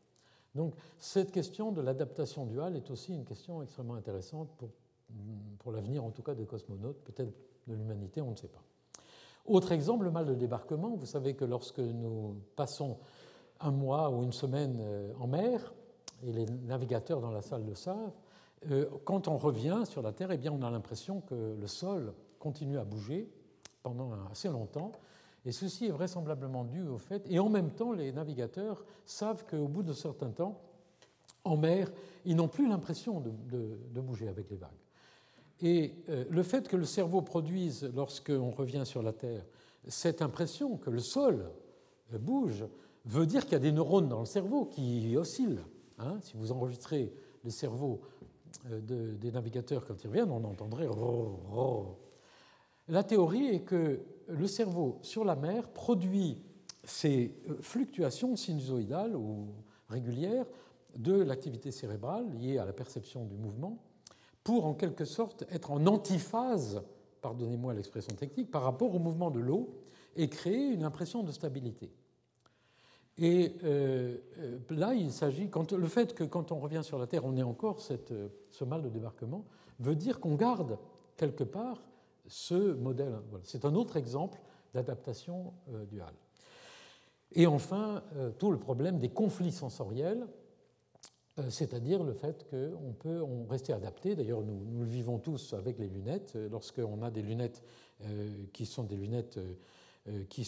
Donc 0.57 0.73
cette 0.97 1.31
question 1.31 1.71
de 1.71 1.81
l'adaptation 1.81 2.45
duale 2.45 2.75
est 2.75 2.89
aussi 2.91 3.13
une 3.13 3.23
question 3.23 3.61
extrêmement 3.61 3.93
intéressante 3.93 4.49
pour, 4.57 4.69
pour 5.59 5.71
l'avenir, 5.71 6.03
en 6.03 6.09
tout 6.09 6.23
cas 6.23 6.33
des 6.33 6.45
cosmonautes, 6.45 6.99
peut-être 7.03 7.31
de 7.67 7.75
l'humanité, 7.75 8.21
on 8.21 8.31
ne 8.31 8.35
sait 8.35 8.47
pas. 8.47 8.63
Autre 9.45 9.71
exemple, 9.71 10.03
le 10.03 10.11
mal 10.11 10.25
de 10.25 10.33
débarquement. 10.33 10.95
Vous 10.95 11.05
savez 11.05 11.35
que 11.35 11.45
lorsque 11.45 11.79
nous 11.79 12.35
passons 12.55 12.97
un 13.59 13.71
mois 13.71 14.09
ou 14.09 14.23
une 14.23 14.33
semaine 14.33 14.79
euh, 14.81 15.13
en 15.19 15.27
mer, 15.27 15.73
et 16.23 16.31
les 16.31 16.45
navigateurs 16.45 17.21
dans 17.21 17.31
la 17.31 17.41
salle 17.41 17.65
le 17.65 17.75
savent, 17.75 18.11
euh, 18.71 18.89
quand 19.05 19.27
on 19.27 19.37
revient 19.37 19.83
sur 19.85 20.01
la 20.01 20.11
Terre, 20.11 20.31
eh 20.31 20.37
bien, 20.37 20.51
on 20.51 20.63
a 20.63 20.71
l'impression 20.71 21.21
que 21.21 21.55
le 21.59 21.67
sol 21.67 22.13
continue 22.39 22.79
à 22.79 22.83
bouger 22.83 23.29
pendant 23.83 24.11
assez 24.31 24.49
longtemps. 24.49 24.91
Et 25.47 25.53
ceci 25.53 25.85
est 25.85 25.91
vraisemblablement 25.91 26.65
dû 26.65 26.85
au 26.89 26.97
fait, 26.97 27.25
et 27.29 27.39
en 27.39 27.47
même 27.47 27.71
temps, 27.71 27.93
les 27.93 28.11
navigateurs 28.11 28.83
savent 29.05 29.45
qu'au 29.49 29.69
bout 29.69 29.81
de 29.81 29.93
certain 29.93 30.29
temps, 30.29 30.59
en 31.45 31.55
mer, 31.55 31.89
ils 32.25 32.35
n'ont 32.35 32.49
plus 32.49 32.67
l'impression 32.67 33.21
de, 33.21 34.01
bouger 34.01 34.27
avec 34.27 34.49
les 34.49 34.57
vagues. 34.57 34.69
Et 35.61 35.93
euh, 36.09 36.25
le 36.29 36.43
fait 36.43 36.67
que 36.67 36.75
le 36.75 36.83
cerveau 36.83 37.21
produise, 37.21 37.89
lorsqu'on 37.95 38.51
revient 38.51 38.85
sur 38.85 39.01
la 39.01 39.13
Terre, 39.13 39.45
cette 39.87 40.21
impression 40.21 40.75
que 40.75 40.89
le 40.89 40.99
sol 40.99 41.49
bouge, 42.11 42.65
veut 43.05 43.25
dire 43.25 43.43
qu'il 43.45 43.53
y 43.53 43.55
a 43.55 43.59
des 43.59 43.71
neurones 43.71 44.09
dans 44.09 44.19
le 44.19 44.25
cerveau 44.25 44.65
qui 44.65 45.15
oscillent. 45.15 45.63
Hein. 45.97 46.17
si 46.23 46.35
vous 46.35 46.51
enregistrez 46.51 47.13
le 47.45 47.49
cerveau 47.49 48.01
euh, 48.69 48.81
des 49.15 49.31
navigateurs 49.31 49.85
quand 49.85 50.03
ils 50.03 50.07
reviennent, 50.07 50.29
on 50.29 50.43
entendrait 50.43 50.87
La 52.89 53.03
théorie 53.05 53.47
est 53.47 53.61
que 53.61 54.01
le 54.27 54.47
cerveau 54.47 54.99
sur 55.01 55.23
la 55.25 55.35
mer 55.35 55.69
produit 55.69 56.41
ces 56.83 57.35
euh, 57.49 57.57
fluctuations 57.61 58.35
sinusoïdales 58.35 59.15
ou 59.15 59.47
régulières 59.89 60.45
de 60.95 61.13
l'activité 61.13 61.71
cérébrale 61.71 62.29
liée 62.39 62.57
à 62.57 62.65
la 62.65 62.73
perception 62.73 63.25
du 63.25 63.35
mouvement 63.35 63.83
pour 64.43 64.65
en 64.65 64.73
quelque 64.73 65.05
sorte 65.05 65.43
être 65.51 65.71
en 65.71 65.85
antiphase, 65.85 66.81
pardonnez-moi 67.21 67.73
l'expression 67.73 68.15
technique, 68.15 68.49
par 68.49 68.63
rapport 68.63 68.95
au 68.95 68.99
mouvement 68.99 69.29
de 69.29 69.39
l'eau 69.39 69.69
et 70.15 70.29
créer 70.29 70.67
une 70.67 70.83
impression 70.83 71.21
de 71.23 71.31
stabilité. 71.31 71.91
Et 73.17 73.55
euh, 73.63 74.17
euh, 74.39 74.59
là, 74.69 74.93
il 74.93 75.11
s'agit, 75.11 75.49
le 75.71 75.87
fait 75.87 76.13
que 76.13 76.23
quand 76.23 76.51
on 76.51 76.59
revient 76.59 76.81
sur 76.83 76.97
la 76.97 77.07
Terre, 77.07 77.25
on 77.25 77.35
ait 77.35 77.43
encore 77.43 77.81
cette, 77.81 78.13
ce 78.51 78.63
mal 78.63 78.81
de 78.81 78.89
débarquement, 78.89 79.43
veut 79.79 79.95
dire 79.95 80.19
qu'on 80.19 80.35
garde 80.35 80.77
quelque 81.17 81.43
part 81.43 81.81
ce 82.27 82.73
modèle. 82.73 83.19
C'est 83.43 83.65
un 83.65 83.75
autre 83.75 83.97
exemple 83.97 84.39
d'adaptation 84.73 85.53
duale. 85.89 86.13
Et 87.33 87.47
enfin, 87.47 88.03
tout 88.37 88.51
le 88.51 88.59
problème 88.59 88.99
des 88.99 89.09
conflits 89.09 89.51
sensoriels, 89.51 90.27
c'est-à-dire 91.49 92.03
le 92.03 92.13
fait 92.13 92.47
qu'on 92.49 92.93
peut 92.93 93.23
rester 93.49 93.73
adapté. 93.73 94.15
D'ailleurs, 94.15 94.41
nous, 94.41 94.79
le 94.79 94.85
vivons 94.85 95.19
tous 95.19 95.53
avec 95.53 95.77
les 95.77 95.87
lunettes. 95.87 96.37
Lorsqu'on 96.51 97.01
a 97.01 97.11
des 97.11 97.21
lunettes 97.21 97.63
qui 98.53 98.65
sont 98.65 98.83
des 98.83 98.95
lunettes 98.95 99.39
euh, 100.09 100.23
qui, 100.29 100.47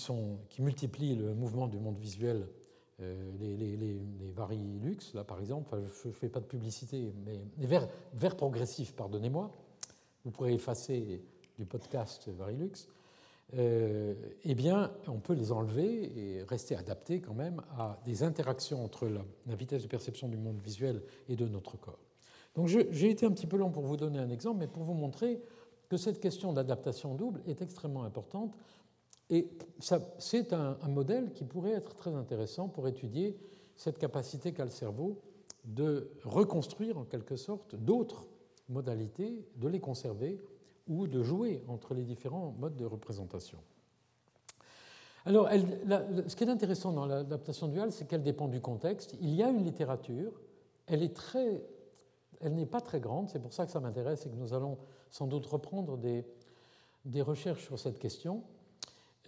multiplient 0.61 1.15
le 1.15 1.33
mouvement 1.33 1.67
du 1.67 1.79
monde 1.79 1.97
visuel 1.97 2.47
euh, 3.01 3.31
les, 3.39 3.57
les, 3.57 3.99
Varilux, 4.33 4.97
là 5.13 5.25
par 5.25 5.39
exemple, 5.39 5.77
je 6.01 6.07
ne 6.07 6.13
fais 6.13 6.29
pas 6.29 6.39
de 6.39 6.45
publicité, 6.45 7.11
mais 7.25 7.41
les 7.57 7.67
vers, 7.67 8.37
progressifs, 8.37 8.93
pardonnez-moi, 8.93 9.51
vous 10.23 10.31
pourrez 10.31 10.53
effacer 10.53 11.21
du 11.59 11.65
podcast 11.65 12.29
Varilux, 12.29 12.87
euh, 13.55 14.15
eh 14.45 14.55
bien, 14.55 14.91
on 15.07 15.19
peut 15.19 15.33
les 15.33 15.51
enlever 15.51 16.37
et 16.37 16.43
rester 16.43 16.75
adapté 16.75 17.19
quand 17.19 17.33
même 17.33 17.61
à 17.77 17.99
des 18.05 18.23
interactions 18.23 18.83
entre 18.83 19.07
la, 19.07 19.21
la 19.45 19.55
vitesse 19.55 19.83
de 19.83 19.87
perception 19.87 20.29
du 20.29 20.37
monde 20.37 20.59
visuel 20.61 21.03
et 21.27 21.35
de 21.35 21.47
notre 21.47 21.77
corps. 21.77 21.99
Donc 22.55 22.67
j'ai 22.67 23.09
été 23.09 23.25
un 23.25 23.31
petit 23.31 23.47
peu 23.47 23.57
long 23.57 23.69
pour 23.69 23.83
vous 23.83 23.97
donner 23.97 24.19
un 24.19 24.29
exemple, 24.29 24.59
mais 24.59 24.67
pour 24.67 24.83
vous 24.83 24.93
montrer 24.93 25.41
que 25.89 25.97
cette 25.97 26.19
question 26.19 26.53
d'adaptation 26.53 27.15
double 27.15 27.41
est 27.45 27.61
extrêmement 27.61 28.03
importante 28.03 28.55
et 29.29 29.47
c'est 29.79 30.53
un, 30.53 30.77
modèle 30.87 31.31
qui 31.33 31.43
pourrait 31.43 31.73
être 31.73 31.93
très 31.95 32.13
intéressant 32.13 32.67
pour 32.67 32.87
étudier 32.87 33.37
cette 33.75 33.99
capacité 33.99 34.53
qu'a 34.53 34.65
le 34.65 34.71
cerveau 34.71 35.21
de 35.65 36.11
reconstruire 36.23 36.97
en 36.97 37.05
quelque 37.05 37.35
sorte 37.35 37.75
d'autres 37.75 38.25
modalités, 38.69 39.45
de 39.57 39.67
les 39.67 39.79
conserver 39.79 40.39
ou 40.89 41.07
de 41.07 41.23
jouer 41.23 41.63
entre 41.67 41.93
les 41.93 42.03
différents 42.03 42.53
modes 42.59 42.75
de 42.75 42.85
représentation. 42.85 43.59
Alors, 45.25 45.49
ce 45.49 46.35
qui 46.35 46.43
est 46.43 46.49
intéressant 46.49 46.91
dans 46.91 47.05
l'adaptation 47.05 47.67
duale, 47.67 47.91
c'est 47.91 48.07
qu'elle 48.07 48.23
dépend 48.23 48.47
du 48.47 48.61
contexte. 48.61 49.15
Il 49.21 49.29
y 49.35 49.43
a 49.43 49.49
une 49.49 49.63
littérature, 49.63 50.31
elle 50.87 51.01
n'est 52.41 52.65
pas 52.65 52.81
très 52.81 52.99
grande, 52.99 53.29
c'est 53.29 53.41
pour 53.41 53.53
ça 53.53 53.65
que 53.65 53.71
ça 53.71 53.79
m'intéresse 53.79 54.25
et 54.25 54.29
que 54.29 54.35
nous 54.35 54.53
allons 54.53 54.77
sans 55.09 55.27
doute 55.27 55.45
reprendre 55.45 55.97
des, 55.97 56.25
des 57.05 57.21
recherches 57.21 57.63
sur 57.63 57.77
cette 57.77 57.99
question. 57.99 58.43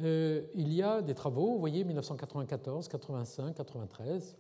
Euh, 0.01 0.43
il 0.55 0.73
y 0.73 0.81
a 0.81 1.01
des 1.01 1.13
travaux, 1.13 1.51
vous 1.51 1.59
voyez, 1.59 1.83
1994, 1.83 2.87
85, 2.87 3.55
93, 3.55 4.35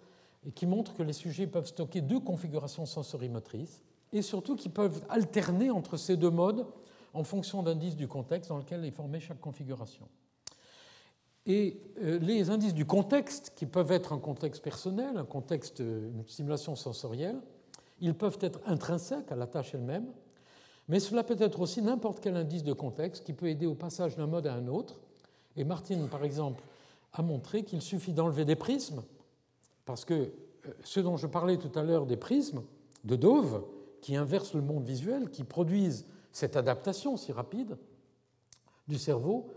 qui 0.55 0.65
montrent 0.65 0.95
que 0.95 1.03
les 1.03 1.13
sujets 1.13 1.47
peuvent 1.47 1.67
stocker 1.67 2.01
deux 2.01 2.19
configurations 2.19 2.85
sensorimotrices 2.85 3.83
et 4.11 4.21
surtout 4.21 4.55
qu'ils 4.55 4.71
peuvent 4.71 5.05
alterner 5.09 5.69
entre 5.69 5.97
ces 5.97 6.17
deux 6.17 6.31
modes 6.31 6.65
en 7.13 7.23
fonction 7.23 7.63
d'indices 7.63 7.95
du 7.95 8.07
contexte 8.07 8.49
dans 8.49 8.57
lequel 8.57 8.85
est 8.85 8.91
formée 8.91 9.19
chaque 9.19 9.39
configuration. 9.39 10.07
Et 11.45 11.81
euh, 12.01 12.19
les 12.19 12.49
indices 12.49 12.73
du 12.73 12.85
contexte, 12.85 13.53
qui 13.55 13.65
peuvent 13.65 13.91
être 13.91 14.13
un 14.13 14.19
contexte 14.19 14.63
personnel, 14.63 15.17
un 15.17 15.25
contexte, 15.25 15.79
une 15.79 16.23
stimulation 16.27 16.75
sensorielle, 16.75 17.41
ils 17.99 18.15
peuvent 18.15 18.37
être 18.41 18.59
intrinsèques 18.65 19.31
à 19.31 19.35
la 19.35 19.47
tâche 19.47 19.73
elle-même, 19.73 20.07
mais 20.87 20.99
cela 20.99 21.23
peut 21.23 21.37
être 21.39 21.61
aussi 21.61 21.81
n'importe 21.81 22.19
quel 22.19 22.35
indice 22.35 22.63
de 22.63 22.73
contexte 22.73 23.23
qui 23.23 23.33
peut 23.33 23.47
aider 23.47 23.65
au 23.65 23.75
passage 23.75 24.15
d'un 24.15 24.27
mode 24.27 24.47
à 24.47 24.53
un 24.53 24.67
autre, 24.67 24.99
et 25.55 25.63
Martin, 25.63 26.07
par 26.07 26.23
exemple, 26.23 26.63
a 27.13 27.21
montré 27.21 27.63
qu'il 27.63 27.81
suffit 27.81 28.13
d'enlever 28.13 28.45
des 28.45 28.55
prismes, 28.55 29.03
parce 29.85 30.05
que 30.05 30.13
euh, 30.13 30.29
ce 30.83 30.99
dont 30.99 31.17
je 31.17 31.27
parlais 31.27 31.57
tout 31.57 31.71
à 31.77 31.83
l'heure 31.83 32.05
des 32.05 32.17
prismes 32.17 32.63
de 33.03 33.15
Dove, 33.15 33.63
qui 34.01 34.15
inversent 34.15 34.53
le 34.53 34.61
monde 34.61 34.83
visuel, 34.83 35.29
qui 35.29 35.43
produisent 35.43 36.05
cette 36.31 36.55
adaptation 36.55 37.17
si 37.17 37.31
rapide 37.31 37.77
du 38.87 38.97
cerveau, 38.97 39.49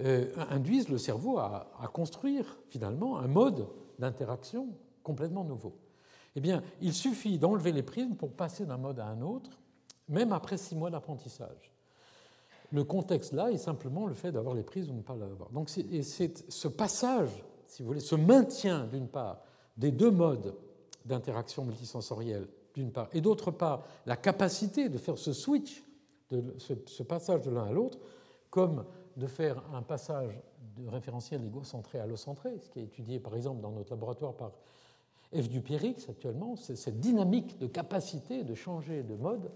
euh, 0.00 0.32
induisent 0.50 0.88
le 0.88 0.98
cerveau 0.98 1.38
à, 1.38 1.70
construire 1.92 2.58
finalement 2.68 3.18
un 3.18 3.28
mode 3.28 3.68
d'interaction 3.98 4.68
complètement 5.04 5.44
nouveau. 5.44 5.76
Eh 6.34 6.40
bien, 6.40 6.64
il 6.80 6.92
suffit 6.92 7.38
d'enlever 7.38 7.70
les 7.70 7.84
prismes 7.84 8.16
pour 8.16 8.32
passer 8.32 8.66
d'un 8.66 8.76
mode 8.76 8.98
à 8.98 9.06
un 9.06 9.22
autre, 9.22 9.50
même 10.08 10.32
après 10.32 10.56
six 10.56 10.74
mois 10.74 10.90
d'apprentissage. 10.90 11.72
Le 12.72 12.82
contexte 12.82 13.32
là 13.32 13.52
est 13.52 13.58
simplement 13.58 14.06
le 14.06 14.14
fait 14.14 14.32
d'avoir 14.32 14.56
les 14.56 14.64
prises 14.64 14.88
ou 14.90 14.94
ne 14.94 15.02
pas 15.02 15.14
l'avoir. 15.14 15.50
Donc 15.50 15.68
c'est 15.70 16.50
ce 16.50 16.66
passage, 16.66 17.44
si 17.68 17.82
vous 17.82 17.88
voulez, 17.88 18.00
ce 18.00 18.16
maintien 18.16 18.86
d'une 18.86 19.06
part 19.06 19.42
des 19.76 19.92
deux 19.92 20.10
modes 20.10 20.56
d'interaction 21.04 21.64
multisensorielle, 21.64 22.48
d'une 22.74 22.90
part, 22.90 23.08
et 23.12 23.20
d'autre 23.20 23.52
part 23.52 23.84
la 24.06 24.16
capacité 24.16 24.88
de 24.88 24.98
faire 24.98 25.18
ce 25.18 25.32
switch, 25.32 25.83
ce, 26.58 27.02
passage 27.02 27.42
de 27.42 27.50
l'un 27.50 27.64
à 27.64 27.72
l'autre, 27.72 27.98
comme 28.50 28.84
de 29.16 29.26
faire 29.26 29.62
un 29.72 29.82
passage 29.82 30.40
de 30.76 30.88
référentiel 30.88 31.44
égocentré 31.44 31.98
à 31.98 32.04
allocentré, 32.04 32.58
ce 32.60 32.68
qui 32.68 32.80
est 32.80 32.84
étudié 32.84 33.20
par 33.20 33.34
exemple 33.36 33.60
dans 33.60 33.70
notre 33.70 33.90
laboratoire 33.90 34.34
par 34.34 34.52
F. 35.32 35.48
Dupérix 35.48 36.08
actuellement, 36.08 36.56
cette 36.56 37.00
dynamique 37.00 37.58
de 37.58 37.66
capacité 37.66 38.44
de 38.44 38.54
changer 38.54 39.02
de 39.02 39.14
mode 39.14 39.50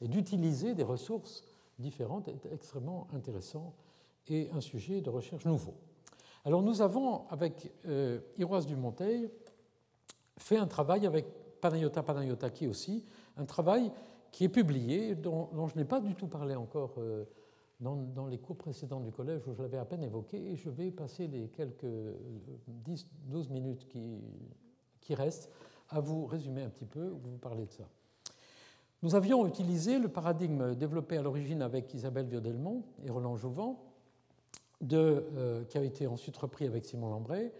et 0.00 0.08
d'utiliser 0.08 0.74
des 0.74 0.82
ressources 0.82 1.44
différentes 1.78 2.28
est 2.28 2.46
extrêmement 2.52 3.08
intéressant 3.14 3.74
et 4.28 4.48
un 4.52 4.60
sujet 4.60 5.00
de 5.00 5.10
recherche 5.10 5.44
nouveau. 5.44 5.74
Alors 6.44 6.62
nous 6.62 6.82
avons, 6.82 7.26
avec 7.28 7.72
euh, 7.86 8.20
Iroise 8.36 8.66
Dumonteil, 8.66 9.30
fait 10.36 10.58
un 10.58 10.66
travail 10.66 11.06
avec 11.06 11.26
Panayota 11.60 12.02
Panayotaki 12.02 12.66
aussi, 12.66 13.04
un 13.36 13.44
travail 13.44 13.90
qui 14.34 14.42
est 14.42 14.48
publié, 14.48 15.14
dont, 15.14 15.48
je 15.68 15.76
n'ai 15.76 15.84
pas 15.84 16.00
du 16.00 16.16
tout 16.16 16.26
parlé 16.26 16.56
encore 16.56 16.94
euh, 16.98 17.24
dans, 17.78 18.26
les 18.26 18.38
cours 18.38 18.56
précédents 18.56 18.98
du 18.98 19.12
collège, 19.12 19.46
où 19.46 19.54
je 19.54 19.62
l'avais 19.62 19.78
à 19.78 19.84
peine 19.84 20.02
évoqué, 20.02 20.50
et 20.50 20.56
je 20.56 20.70
vais 20.70 20.90
passer 20.90 21.28
les 21.28 21.46
quelques 21.50 21.84
10-12 21.84 21.86
euh, 21.86 23.52
minutes 23.52 23.86
qui, 23.86 25.14
restent 25.14 25.52
à 25.88 26.00
vous 26.00 26.26
résumer 26.26 26.64
un 26.64 26.68
petit 26.68 26.84
peu, 26.84 27.10
vous 27.10 27.38
parler 27.38 27.66
de 27.66 27.70
ça. 27.70 27.84
Nous 29.04 29.14
avions 29.14 29.46
utilisé 29.46 30.00
le 30.00 30.08
paradigme 30.08 30.74
développé 30.74 31.16
à 31.16 31.22
l'origine 31.22 31.62
avec 31.62 31.94
Isabelle 31.94 32.26
Viodelmont 32.26 32.82
et 33.04 33.10
Roland 33.10 33.36
Jouvent 33.36 33.76
de, 34.80 35.64
qui 35.68 35.78
a 35.78 35.84
été 35.84 36.08
ensuite 36.08 36.36
repris 36.36 36.66
avec 36.66 36.86
Simon 36.86 37.10
Lambray, 37.10 37.52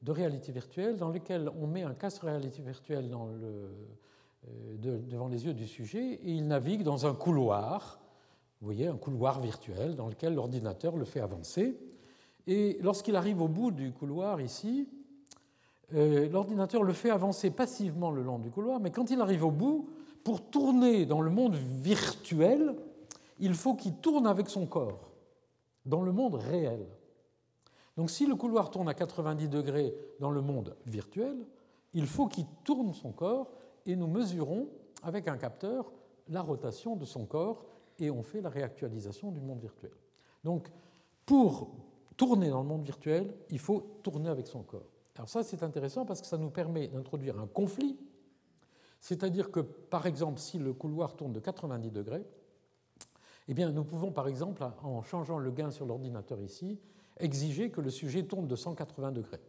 de 0.00 0.12
réalité 0.12 0.50
virtuelle, 0.50 0.96
dans 0.96 1.10
lequel 1.10 1.50
on 1.60 1.66
met 1.66 1.82
un 1.82 1.92
casque 1.92 2.22
réalité 2.22 2.62
virtuelle 2.62 3.10
dans 3.10 3.26
le, 3.26 3.68
devant 4.78 5.28
les 5.28 5.44
yeux 5.44 5.54
du 5.54 5.66
sujet 5.66 6.14
et 6.14 6.32
il 6.32 6.46
navigue 6.46 6.82
dans 6.82 7.06
un 7.06 7.14
couloir, 7.14 8.00
vous 8.60 8.66
voyez, 8.66 8.86
un 8.86 8.96
couloir 8.96 9.40
virtuel 9.40 9.96
dans 9.96 10.08
lequel 10.08 10.34
l'ordinateur 10.34 10.96
le 10.96 11.04
fait 11.04 11.20
avancer. 11.20 11.78
Et 12.46 12.78
lorsqu'il 12.80 13.16
arrive 13.16 13.40
au 13.40 13.48
bout 13.48 13.70
du 13.70 13.92
couloir 13.92 14.40
ici, 14.40 14.88
euh, 15.94 16.28
l'ordinateur 16.28 16.82
le 16.82 16.92
fait 16.92 17.10
avancer 17.10 17.50
passivement 17.50 18.10
le 18.10 18.22
long 18.22 18.38
du 18.38 18.50
couloir, 18.50 18.80
mais 18.80 18.90
quand 18.90 19.10
il 19.10 19.20
arrive 19.20 19.44
au 19.44 19.50
bout, 19.50 19.90
pour 20.24 20.50
tourner 20.50 21.06
dans 21.06 21.20
le 21.20 21.30
monde 21.30 21.54
virtuel, 21.54 22.76
il 23.40 23.54
faut 23.54 23.74
qu'il 23.74 23.94
tourne 23.96 24.26
avec 24.26 24.48
son 24.48 24.66
corps, 24.66 25.10
dans 25.84 26.02
le 26.02 26.12
monde 26.12 26.34
réel. 26.34 26.86
Donc 27.96 28.10
si 28.10 28.26
le 28.26 28.36
couloir 28.36 28.70
tourne 28.70 28.88
à 28.88 28.94
90 28.94 29.48
degrés 29.48 29.94
dans 30.20 30.30
le 30.30 30.40
monde 30.40 30.76
virtuel, 30.86 31.36
il 31.92 32.06
faut 32.06 32.26
qu'il 32.26 32.46
tourne 32.64 32.94
son 32.94 33.12
corps 33.12 33.50
et 33.86 33.96
nous 33.96 34.06
mesurons 34.06 34.68
avec 35.02 35.28
un 35.28 35.36
capteur 35.36 35.92
la 36.28 36.42
rotation 36.42 36.96
de 36.96 37.04
son 37.04 37.26
corps 37.26 37.64
et 37.98 38.10
on 38.10 38.22
fait 38.22 38.40
la 38.40 38.48
réactualisation 38.48 39.30
du 39.30 39.40
monde 39.40 39.60
virtuel. 39.60 39.92
Donc 40.44 40.68
pour 41.26 41.70
tourner 42.16 42.50
dans 42.50 42.62
le 42.62 42.68
monde 42.68 42.84
virtuel, 42.84 43.34
il 43.50 43.58
faut 43.58 43.98
tourner 44.02 44.28
avec 44.28 44.46
son 44.46 44.62
corps. 44.62 44.86
Alors 45.16 45.28
ça, 45.28 45.42
c'est 45.42 45.62
intéressant 45.62 46.06
parce 46.06 46.20
que 46.20 46.26
ça 46.26 46.38
nous 46.38 46.50
permet 46.50 46.88
d'introduire 46.88 47.38
un 47.38 47.46
conflit, 47.46 47.98
c'est-à-dire 49.00 49.50
que, 49.50 49.60
par 49.60 50.06
exemple, 50.06 50.38
si 50.38 50.58
le 50.58 50.72
couloir 50.72 51.16
tourne 51.16 51.32
de 51.32 51.40
90 51.40 51.90
degrés, 51.90 52.24
eh 53.48 53.54
bien, 53.54 53.70
nous 53.70 53.84
pouvons, 53.84 54.12
par 54.12 54.28
exemple, 54.28 54.64
en 54.82 55.02
changeant 55.02 55.38
le 55.38 55.50
gain 55.50 55.70
sur 55.70 55.84
l'ordinateur 55.84 56.40
ici, 56.40 56.78
exiger 57.18 57.70
que 57.70 57.80
le 57.80 57.90
sujet 57.90 58.22
tourne 58.22 58.46
de 58.46 58.56
180 58.56 59.12
degrés. 59.12 59.40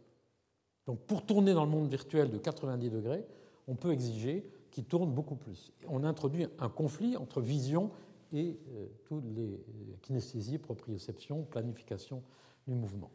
Donc, 0.86 0.98
pour 1.00 1.24
tourner 1.24 1.54
dans 1.54 1.64
le 1.64 1.70
monde 1.70 1.88
virtuel 1.88 2.30
de 2.30 2.38
90 2.38 2.90
degrés, 2.90 3.24
on 3.68 3.74
peut 3.74 3.92
exiger 3.92 4.46
qu'il 4.70 4.84
tourne 4.84 5.10
beaucoup 5.12 5.36
plus. 5.36 5.72
On 5.88 6.04
introduit 6.04 6.46
un 6.58 6.68
conflit 6.68 7.16
entre 7.16 7.40
vision 7.40 7.90
et 8.32 8.58
euh, 8.74 8.86
toutes 9.04 9.24
les 9.36 9.60
kinesthésies, 10.02 10.58
proprioception, 10.58 11.42
planification 11.44 12.22
du 12.66 12.74
mouvement. 12.74 13.10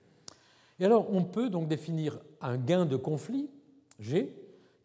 Et 0.79 0.85
alors, 0.85 1.11
on 1.11 1.23
peut 1.23 1.49
donc 1.49 1.67
définir 1.67 2.19
un 2.39 2.57
gain 2.57 2.85
de 2.85 2.95
conflit, 2.95 3.49
G, 3.99 4.33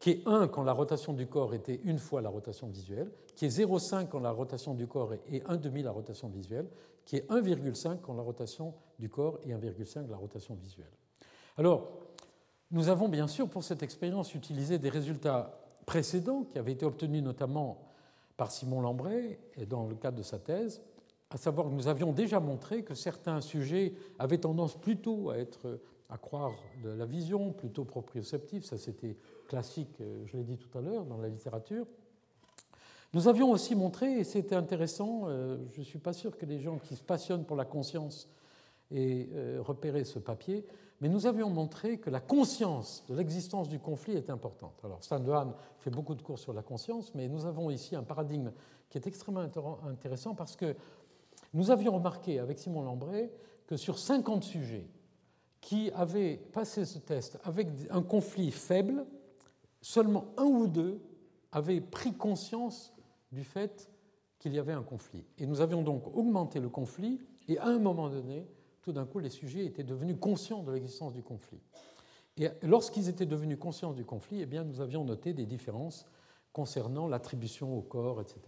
qui 0.00 0.10
est 0.10 0.22
1 0.26 0.48
quand 0.48 0.64
la 0.64 0.72
rotation 0.72 1.12
du 1.12 1.26
corps 1.26 1.54
était 1.54 1.80
une 1.84 1.98
fois 1.98 2.20
la 2.20 2.28
rotation 2.28 2.66
visuelle, 2.66 3.10
qui 3.36 3.46
est 3.46 3.56
0,5 3.56 4.08
quand 4.08 4.20
la 4.20 4.32
rotation 4.32 4.74
du 4.74 4.86
corps 4.86 5.14
est 5.14 5.42
1 5.46 5.56
demi 5.56 5.82
la 5.82 5.92
rotation 5.92 6.28
visuelle, 6.28 6.66
qui 7.04 7.16
est 7.16 7.30
1,5 7.30 8.00
quand 8.02 8.14
la 8.14 8.22
rotation 8.22 8.74
du 8.98 9.08
corps 9.08 9.38
est 9.44 9.52
1,5 9.52 10.08
la 10.10 10.16
rotation 10.16 10.54
visuelle. 10.54 10.90
Alors, 11.56 12.03
nous 12.70 12.88
avons 12.88 13.08
bien 13.08 13.28
sûr 13.28 13.48
pour 13.48 13.64
cette 13.64 13.82
expérience 13.82 14.34
utilisé 14.34 14.78
des 14.78 14.88
résultats 14.88 15.58
précédents 15.86 16.44
qui 16.44 16.58
avaient 16.58 16.72
été 16.72 16.86
obtenus 16.86 17.22
notamment 17.22 17.78
par 18.36 18.50
Simon 18.50 18.80
Lambray 18.80 19.38
dans 19.68 19.86
le 19.86 19.94
cadre 19.94 20.18
de 20.18 20.22
sa 20.22 20.38
thèse, 20.38 20.82
à 21.30 21.36
savoir 21.36 21.68
que 21.68 21.72
nous 21.72 21.88
avions 21.88 22.12
déjà 22.12 22.40
montré 22.40 22.82
que 22.82 22.94
certains 22.94 23.40
sujets 23.40 23.94
avaient 24.18 24.38
tendance 24.38 24.76
plutôt 24.80 25.30
à 25.30 25.38
être 25.38 25.80
à 26.10 26.18
croire 26.18 26.52
de 26.82 26.90
la 26.90 27.06
vision, 27.06 27.52
plutôt 27.52 27.84
proprioceptive, 27.84 28.64
ça 28.64 28.78
c'était 28.78 29.16
classique, 29.48 30.00
euh, 30.00 30.24
je 30.26 30.36
l'ai 30.36 30.44
dit 30.44 30.58
tout 30.58 30.78
à 30.78 30.80
l'heure, 30.80 31.04
dans 31.04 31.16
la 31.18 31.28
littérature. 31.28 31.86
Nous 33.14 33.26
avions 33.26 33.50
aussi 33.50 33.74
montré, 33.74 34.20
et 34.20 34.24
c'était 34.24 34.54
intéressant, 34.54 35.22
euh, 35.26 35.56
je 35.72 35.80
ne 35.80 35.84
suis 35.84 35.98
pas 35.98 36.12
sûr 36.12 36.36
que 36.36 36.46
les 36.46 36.60
gens 36.60 36.78
qui 36.78 36.94
se 36.94 37.02
passionnent 37.02 37.44
pour 37.44 37.56
la 37.56 37.64
conscience 37.64 38.28
aient 38.92 39.28
euh, 39.32 39.58
repéré 39.60 40.04
ce 40.04 40.18
papier, 40.18 40.64
mais 41.04 41.10
nous 41.10 41.26
avions 41.26 41.50
montré 41.50 41.98
que 41.98 42.08
la 42.08 42.18
conscience 42.18 43.04
de 43.10 43.14
l'existence 43.14 43.68
du 43.68 43.78
conflit 43.78 44.14
est 44.14 44.30
importante. 44.30 44.80
Alors, 44.82 45.04
Stan 45.04 45.20
Dehaene 45.20 45.52
fait 45.76 45.90
beaucoup 45.90 46.14
de 46.14 46.22
cours 46.22 46.38
sur 46.38 46.54
la 46.54 46.62
conscience, 46.62 47.14
mais 47.14 47.28
nous 47.28 47.44
avons 47.44 47.68
ici 47.68 47.94
un 47.94 48.02
paradigme 48.02 48.52
qui 48.88 48.96
est 48.96 49.06
extrêmement 49.06 49.46
intéressant 49.86 50.34
parce 50.34 50.56
que 50.56 50.74
nous 51.52 51.70
avions 51.70 51.92
remarqué 51.92 52.38
avec 52.38 52.58
Simon 52.58 52.80
Lambray 52.80 53.30
que 53.66 53.76
sur 53.76 53.98
50 53.98 54.44
sujets 54.44 54.88
qui 55.60 55.90
avaient 55.90 56.38
passé 56.38 56.86
ce 56.86 56.98
test 56.98 57.38
avec 57.44 57.68
un 57.90 58.02
conflit 58.02 58.50
faible, 58.50 59.04
seulement 59.82 60.24
un 60.38 60.46
ou 60.46 60.66
deux 60.66 61.02
avaient 61.52 61.82
pris 61.82 62.14
conscience 62.14 62.94
du 63.30 63.44
fait 63.44 63.90
qu'il 64.38 64.54
y 64.54 64.58
avait 64.58 64.72
un 64.72 64.82
conflit. 64.82 65.26
Et 65.36 65.44
nous 65.44 65.60
avions 65.60 65.82
donc 65.82 66.06
augmenté 66.16 66.60
le 66.60 66.70
conflit, 66.70 67.20
et 67.46 67.58
à 67.58 67.66
un 67.66 67.78
moment 67.78 68.08
donné, 68.08 68.46
tout 68.84 68.92
d'un 68.92 69.06
coup, 69.06 69.18
les 69.18 69.30
sujets 69.30 69.64
étaient 69.64 69.82
devenus 69.82 70.16
conscients 70.20 70.62
de 70.62 70.70
l'existence 70.70 71.14
du 71.14 71.22
conflit. 71.22 71.58
Et 72.36 72.48
lorsqu'ils 72.62 73.08
étaient 73.08 73.24
devenus 73.24 73.58
conscients 73.58 73.94
du 73.94 74.04
conflit, 74.04 74.42
eh 74.42 74.46
bien, 74.46 74.62
nous 74.62 74.82
avions 74.82 75.04
noté 75.04 75.32
des 75.32 75.46
différences 75.46 76.06
concernant 76.52 77.08
l'attribution 77.08 77.76
au 77.76 77.80
corps, 77.80 78.20
etc. 78.20 78.40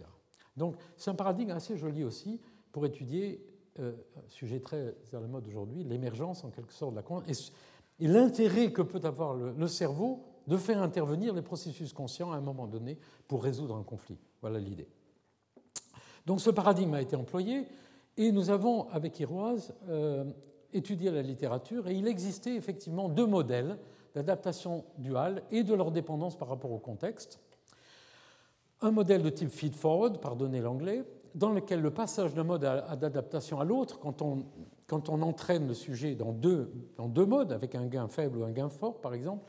Donc 0.55 0.75
c'est 0.95 1.09
un 1.09 1.15
paradigme 1.15 1.49
assez 1.51 1.75
joli 1.75 2.03
aussi, 2.03 2.39
pour 2.71 2.85
étudier, 2.85 3.43
euh, 3.79 3.93
sujet 4.29 4.59
très 4.59 4.93
à 5.11 5.19
la 5.19 5.27
mode 5.27 5.47
aujourd'hui, 5.47 5.83
l'émergence 5.83 6.43
en 6.43 6.51
quelque 6.51 6.73
sorte 6.73 6.91
de 6.91 6.97
la 6.97 7.03
conscience 7.03 7.51
et, 7.99 8.07
l'intérêt 8.07 8.71
que 8.71 8.83
peut 8.83 9.01
avoir 9.03 9.33
le, 9.33 9.67
cerveau 9.67 10.23
de 10.45 10.55
faire 10.55 10.83
intervenir 10.83 11.33
les 11.33 11.41
processus 11.41 11.93
conscients 11.93 12.31
à 12.31 12.37
un 12.37 12.41
moment 12.41 12.67
donné 12.67 12.99
pour 13.27 13.43
résoudre 13.43 13.75
un 13.75 13.81
conflit. 13.81 14.19
Voilà 14.41 14.59
l'idée. 14.59 14.87
Donc 16.27 16.41
ce 16.41 16.51
paradigme 16.51 16.93
a 16.93 17.01
été 17.01 17.15
employé 17.15 17.67
et 18.17 18.31
nous 18.31 18.49
avons, 18.49 18.89
avec 18.89 19.19
Iroise, 19.19 19.73
euh, 19.89 20.25
étudié 20.73 21.11
la 21.11 21.21
littérature 21.21 21.87
et 21.87 21.93
il 21.93 22.07
existait 22.07 22.55
effectivement 22.55 23.09
deux 23.09 23.25
modèles 23.25 23.77
d'adaptation 24.15 24.83
duale 24.97 25.43
et 25.51 25.63
de 25.63 25.73
leur 25.73 25.91
dépendance 25.91 26.35
par 26.35 26.47
rapport 26.47 26.71
au 26.71 26.79
contexte. 26.79 27.39
Un 28.81 28.91
modèle 28.91 29.21
de 29.21 29.29
type 29.29 29.49
feed-forward, 29.49 30.19
pardonnez 30.19 30.61
l'anglais, 30.61 31.03
dans 31.35 31.51
lequel 31.51 31.81
le 31.81 31.91
passage 31.91 32.33
d'un 32.33 32.43
mode 32.43 32.61
d'adaptation 32.61 33.59
à 33.59 33.65
l'autre, 33.65 33.99
quand 33.99 34.21
on, 34.21 34.45
quand 34.87 35.09
on 35.09 35.21
entraîne 35.21 35.67
le 35.67 35.73
sujet 35.73 36.15
dans 36.15 36.31
deux, 36.31 36.71
dans 36.95 37.07
deux 37.07 37.25
modes, 37.25 37.51
avec 37.51 37.75
un 37.75 37.85
gain 37.85 38.07
faible 38.07 38.39
ou 38.39 38.43
un 38.43 38.51
gain 38.51 38.69
fort 38.69 38.99
par 39.01 39.13
exemple, 39.13 39.45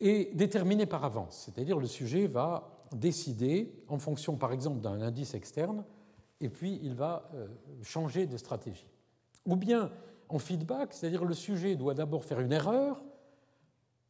est 0.00 0.34
déterminé 0.36 0.86
par 0.86 1.04
avance. 1.04 1.44
C'est-à-dire 1.46 1.78
le 1.78 1.86
sujet 1.86 2.26
va 2.26 2.86
décider 2.92 3.72
en 3.88 3.98
fonction 3.98 4.36
par 4.36 4.52
exemple 4.52 4.80
d'un 4.80 5.00
indice 5.00 5.34
externe, 5.34 5.84
et 6.40 6.48
puis 6.48 6.80
il 6.82 6.94
va 6.94 7.28
euh, 7.34 7.46
changer 7.82 8.26
de 8.26 8.36
stratégie. 8.36 8.88
Ou 9.46 9.56
bien 9.56 9.90
en 10.28 10.38
feedback, 10.38 10.92
c'est-à-dire 10.92 11.24
le 11.24 11.34
sujet 11.34 11.76
doit 11.76 11.94
d'abord 11.94 12.24
faire 12.24 12.40
une 12.40 12.52
erreur, 12.52 13.02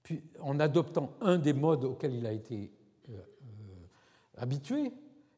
puis 0.03 0.23
en 0.41 0.59
adoptant 0.61 1.13
un 1.21 1.39
des 1.39 1.53
modes 1.53 1.85
auxquels 1.85 2.15
il 2.15 2.27
a 2.27 2.33
été 2.33 2.73
euh, 3.09 3.13
euh, 3.13 4.39
habitué, 4.39 4.93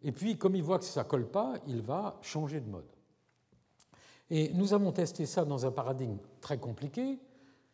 et 0.04 0.12
puis, 0.12 0.36
comme 0.36 0.56
il 0.56 0.62
voit 0.62 0.78
que 0.78 0.84
ça 0.84 1.04
ne 1.04 1.08
colle 1.08 1.28
pas, 1.28 1.54
il 1.66 1.80
va 1.80 2.18
changer 2.22 2.60
de 2.60 2.68
mode. 2.68 2.90
Et 4.30 4.52
nous 4.54 4.74
avons 4.74 4.92
testé 4.92 5.26
ça 5.26 5.44
dans 5.44 5.64
un 5.66 5.70
paradigme 5.70 6.18
très 6.40 6.58
compliqué, 6.58 7.18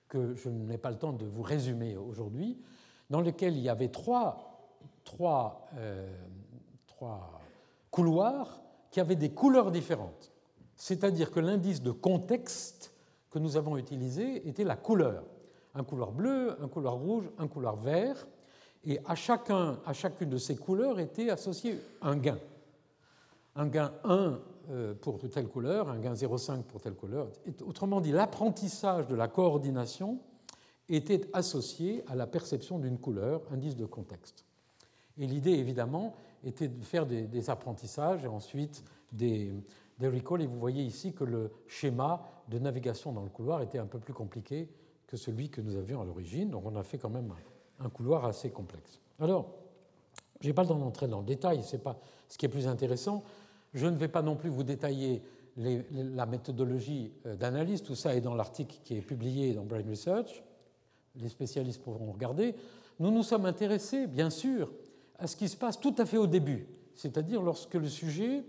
que 0.08 0.34
je 0.34 0.48
n'ai 0.48 0.78
pas 0.78 0.90
le 0.90 0.98
temps 0.98 1.12
de 1.12 1.26
vous 1.26 1.42
résumer 1.42 1.96
aujourd'hui, 1.96 2.58
dans 3.10 3.20
lequel 3.20 3.56
il 3.56 3.62
y 3.62 3.68
avait 3.68 3.88
trois, 3.88 4.70
couloirs 7.90 8.62
qui 8.90 9.00
avaient 9.00 9.16
des 9.16 9.30
couleurs 9.30 9.70
différentes. 9.70 10.32
C'est-à-dire 10.76 11.30
que 11.30 11.40
l'indice 11.40 11.82
de 11.82 11.90
contexte 11.90 12.92
que 13.30 13.38
nous 13.38 13.56
avons 13.56 13.76
utilisé 13.76 14.48
était 14.48 14.64
la 14.64 14.76
couleur. 14.76 15.24
Un 15.74 15.84
couloir 15.84 16.12
bleu, 16.12 16.56
un 16.62 16.68
couloir 16.68 16.94
rouge, 16.94 17.28
un 17.38 17.48
couloir 17.48 17.76
vert. 17.76 18.26
Et 18.84 19.00
à, 19.04 19.14
chacun, 19.14 19.80
à 19.84 19.92
chacune 19.92 20.30
de 20.30 20.38
ces 20.38 20.56
couleurs 20.56 20.98
était 20.98 21.30
associé 21.30 21.80
un 22.00 22.16
gain. 22.16 22.38
Un 23.56 23.66
gain 23.66 23.92
1 24.04 24.40
euh, 24.70 24.94
pour 24.94 25.18
telle 25.18 25.48
couleur, 25.48 25.88
un 25.88 25.98
gain 25.98 26.14
0,5 26.14 26.62
pour 26.62 26.80
telle 26.80 26.94
couleur. 26.94 27.28
Autrement 27.66 28.00
dit, 28.00 28.12
l'apprentissage 28.12 29.08
de 29.08 29.16
la 29.16 29.26
coordination 29.26 30.20
était 30.88 31.28
associé 31.32 32.04
à 32.06 32.14
la 32.14 32.26
perception 32.26 32.78
d'une 32.78 32.98
couleur, 32.98 33.42
indice 33.50 33.76
de 33.76 33.84
contexte. 33.84 34.44
Et 35.18 35.26
l'idée, 35.26 35.52
évidemment, 35.52 36.14
était 36.44 36.68
de 36.68 36.84
faire 36.84 37.06
des, 37.06 37.50
apprentissages 37.50 38.24
et 38.24 38.28
ensuite 38.28 38.84
des, 39.12 39.52
recalls. 40.00 40.42
Et 40.42 40.46
vous 40.46 40.58
voyez 40.58 40.82
ici 40.82 41.12
que 41.12 41.24
le 41.24 41.50
schéma 41.66 42.22
de 42.48 42.58
navigation 42.58 43.12
dans 43.12 43.22
le 43.22 43.30
couloir 43.30 43.62
était 43.62 43.78
un 43.78 43.86
peu 43.86 43.98
plus 43.98 44.14
compliqué 44.14 44.68
que 45.06 45.16
celui 45.16 45.48
que 45.48 45.60
nous 45.60 45.76
avions 45.76 46.00
à 46.00 46.04
l'origine. 46.04 46.50
Donc 46.50 46.64
on 46.66 46.76
a 46.76 46.82
fait 46.82 46.98
quand 46.98 47.10
même 47.10 47.32
un 47.80 47.88
couloir 47.88 48.24
assez 48.24 48.50
complexe. 48.50 49.00
Alors, 49.20 49.48
je 50.40 50.46
n'ai 50.46 50.52
pas 50.52 50.62
le 50.62 50.68
temps 50.68 50.78
d'entrer 50.78 51.08
dans 51.08 51.20
le 51.20 51.26
détail, 51.26 51.62
ce 51.62 51.76
n'est 51.76 51.82
pas 51.82 51.98
ce 52.28 52.38
qui 52.38 52.46
est 52.46 52.48
plus 52.48 52.68
intéressant. 52.68 53.24
Je 53.74 53.86
ne 53.86 53.96
vais 53.96 54.08
pas 54.08 54.22
non 54.22 54.36
plus 54.36 54.50
vous 54.50 54.62
détailler 54.62 55.22
la 55.56 56.26
méthodologie 56.26 57.12
euh, 57.26 57.34
d'analyse, 57.34 57.82
tout 57.82 57.96
ça 57.96 58.14
est 58.14 58.20
dans 58.20 58.34
l'article 58.34 58.76
qui 58.84 58.96
est 58.96 59.00
publié 59.00 59.54
dans 59.54 59.64
Brain 59.64 59.82
Research, 59.88 60.42
les 61.16 61.28
spécialistes 61.28 61.82
pourront 61.82 62.12
regarder. 62.12 62.54
Nous 63.00 63.10
nous 63.10 63.22
sommes 63.22 63.44
intéressés, 63.44 64.06
bien 64.06 64.30
sûr, 64.30 64.70
à 65.18 65.26
ce 65.26 65.36
qui 65.36 65.48
se 65.48 65.56
passe 65.56 65.80
tout 65.80 65.94
à 65.98 66.06
fait 66.06 66.16
au 66.16 66.26
début, 66.26 66.66
c'est-à-dire 66.94 67.42
lorsque 67.42 67.74
le 67.74 67.88
sujet 67.88 68.44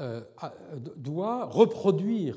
euh, 0.00 0.22
doit 0.96 1.46
reproduire 1.46 2.36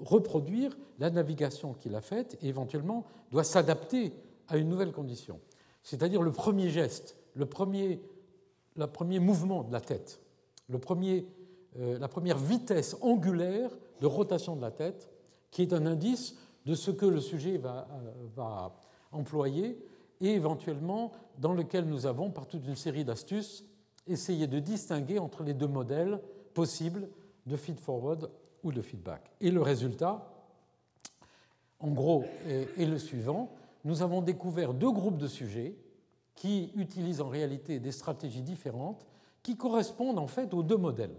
reproduire 0.00 0.76
la 0.98 1.10
navigation 1.10 1.74
qu'il 1.74 1.94
a 1.94 2.00
faite 2.00 2.38
et 2.42 2.48
éventuellement 2.48 3.06
doit 3.30 3.44
s'adapter 3.44 4.12
à 4.48 4.56
une 4.56 4.68
nouvelle 4.68 4.92
condition. 4.92 5.40
C'est-à-dire 5.82 6.22
le 6.22 6.32
premier 6.32 6.70
geste, 6.70 7.16
le 7.34 7.46
premier, 7.46 8.00
le 8.76 8.86
premier 8.86 9.20
mouvement 9.20 9.62
de 9.62 9.72
la 9.72 9.80
tête, 9.80 10.20
le 10.68 10.78
premier, 10.78 11.26
euh, 11.78 11.98
la 11.98 12.08
première 12.08 12.38
vitesse 12.38 12.96
angulaire 13.00 13.70
de 14.00 14.06
rotation 14.06 14.56
de 14.56 14.62
la 14.62 14.70
tête, 14.70 15.08
qui 15.50 15.62
est 15.62 15.72
un 15.72 15.86
indice 15.86 16.36
de 16.64 16.74
ce 16.74 16.90
que 16.90 17.06
le 17.06 17.20
sujet 17.20 17.56
va, 17.58 17.86
euh, 17.92 18.12
va 18.34 18.76
employer 19.12 19.78
et 20.20 20.34
éventuellement 20.34 21.12
dans 21.38 21.52
lequel 21.52 21.84
nous 21.84 22.06
avons, 22.06 22.30
par 22.30 22.46
toute 22.46 22.66
une 22.66 22.76
série 22.76 23.04
d'astuces, 23.04 23.64
essayé 24.06 24.46
de 24.46 24.58
distinguer 24.58 25.18
entre 25.18 25.42
les 25.42 25.54
deux 25.54 25.66
modèles 25.66 26.20
possibles 26.54 27.08
de 27.46 27.56
feed-forward 27.56 28.30
ou 28.62 28.72
de 28.72 28.80
feedback. 28.80 29.30
Et 29.40 29.50
le 29.50 29.62
résultat, 29.62 30.28
en 31.80 31.90
gros, 31.90 32.24
est, 32.46 32.86
le 32.86 32.98
suivant. 32.98 33.52
Nous 33.84 34.02
avons 34.02 34.22
découvert 34.22 34.74
deux 34.74 34.90
groupes 34.90 35.18
de 35.18 35.28
sujets 35.28 35.76
qui 36.34 36.72
utilisent 36.76 37.20
en 37.20 37.28
réalité 37.28 37.78
des 37.78 37.92
stratégies 37.92 38.42
différentes 38.42 39.06
qui 39.42 39.56
correspondent 39.56 40.18
en 40.18 40.26
fait 40.26 40.52
aux 40.54 40.62
deux 40.62 40.76
modèles. 40.76 41.14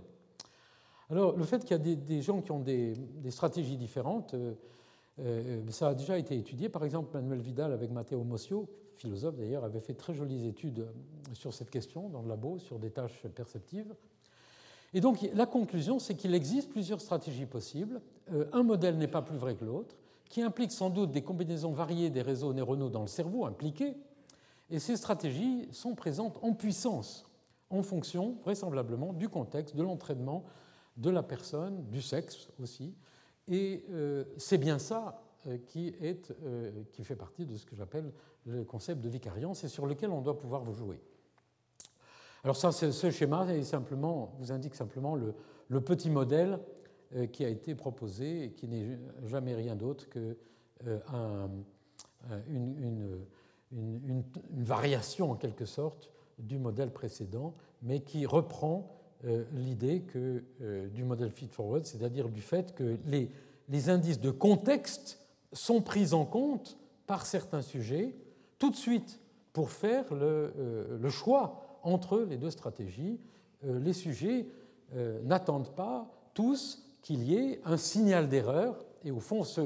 Alors, 1.10 1.38
le 1.38 1.46
fait 1.46 1.60
qu'il 1.60 1.72
y 1.72 1.74
a 1.76 1.96
des, 1.96 2.22
gens 2.22 2.42
qui 2.42 2.52
ont 2.52 2.60
des, 2.60 2.96
stratégies 3.30 3.78
différentes, 3.78 4.34
euh, 4.34 4.56
ça 5.70 5.90
a 5.90 5.94
déjà 5.96 6.18
été 6.18 6.38
étudié. 6.38 6.70
Par 6.70 6.84
exemple, 6.84 7.10
Manuel 7.14 7.42
Vidal 7.42 7.74
avec 7.74 7.92
Matteo 7.92 8.24
Mossio, 8.24 8.70
philosophe 8.96 9.36
d'ailleurs, 9.36 9.64
avait 9.64 9.80
fait 9.80 9.94
très 9.94 10.14
jolies 10.14 10.48
études 10.48 10.88
sur 11.34 11.54
cette 11.54 11.70
question 11.70 12.10
dans 12.10 12.22
le 12.22 12.30
labo, 12.30 12.60
sur 12.60 12.80
des 12.80 12.92
tâches 12.92 13.26
perceptives. 13.36 13.94
Et 14.94 15.02
donc 15.02 15.28
la 15.34 15.46
conclusion, 15.46 16.00
c'est 16.00 16.16
qu'il 16.16 16.34
existe 16.34 16.70
plusieurs 16.70 17.02
stratégies 17.02 17.46
possibles. 17.46 18.02
Euh, 18.32 18.46
un 18.54 18.64
modèle 18.64 18.98
n'est 18.98 19.08
pas 19.08 19.22
plus 19.22 19.38
vrai 19.38 19.56
que 19.56 19.66
l'autre, 19.66 19.96
qui 20.30 20.42
implique 20.42 20.72
sans 20.72 20.90
doute 20.90 21.12
des 21.12 21.22
combinaisons 21.22 21.72
variées 21.72 22.10
des 22.10 22.22
réseaux 22.22 22.54
neuronaux 22.54 22.90
dans 22.90 23.02
le 23.02 23.08
cerveau 23.08 23.46
impliqués. 23.46 23.96
Et 24.70 24.80
ces 24.80 24.98
stratégies 24.98 25.68
sont 25.72 25.96
présentes 25.96 26.40
en 26.42 26.54
puissance, 26.54 27.26
en 27.70 27.84
fonction 27.84 28.38
vraisemblablement 28.44 29.14
du 29.14 29.30
contexte, 29.30 29.76
de 29.76 29.84
l'entraînement 29.84 30.44
de 30.98 31.10
la 31.10 31.24
personne, 31.24 31.86
du 31.90 32.02
sexe 32.02 32.50
aussi. 32.62 32.94
Et 33.48 33.86
euh, 33.92 34.26
c'est 34.38 34.58
bien 34.58 34.80
ça 34.80 35.22
euh, 35.48 35.58
qui, 35.66 35.96
est, 36.02 36.34
qui 36.92 37.04
fait 37.04 37.16
partie 37.16 37.46
de 37.46 37.56
ce 37.56 37.66
que 37.66 37.76
j'appelle 37.76 38.12
le 38.46 38.64
concept 38.64 39.02
de 39.02 39.10
vicariance 39.10 39.64
et 39.64 39.68
sur 39.68 39.86
lequel 39.86 40.12
on 40.12 40.22
doit 40.22 40.38
pouvoir 40.38 40.64
vous 40.64 40.74
jouer. 40.74 41.02
Alors 42.44 42.56
ça, 42.56 42.72
ce 42.72 43.12
schéma 43.12 43.46
simplement, 43.64 44.34
vous 44.40 44.52
indique 44.54 44.76
simplement 44.76 45.16
le, 45.16 45.82
petit 45.82 46.10
modèle 46.10 46.60
euh, 47.16 47.28
qui 47.28 47.44
a 47.44 47.50
été 47.50 47.76
proposé 47.76 48.46
et 48.46 48.52
qui 48.52 48.68
n'est 48.68 48.98
jamais 49.26 49.54
rien 49.54 49.76
d'autre 49.76 50.08
qu'une 50.10 50.36
euh, 50.86 51.48
une, 52.48 53.26
une, 53.74 54.24
variation 54.64 55.32
en 55.32 55.36
quelque 55.36 55.66
sorte 55.66 56.10
du 56.40 56.58
modèle 56.58 56.92
précédent, 56.92 57.54
mais 57.82 58.00
qui 58.00 58.26
reprend 58.26 58.90
euh, 58.90 58.97
l'idée 59.54 60.02
que 60.02 60.44
du 60.94 61.04
modèle 61.04 61.32
feed-forward, 61.32 61.86
c'est-à-dire 61.86 62.30
du 62.30 62.42
fait 62.42 62.76
que 62.76 62.98
les, 63.08 63.32
les, 63.68 63.90
indices 63.90 64.20
de 64.20 64.30
contexte 64.30 65.20
sont 65.54 65.82
pris 65.82 66.14
en 66.14 66.24
compte 66.24 66.78
par 67.08 67.26
certains 67.26 67.64
sujets 67.64 68.14
tout 68.60 68.70
de 68.70 68.76
suite 68.76 69.20
pour 69.54 69.72
faire 69.72 70.14
le, 70.14 70.54
le 71.02 71.10
choix 71.10 71.80
entre 71.84 72.20
les 72.20 72.38
deux 72.38 72.52
stratégies, 72.52 73.20
euh, 73.66 73.80
les 73.80 73.94
sujets 73.94 74.46
euh, 74.96 75.22
n'attendent 75.24 75.74
pas 75.74 76.08
tous 76.34 76.84
qu'il 77.02 77.24
y 77.24 77.36
ait 77.36 77.62
un 77.66 77.78
signal 77.78 78.28
d'erreur. 78.28 78.84
Et 79.04 79.12
au 79.12 79.20
fond, 79.20 79.44
ce, 79.44 79.62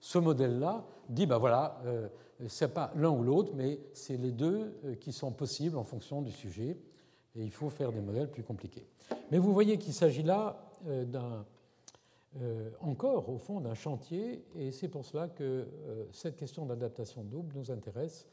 ce 0.00 0.18
modèle-là 0.18 0.84
dit, 1.08 1.26
ben 1.26 1.38
voilà, 1.38 1.80
euh, 1.84 2.08
ce 2.46 2.64
n'est 2.64 2.70
pas 2.70 2.92
l'un 2.96 3.10
ou 3.10 3.22
l'autre, 3.22 3.52
mais 3.54 3.80
c'est 3.92 4.16
les 4.16 4.30
deux 4.30 4.72
qui 5.00 5.12
sont 5.12 5.32
possibles 5.32 5.76
en 5.76 5.84
fonction 5.84 6.22
du 6.22 6.30
sujet. 6.30 6.76
Et 7.36 7.42
il 7.42 7.50
faut 7.50 7.70
faire 7.70 7.92
des 7.92 8.00
modèles 8.00 8.30
plus 8.30 8.42
compliqués. 8.42 8.86
Mais 9.30 9.38
vous 9.38 9.52
voyez 9.52 9.78
qu'il 9.78 9.92
s'agit 9.92 10.22
là 10.22 10.70
d'un, 10.86 11.44
encore, 12.80 13.28
au 13.28 13.38
fond, 13.38 13.60
d'un 13.60 13.74
chantier. 13.74 14.44
Et 14.56 14.70
c'est 14.72 14.88
pour 14.88 15.04
cela 15.04 15.28
que 15.28 15.66
cette 16.12 16.36
question 16.36 16.64
d'adaptation 16.64 17.22
double 17.24 17.54
nous 17.56 17.70
intéresse 17.70 18.26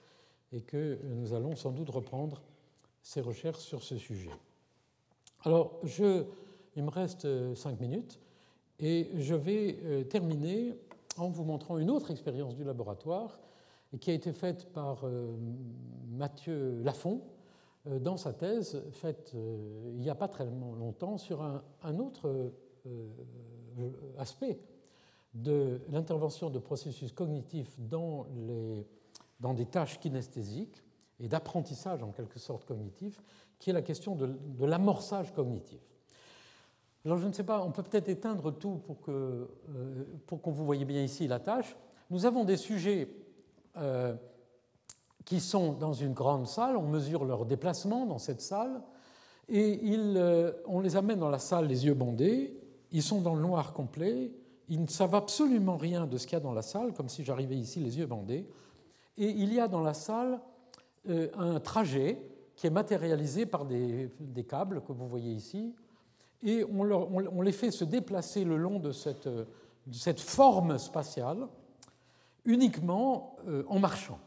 et 0.54 0.62
que 0.62 1.00
nous 1.04 1.34
allons 1.34 1.56
sans 1.56 1.72
doute 1.72 1.90
reprendre 1.90 2.42
ses 3.02 3.22
recherches 3.22 3.60
sur 3.60 3.84
ce 3.84 3.98
sujet. 3.98 4.32
Alors, 5.44 5.80
je, 5.84 6.24
il 6.76 6.84
me 6.84 6.90
reste 6.90 7.26
euh, 7.26 7.54
cinq 7.54 7.80
minutes 7.82 8.20
et 8.80 9.10
je 9.16 9.36
vais 9.36 9.78
euh, 9.84 10.04
terminer 10.04 10.78
en 11.18 11.30
vous 11.30 11.44
montrant 11.44 11.78
une 11.78 11.90
autre 11.90 12.12
expérience 12.12 12.56
du 12.56 12.64
laboratoire 12.64 13.40
qui 14.00 14.10
a 14.10 14.14
été 14.14 14.32
faite 14.32 14.72
par 14.72 15.04
euh, 15.04 15.36
Mathieu 16.12 16.82
Lafont 16.82 17.22
dans 17.86 18.18
sa 18.18 18.34
thèse 18.34 18.82
faite 18.92 19.34
il 19.34 20.00
n'y 20.00 20.10
a 20.10 20.16
pas 20.16 20.28
très 20.28 20.46
longtemps 20.46 21.18
sur 21.18 21.42
un, 21.42 22.00
autre 22.00 22.52
aspect 24.18 24.60
de 25.34 25.82
l'intervention 25.90 26.50
de 26.50 26.60
processus 26.60 27.12
cognitifs 27.12 27.80
dans, 27.80 28.28
les, 28.48 28.86
dans 29.40 29.54
des 29.54 29.66
tâches 29.66 30.00
kinesthésiques 30.00 30.84
et 31.20 31.28
d'apprentissage 31.28 32.04
en 32.04 32.12
quelque 32.12 32.40
sorte 32.40 32.66
cognitif, 32.66 33.22
qui 33.60 33.70
est 33.70 33.74
la 33.74 33.82
question 33.82 34.16
de, 34.16 34.66
l'amorçage 34.66 35.34
cognitif. 35.34 35.80
Alors 37.06 37.18
je 37.18 37.28
ne 37.28 37.34
sais 37.34 37.44
pas, 37.44 37.62
on 37.64 37.72
peut 37.72 37.84
peut-être 37.84 38.10
éteindre 38.10 38.52
tout 38.52 38.78
pour 38.86 39.02
que, 39.02 39.12
euh, 39.70 40.04
pour 40.28 40.42
qu'on 40.42 40.52
vous 40.52 40.66
voyez 40.66 40.86
bien 40.86 41.02
ici 41.02 41.28
la 41.28 41.40
tâche. 41.40 41.76
Nous 42.10 42.26
avons 42.26 42.44
des 42.46 42.58
sujets 42.58 43.10
euh, 43.78 44.16
qui 45.26 45.40
sont 45.40 45.74
dans 45.74 45.94
une 45.94 46.14
grande 46.14 46.48
salle, 46.48 46.78
on 46.78 46.88
mesure 46.88 47.26
leur 47.26 47.46
déplacement 47.46 48.06
dans 48.06 48.20
cette 48.20 48.42
salle, 48.42 48.82
et 49.50 49.80
euh, 49.96 50.52
on 50.66 50.80
les 50.80 50.96
amène 50.96 51.20
dans 51.20 51.30
la 51.30 51.40
salle 51.40 51.68
les 51.68 51.86
yeux 51.86 51.94
bandés, 51.94 52.58
ils 52.92 53.04
sont 53.04 53.22
dans 53.22 53.36
le 53.36 53.42
noir 53.42 53.74
complet, 53.74 54.32
ils 54.70 54.82
ne 54.82 54.88
savent 54.88 55.16
absolument 55.16 55.78
rien 55.78 56.08
de 56.08 56.18
ce 56.18 56.26
qu'il 56.26 56.38
y 56.38 56.42
a 56.42 56.44
dans 56.44 56.54
la 56.54 56.62
salle, 56.62 56.94
comme 56.94 57.10
si 57.10 57.24
j'arrivais 57.24 57.56
ici 57.56 57.80
les 57.80 57.98
yeux 57.98 58.06
bandés, 58.06 58.48
et 59.18 59.30
il 59.30 59.54
y 59.54 59.60
a 59.60 59.68
dans 59.68 59.82
la 59.82 59.94
salle 59.94 60.40
euh, 61.10 61.30
un 61.38 61.60
trajet 61.60 62.22
qui 62.56 62.68
est 62.68 62.72
matérialisé 62.72 63.46
par 63.46 63.66
des, 63.66 64.10
câbles 64.48 64.82
que 64.82 64.92
vous 64.92 65.08
voyez 65.08 65.32
ici, 65.32 65.76
et 66.46 66.66
on, 66.66 67.42
les 67.42 67.52
fait 67.52 67.72
se 67.72 67.86
déplacer 67.86 68.44
le 68.44 68.58
long 68.58 68.80
de 68.80 68.92
cette, 68.92 70.20
forme 70.20 70.78
spatiale 70.78 71.48
uniquement 72.46 73.38
euh, 73.48 73.64
en 73.68 73.80
marchant. 73.80 74.20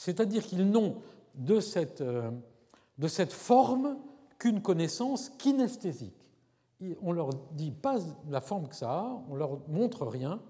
C'est-à-dire 0.00 0.46
qu'ils 0.46 0.70
n'ont 0.70 0.96
de 1.34 1.60
cette, 1.60 2.00
euh, 2.00 2.30
de 2.96 3.06
cette 3.06 3.34
forme 3.34 3.98
qu'une 4.38 4.62
connaissance 4.62 5.28
kinesthésique. 5.36 6.16
On 7.02 7.12
leur 7.12 7.28
dit 7.52 7.70
pas 7.70 7.98
la 8.30 8.40
forme 8.40 8.66
que 8.66 8.74
ça 8.74 8.90
a, 8.90 9.22
on 9.28 9.34
leur 9.34 9.58
montre 9.68 10.06
rien, 10.06 10.40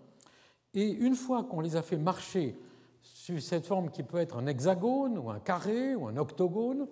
et 0.72 0.88
une 0.88 1.16
fois 1.16 1.42
qu'on 1.42 1.59
les 1.59 1.74
a 1.74 1.82
fait 1.82 1.96
marcher 1.96 2.57
sur 3.03 3.42
cette 3.42 3.66
forme 3.66 3.90
qui 3.90 4.05
peut 4.05 4.18
être 4.18 4.36
un 4.36 4.46
hexagone 4.46 5.18
ou 5.18 5.30
un 5.30 5.40
carré 5.40 5.96
ou 5.96 6.07
un 6.07 6.16
octogone, 6.16 6.86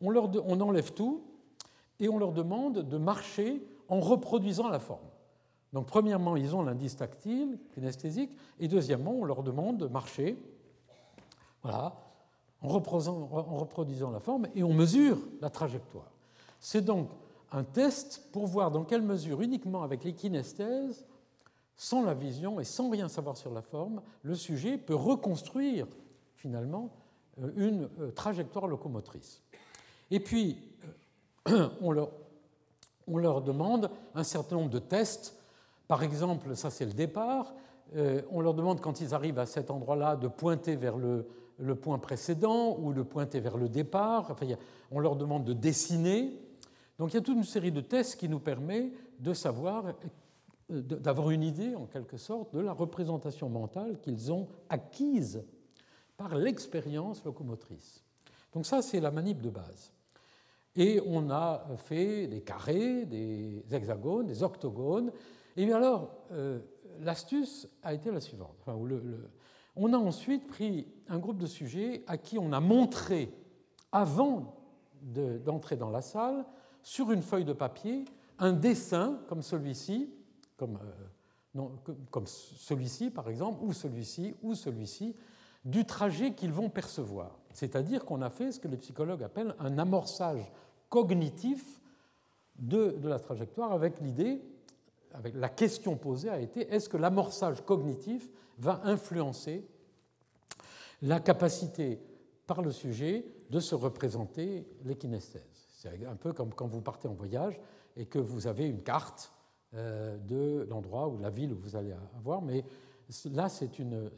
on, 0.00 0.10
leur 0.10 0.32
on 0.48 0.60
enlève 0.60 0.92
tout 0.92 1.22
et 2.00 2.08
on 2.08 2.18
leur 2.18 2.32
demande 2.32 2.88
de 2.88 2.98
marcher 2.98 3.62
en 3.86 4.00
reproduisant 4.00 4.68
la 4.68 4.80
forme. 4.80 5.06
Donc 5.72 5.86
premièrement, 5.86 6.34
ils 6.34 6.56
ont 6.56 6.62
l'indice 6.62 6.96
tactile, 6.96 7.60
kinesthésique, 7.72 8.36
et 8.58 8.66
deuxièmement, 8.66 9.12
on 9.12 9.24
leur 9.24 9.44
demande 9.44 9.76
de 9.76 9.86
marcher 9.86 10.36
voilà, 11.62 11.94
en, 12.62 12.68
reproduisant, 12.68 14.10
la 14.10 14.20
forme 14.20 14.48
et 14.54 14.62
on 14.62 14.72
mesure 14.72 15.18
la 15.40 15.50
trajectoire. 15.50 16.10
C'est 16.58 16.84
donc 16.84 17.10
un 17.52 17.64
test 17.64 18.30
pour 18.32 18.46
voir 18.46 18.70
dans 18.70 18.84
quelle 18.84 19.02
mesure, 19.02 19.40
uniquement 19.40 19.82
avec 19.82 20.04
les 20.04 20.14
kinesthèses, 20.14 21.06
sans 21.76 22.02
la 22.04 22.12
vision 22.12 22.60
et 22.60 22.64
sans 22.64 22.90
rien 22.90 23.08
savoir 23.08 23.36
sur 23.36 23.52
la 23.52 23.62
forme, 23.62 24.02
le 24.22 24.34
sujet 24.34 24.76
peut 24.76 24.94
reconstruire 24.94 25.86
finalement 26.34 26.90
euh, 27.40 27.50
une 27.56 27.88
euh, 28.00 28.10
trajectoire 28.10 28.66
locomotrice. 28.66 29.42
Et 30.10 30.20
puis, 30.20 30.58
euh, 31.48 31.70
on 31.80 31.90
leur, 31.90 32.10
on 33.06 33.16
leur 33.16 33.40
demande 33.40 33.90
un 34.14 34.24
certain 34.24 34.56
nombre 34.56 34.70
de 34.70 34.78
tests. 34.78 35.38
Par 35.88 36.02
exemple, 36.02 36.54
ça 36.54 36.70
c'est 36.70 36.84
le 36.84 36.92
départ. 36.92 37.54
On 38.30 38.40
leur 38.40 38.54
demande 38.54 38.80
quand 38.80 39.00
ils 39.00 39.14
arrivent 39.14 39.40
à 39.40 39.46
cet 39.46 39.68
endroit-là 39.68 40.14
de 40.14 40.28
pointer 40.28 40.76
vers 40.76 40.96
le, 40.96 41.26
le, 41.60 41.74
point 41.74 41.98
précédent 41.98 42.76
ou 42.78 42.92
de 42.92 43.02
pointer 43.02 43.40
vers 43.40 43.56
le 43.56 43.68
départ. 43.68 44.30
Enfin, 44.30 44.46
on 44.90 44.98
leur 44.98 45.16
demande 45.16 45.44
de 45.44 45.52
dessiner. 45.52 46.32
Donc 46.98 47.12
il 47.12 47.14
y 47.14 47.18
a 47.18 47.22
toute 47.22 47.36
une 47.36 47.44
série 47.44 47.72
de 47.72 47.80
tests 47.80 48.16
qui 48.16 48.28
nous 48.28 48.40
permet 48.40 48.92
de 49.18 49.32
savoir 49.32 49.94
d'avoir 50.70 51.30
une 51.30 51.42
idée, 51.42 51.74
en 51.74 51.86
quelque 51.86 52.16
sorte, 52.16 52.54
de 52.54 52.60
la 52.60 52.72
représentation 52.72 53.48
mentale 53.48 53.98
qu'ils 54.00 54.32
ont 54.32 54.46
acquise 54.68 55.42
par 56.16 56.36
l'expérience 56.36 57.24
locomotrice. 57.24 58.04
Donc 58.52 58.66
ça, 58.66 58.82
c'est 58.82 59.00
la 59.00 59.10
manip 59.10 59.40
de 59.40 59.50
base. 59.50 59.92
Et 60.76 61.00
on 61.04 61.30
a 61.30 61.66
fait 61.76 62.28
des 62.28 62.42
carrés, 62.42 63.04
des 63.04 63.64
hexagones, 63.70 64.26
des 64.26 64.42
octogones. 64.42 65.10
Et 65.56 65.66
bien 65.66 65.76
alors, 65.76 66.10
euh, 66.32 66.60
l'astuce 67.00 67.68
a 67.82 67.92
été 67.92 68.10
la 68.10 68.20
suivante. 68.20 68.56
On 69.76 69.92
a 69.92 69.98
ensuite 69.98 70.46
pris 70.46 70.86
un 71.08 71.18
groupe 71.18 71.38
de 71.38 71.46
sujets 71.46 72.04
à 72.06 72.18
qui 72.18 72.38
on 72.38 72.52
a 72.52 72.60
montré, 72.60 73.32
avant 73.92 74.56
d'entrer 75.02 75.76
dans 75.76 75.90
la 75.90 76.02
salle, 76.02 76.44
sur 76.82 77.10
une 77.12 77.22
feuille 77.22 77.44
de 77.44 77.52
papier, 77.52 78.04
un 78.38 78.52
dessin 78.52 79.18
comme 79.28 79.42
celui-ci, 79.42 80.10
comme, 80.56 80.78
euh, 81.56 81.68
comme 82.10 82.26
celui-ci 82.26 83.10
par 83.10 83.28
exemple, 83.28 83.58
ou 83.62 83.72
celui-ci, 83.72 84.34
ou 84.42 84.54
celui-ci, 84.54 85.14
du 85.64 85.84
trajet 85.84 86.34
qu'ils 86.34 86.52
vont 86.52 86.70
percevoir. 86.70 87.38
C'est-à-dire 87.52 88.04
qu'on 88.04 88.22
a 88.22 88.30
fait 88.30 88.52
ce 88.52 88.60
que 88.60 88.68
les 88.68 88.76
psychologues 88.78 89.22
appellent 89.22 89.54
un 89.58 89.78
amorçage 89.78 90.50
cognitif 90.88 91.80
de, 92.58 92.90
de 92.90 93.08
la 93.08 93.18
trajectoire 93.18 93.72
avec 93.72 94.00
l'idée, 94.00 94.42
avec 95.12 95.34
la 95.34 95.48
question 95.48 95.96
posée 95.96 96.30
a 96.30 96.40
été 96.40 96.72
est-ce 96.72 96.88
que 96.88 96.96
l'amorçage 96.96 97.64
cognitif 97.64 98.30
va 98.60 98.80
influencer 98.84 99.66
la 101.02 101.18
capacité 101.18 102.00
par 102.46 102.62
le 102.62 102.70
sujet 102.70 103.24
de 103.48 103.58
se 103.58 103.74
représenter 103.74 104.66
les 104.84 104.96
kinesthèses 104.96 105.66
C'est 105.72 106.06
un 106.06 106.16
peu 106.16 106.32
comme 106.32 106.52
quand 106.52 106.66
vous 106.66 106.80
partez 106.80 107.08
en 107.08 107.14
voyage 107.14 107.58
et 107.96 108.06
que 108.06 108.18
vous 108.18 108.46
avez 108.46 108.68
une 108.68 108.82
carte 108.82 109.32
euh, 109.74 110.18
de 110.18 110.66
l'endroit 110.68 111.08
ou 111.08 111.18
la 111.18 111.30
ville 111.30 111.52
où 111.52 111.58
vous 111.58 111.76
allez 111.76 111.94
avoir, 112.16 112.42
mais 112.42 112.64
là, 113.32 113.48
c'est 113.48 113.78
une, 113.78 114.10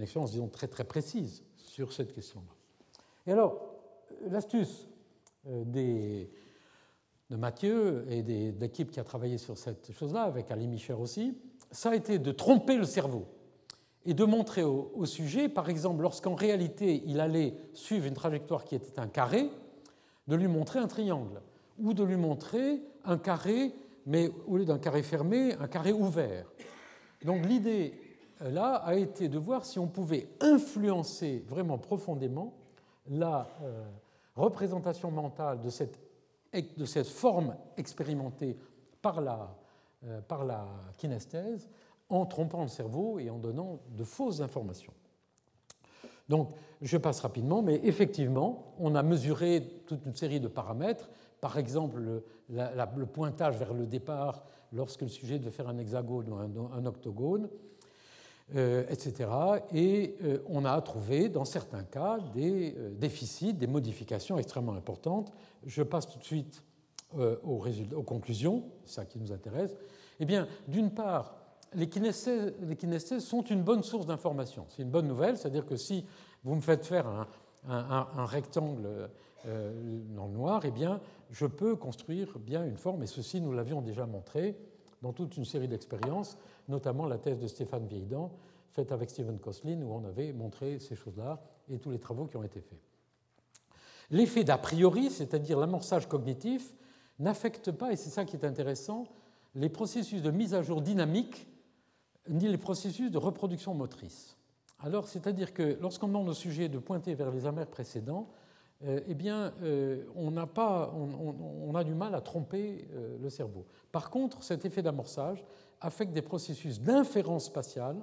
expérience, 0.00 0.32
disons, 0.32 0.48
très, 0.48 0.66
très 0.66 0.84
précise 0.84 1.42
sur 1.56 1.92
cette 1.92 2.12
question-là. 2.12 2.52
Et 3.26 3.32
alors, 3.32 3.60
l'astuce 4.28 4.88
euh, 5.46 6.26
de 7.30 7.36
Mathieu 7.36 8.06
et 8.10 8.22
de 8.22 8.58
l'équipe 8.58 8.90
qui 8.90 9.00
a 9.00 9.04
travaillé 9.04 9.38
sur 9.38 9.56
cette 9.56 9.92
chose-là, 9.92 10.22
avec 10.22 10.50
Ali 10.50 10.66
Micher 10.66 10.94
aussi, 10.94 11.38
ça 11.70 11.90
a 11.90 11.94
été 11.94 12.18
de 12.18 12.32
tromper 12.32 12.76
le 12.76 12.84
cerveau 12.84 13.26
et 14.06 14.14
de 14.14 14.24
montrer 14.24 14.62
au, 14.62 15.06
sujet, 15.06 15.48
par 15.48 15.68
exemple, 15.68 16.02
lorsqu'en 16.02 16.34
réalité 16.34 17.02
il 17.06 17.20
allait 17.20 17.54
suivre 17.72 18.06
une 18.06 18.14
trajectoire 18.14 18.64
qui 18.64 18.74
était 18.74 18.98
un 18.98 19.08
carré, 19.08 19.50
de 20.26 20.36
lui 20.36 20.48
montrer 20.48 20.78
un 20.78 20.86
triangle, 20.86 21.40
ou 21.78 21.94
de 21.94 22.04
lui 22.04 22.16
montrer 22.16 22.82
un 23.04 23.18
carré, 23.18 23.74
mais 24.06 24.30
au 24.46 24.56
lieu 24.56 24.64
d'un 24.64 24.78
carré 24.78 25.02
fermé, 25.02 25.54
un 25.54 25.68
carré 25.68 25.92
ouvert. 25.92 26.46
Donc 27.24 27.44
l'idée 27.46 27.94
euh, 28.42 28.50
là 28.50 28.74
a 28.74 28.94
été 28.94 29.28
de 29.28 29.38
voir 29.38 29.64
si 29.64 29.78
on 29.78 29.86
pouvait 29.86 30.28
influencer 30.40 31.44
vraiment 31.48 31.78
profondément 31.78 32.54
la 33.08 33.48
euh, 33.62 33.84
représentation 34.36 35.10
mentale 35.10 35.60
de 35.60 35.70
cette, 35.70 37.08
forme 37.08 37.56
expérimentée 37.76 38.56
par 39.02 39.20
la, 39.20 39.54
euh, 40.04 40.20
par 40.20 40.44
la 40.44 40.66
kinesthèse 40.96 41.68
en 42.08 42.26
trompant 42.26 42.62
le 42.62 42.68
cerveau 42.68 43.18
et 43.18 43.30
en 43.30 43.38
donnant 43.38 43.80
de 43.96 44.04
fausses 44.04 44.40
informations. 44.40 44.92
Donc, 46.28 46.50
je 46.80 46.96
passe 46.96 47.20
rapidement, 47.20 47.62
mais 47.62 47.80
effectivement, 47.84 48.74
on 48.78 48.94
a 48.94 49.02
mesuré 49.02 49.82
toute 49.86 50.04
une 50.06 50.14
série 50.14 50.40
de 50.40 50.48
paramètres, 50.48 51.10
par 51.40 51.58
exemple 51.58 52.00
le, 52.00 53.06
pointage 53.06 53.56
vers 53.56 53.74
le 53.74 53.86
départ 53.86 54.44
lorsque 54.72 55.02
le 55.02 55.08
sujet 55.08 55.38
devait 55.38 55.50
faire 55.50 55.68
un 55.68 55.78
hexagone 55.78 56.30
ou 56.30 56.68
un, 56.72 56.86
octogone, 56.86 57.48
euh, 58.54 58.84
etc. 58.88 59.30
Et 59.72 60.16
euh, 60.24 60.38
on 60.48 60.64
a 60.64 60.80
trouvé, 60.82 61.28
dans 61.28 61.44
certains 61.44 61.84
cas, 61.84 62.18
des 62.34 62.74
euh, 62.76 62.90
déficits, 62.94 63.54
des 63.54 63.66
modifications 63.66 64.38
extrêmement 64.38 64.74
importantes. 64.74 65.32
Je 65.66 65.82
passe 65.82 66.08
tout 66.08 66.18
de 66.18 66.24
suite 66.24 66.62
aux, 67.16 67.64
aux, 67.94 68.02
conclusions, 68.02 68.64
c'est 68.84 68.94
ça 68.94 69.04
qui 69.04 69.18
nous 69.18 69.30
intéresse. 69.30 69.74
Eh 70.18 70.24
bien, 70.24 70.48
d'une 70.66 70.90
part, 70.90 71.36
les 71.74 71.88
kinesthèses, 71.88 73.24
sont 73.24 73.42
une 73.42 73.62
bonne 73.62 73.82
source 73.82 74.06
d'information. 74.06 74.66
C'est 74.68 74.82
une 74.82 74.90
bonne 74.90 75.08
nouvelle, 75.08 75.36
c'est-à-dire 75.36 75.66
que 75.66 75.76
si 75.76 76.04
vous 76.44 76.54
me 76.54 76.60
faites 76.60 76.86
faire 76.86 77.06
un, 77.68 78.24
rectangle 78.26 79.10
dans 79.44 80.26
le 80.26 80.32
noir, 80.32 80.62
eh 80.64 80.70
bien, 80.70 81.00
je 81.30 81.46
peux 81.46 81.76
construire 81.76 82.38
bien 82.38 82.64
une 82.64 82.76
forme, 82.76 83.02
et 83.02 83.06
ceci, 83.06 83.40
nous 83.40 83.52
l'avions 83.52 83.82
déjà 83.82 84.06
montré 84.06 84.56
dans 85.02 85.12
toute 85.12 85.36
une 85.36 85.44
série 85.44 85.68
d'expériences 85.68 86.38
notamment 86.68 87.06
la 87.06 87.18
thèse 87.18 87.38
de 87.38 87.46
Stéphane 87.46 87.86
Vieildan, 87.86 88.30
faite 88.70 88.92
avec 88.92 89.10
Stephen 89.10 89.38
Koslin, 89.38 89.82
où 89.82 89.92
on 89.92 90.04
avait 90.04 90.32
montré 90.32 90.78
ces 90.78 90.96
choses-là 90.96 91.40
et 91.68 91.78
tous 91.78 91.90
les 91.90 91.98
travaux 91.98 92.26
qui 92.26 92.36
ont 92.36 92.42
été 92.42 92.60
faits. 92.60 92.80
L'effet 94.10 94.44
d'a 94.44 94.58
priori, 94.58 95.10
c'est-à-dire 95.10 95.58
l'amorçage 95.58 96.08
cognitif, 96.08 96.74
n'affecte 97.18 97.70
pas, 97.70 97.92
et 97.92 97.96
c'est 97.96 98.10
ça 98.10 98.24
qui 98.24 98.36
est 98.36 98.44
intéressant, 98.44 99.06
les 99.54 99.68
processus 99.68 100.20
de 100.22 100.30
mise 100.30 100.54
à 100.54 100.62
jour 100.62 100.82
dynamique 100.82 101.46
ni 102.28 102.48
les 102.48 102.58
processus 102.58 103.10
de 103.10 103.18
reproduction 103.18 103.74
motrice. 103.74 104.36
Alors, 104.80 105.08
c'est-à-dire 105.08 105.52
que 105.52 105.78
lorsqu'on 105.80 106.08
demande 106.08 106.28
au 106.28 106.34
sujet 106.34 106.68
de 106.68 106.78
pointer 106.78 107.14
vers 107.14 107.30
les 107.30 107.46
amers 107.46 107.66
précédents, 107.66 108.28
euh, 108.84 109.00
eh 109.06 109.14
bien, 109.14 109.52
euh, 109.62 110.04
on, 110.14 110.36
a 110.36 110.46
pas, 110.46 110.92
on, 110.94 111.74
a 111.74 111.84
du 111.84 111.94
mal 111.94 112.14
à 112.14 112.20
tromper 112.20 112.86
euh, 112.92 113.16
le 113.20 113.30
cerveau. 113.30 113.64
Par 113.92 114.10
contre, 114.10 114.42
cet 114.42 114.64
effet 114.64 114.82
d'amorçage 114.82 115.44
affecte 115.80 116.12
des 116.12 116.22
processus 116.22 116.80
d'inférence 116.80 117.46
spatiale, 117.46 117.96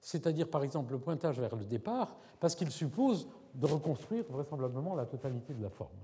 c'est-à-dire 0.00 0.48
par 0.48 0.64
exemple 0.64 0.92
le 0.92 0.98
pointage 0.98 1.40
vers 1.40 1.56
le 1.56 1.64
départ, 1.64 2.16
parce 2.40 2.54
qu'il 2.54 2.70
suppose 2.70 3.28
de 3.54 3.66
reconstruire 3.66 4.24
vraisemblablement 4.28 4.94
la 4.94 5.06
totalité 5.06 5.54
de 5.54 5.62
la 5.62 5.70
forme. 5.70 5.96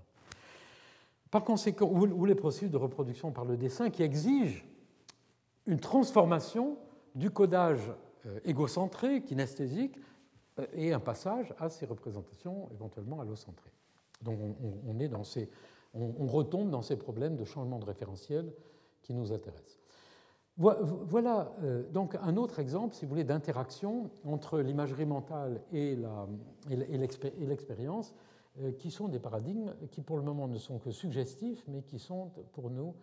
Par 1.31 1.45
conséquent, 1.45 1.87
ou 1.87 2.25
les 2.25 2.35
processus 2.35 2.71
de 2.71 2.77
reproduction 2.77 3.33
par 3.33 3.45
le 3.45 3.57
dessin 3.57 3.91
qui 3.91 4.03
exigent 4.03 4.65
une 5.67 5.81
transformation 5.81 6.79
du 7.15 7.31
codage 7.31 7.93
euh, 8.27 8.41
égocentré, 8.45 9.23
kinesthésique, 9.23 9.99
euh, 10.59 10.67
et 10.73 10.93
un 10.93 11.01
passage 11.01 11.55
à 11.59 11.69
ces 11.69 11.87
représentations 11.87 12.69
éventuellement 12.73 13.21
allocentrées. 13.21 13.73
Donc 14.23 14.39
on, 14.87 14.99
est 15.01 15.09
dans 15.09 15.25
ces, 15.25 15.51
on 15.93 16.27
retombe 16.27 16.71
dans 16.71 16.81
ces 16.81 16.97
problèmes 16.97 17.37
de 17.37 17.45
changement 17.45 17.79
de 17.79 17.85
référentiel 17.85 18.53
qui 19.03 19.13
nous 19.13 19.33
intéressent. 19.33 19.79
Voilà 20.57 21.53
euh, 21.63 21.83
donc 21.91 22.17
un 22.23 22.37
autre 22.37 22.61
exemple, 22.61 22.95
si 22.95 23.05
vous 23.05 23.11
voulez, 23.11 23.25
d'interaction 23.25 24.11
entre 24.25 24.61
l'imagerie 24.61 25.05
mentale 25.05 25.61
et 25.73 25.99
l'expérience, 26.71 28.15
qui 28.79 28.93
sont 28.93 29.09
des 29.09 29.19
paradigmes 29.19 29.75
qui 29.91 30.01
pour 30.01 30.17
le 30.17 30.23
moment 30.23 30.47
ne 30.47 30.59
sont 30.59 30.79
que 30.79 30.93
suggestifs, 30.93 31.65
mais 31.67 31.83
qui 31.83 31.99
sont 31.99 32.31
pour 32.53 32.71
nous 32.71 32.95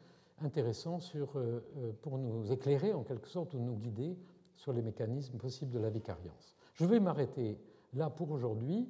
intéressants 0.43 0.99
euh, 1.15 1.59
pour 2.01 2.17
nous 2.17 2.51
éclairer 2.51 2.93
en 2.93 3.03
quelque 3.03 3.27
sorte 3.27 3.53
ou 3.53 3.59
nous 3.59 3.75
guider 3.75 4.17
sur 4.55 4.73
les 4.73 4.81
mécanismes 4.81 5.37
possibles 5.37 5.71
de 5.71 5.79
la 5.79 5.89
vicariance. 5.89 6.55
Je 6.73 6.85
vais 6.85 6.99
m'arrêter 6.99 7.57
là 7.93 8.09
pour 8.09 8.31
aujourd'hui. 8.31 8.87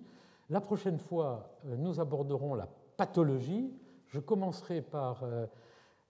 La 0.49 0.61
prochaine 0.61 0.97
fois, 0.97 1.57
nous 1.77 1.99
aborderons 1.99 2.55
la 2.55 2.67
pathologie. 2.97 3.71
Je 4.07 4.19
commencerai 4.19 4.81
par 4.81 5.23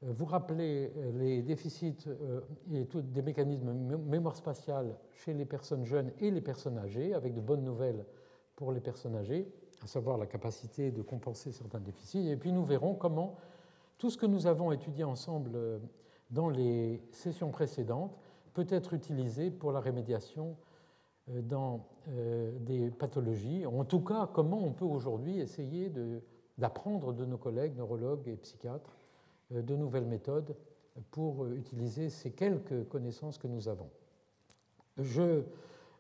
euh, 0.04 0.12
vous 0.14 0.26
rappelez 0.26 0.92
euh, 0.98 1.12
les 1.14 1.42
déficits 1.42 2.08
euh, 2.08 2.42
et 2.74 2.86
tous 2.86 3.02
des 3.02 3.22
mécanismes 3.22 3.74
mémoire 3.98 4.36
spatiale 4.36 4.96
chez 5.14 5.34
les 5.34 5.46
personnes 5.46 5.86
jeunes 5.86 6.12
et 6.20 6.32
les 6.32 6.42
personnes 6.42 6.78
âgées, 6.78 7.14
avec 7.14 7.34
de 7.34 7.42
bonnes 7.42 7.64
nouvelles 7.64 8.06
pour 8.56 8.72
les 8.72 8.80
personnes 8.80 9.16
âgées, 9.16 9.48
à 9.84 9.88
savoir 9.88 10.18
la 10.18 10.26
capacité 10.26 10.92
de 10.92 11.02
compenser 11.02 11.52
certains 11.52 11.80
déficits. 11.80 12.30
Et 12.30 12.36
puis 12.36 12.52
nous 12.52 12.64
verrons 12.64 12.96
comment 12.96 13.36
tout 14.02 14.10
ce 14.10 14.18
que 14.18 14.26
nous 14.26 14.48
avons 14.48 14.72
étudié 14.72 15.04
ensemble 15.04 15.52
dans 16.32 16.50
les 16.50 17.04
sessions 17.12 17.52
précédentes 17.52 18.18
peut 18.56 18.66
être 18.68 18.96
utilisé 18.96 19.52
pour 19.52 19.72
la 19.72 19.80
rémédiation 19.80 20.58
dans 21.28 21.86
des 22.08 22.90
pathologies. 22.90 23.64
En 23.68 23.86
tout 23.86 24.00
cas, 24.00 24.28
comment 24.34 24.58
on 24.58 24.72
peut 24.72 24.86
aujourd'hui 24.86 25.40
essayer 25.40 25.92
d'apprendre 26.58 27.14
de 27.14 27.26
nos 27.26 27.38
collègues 27.38 27.78
neurologues 27.78 28.28
et 28.28 28.38
psychiatres 28.38 28.98
euh, 29.54 29.62
de 29.62 29.76
nouvelles 29.76 30.08
méthodes 30.08 30.56
pour 31.12 31.44
euh, 31.44 31.56
utiliser 31.56 32.10
ces 32.10 32.32
quelques 32.32 32.88
connaissances 32.88 33.38
que 33.38 33.48
nous 33.48 33.68
avons. 33.68 33.90
Je 34.98 35.44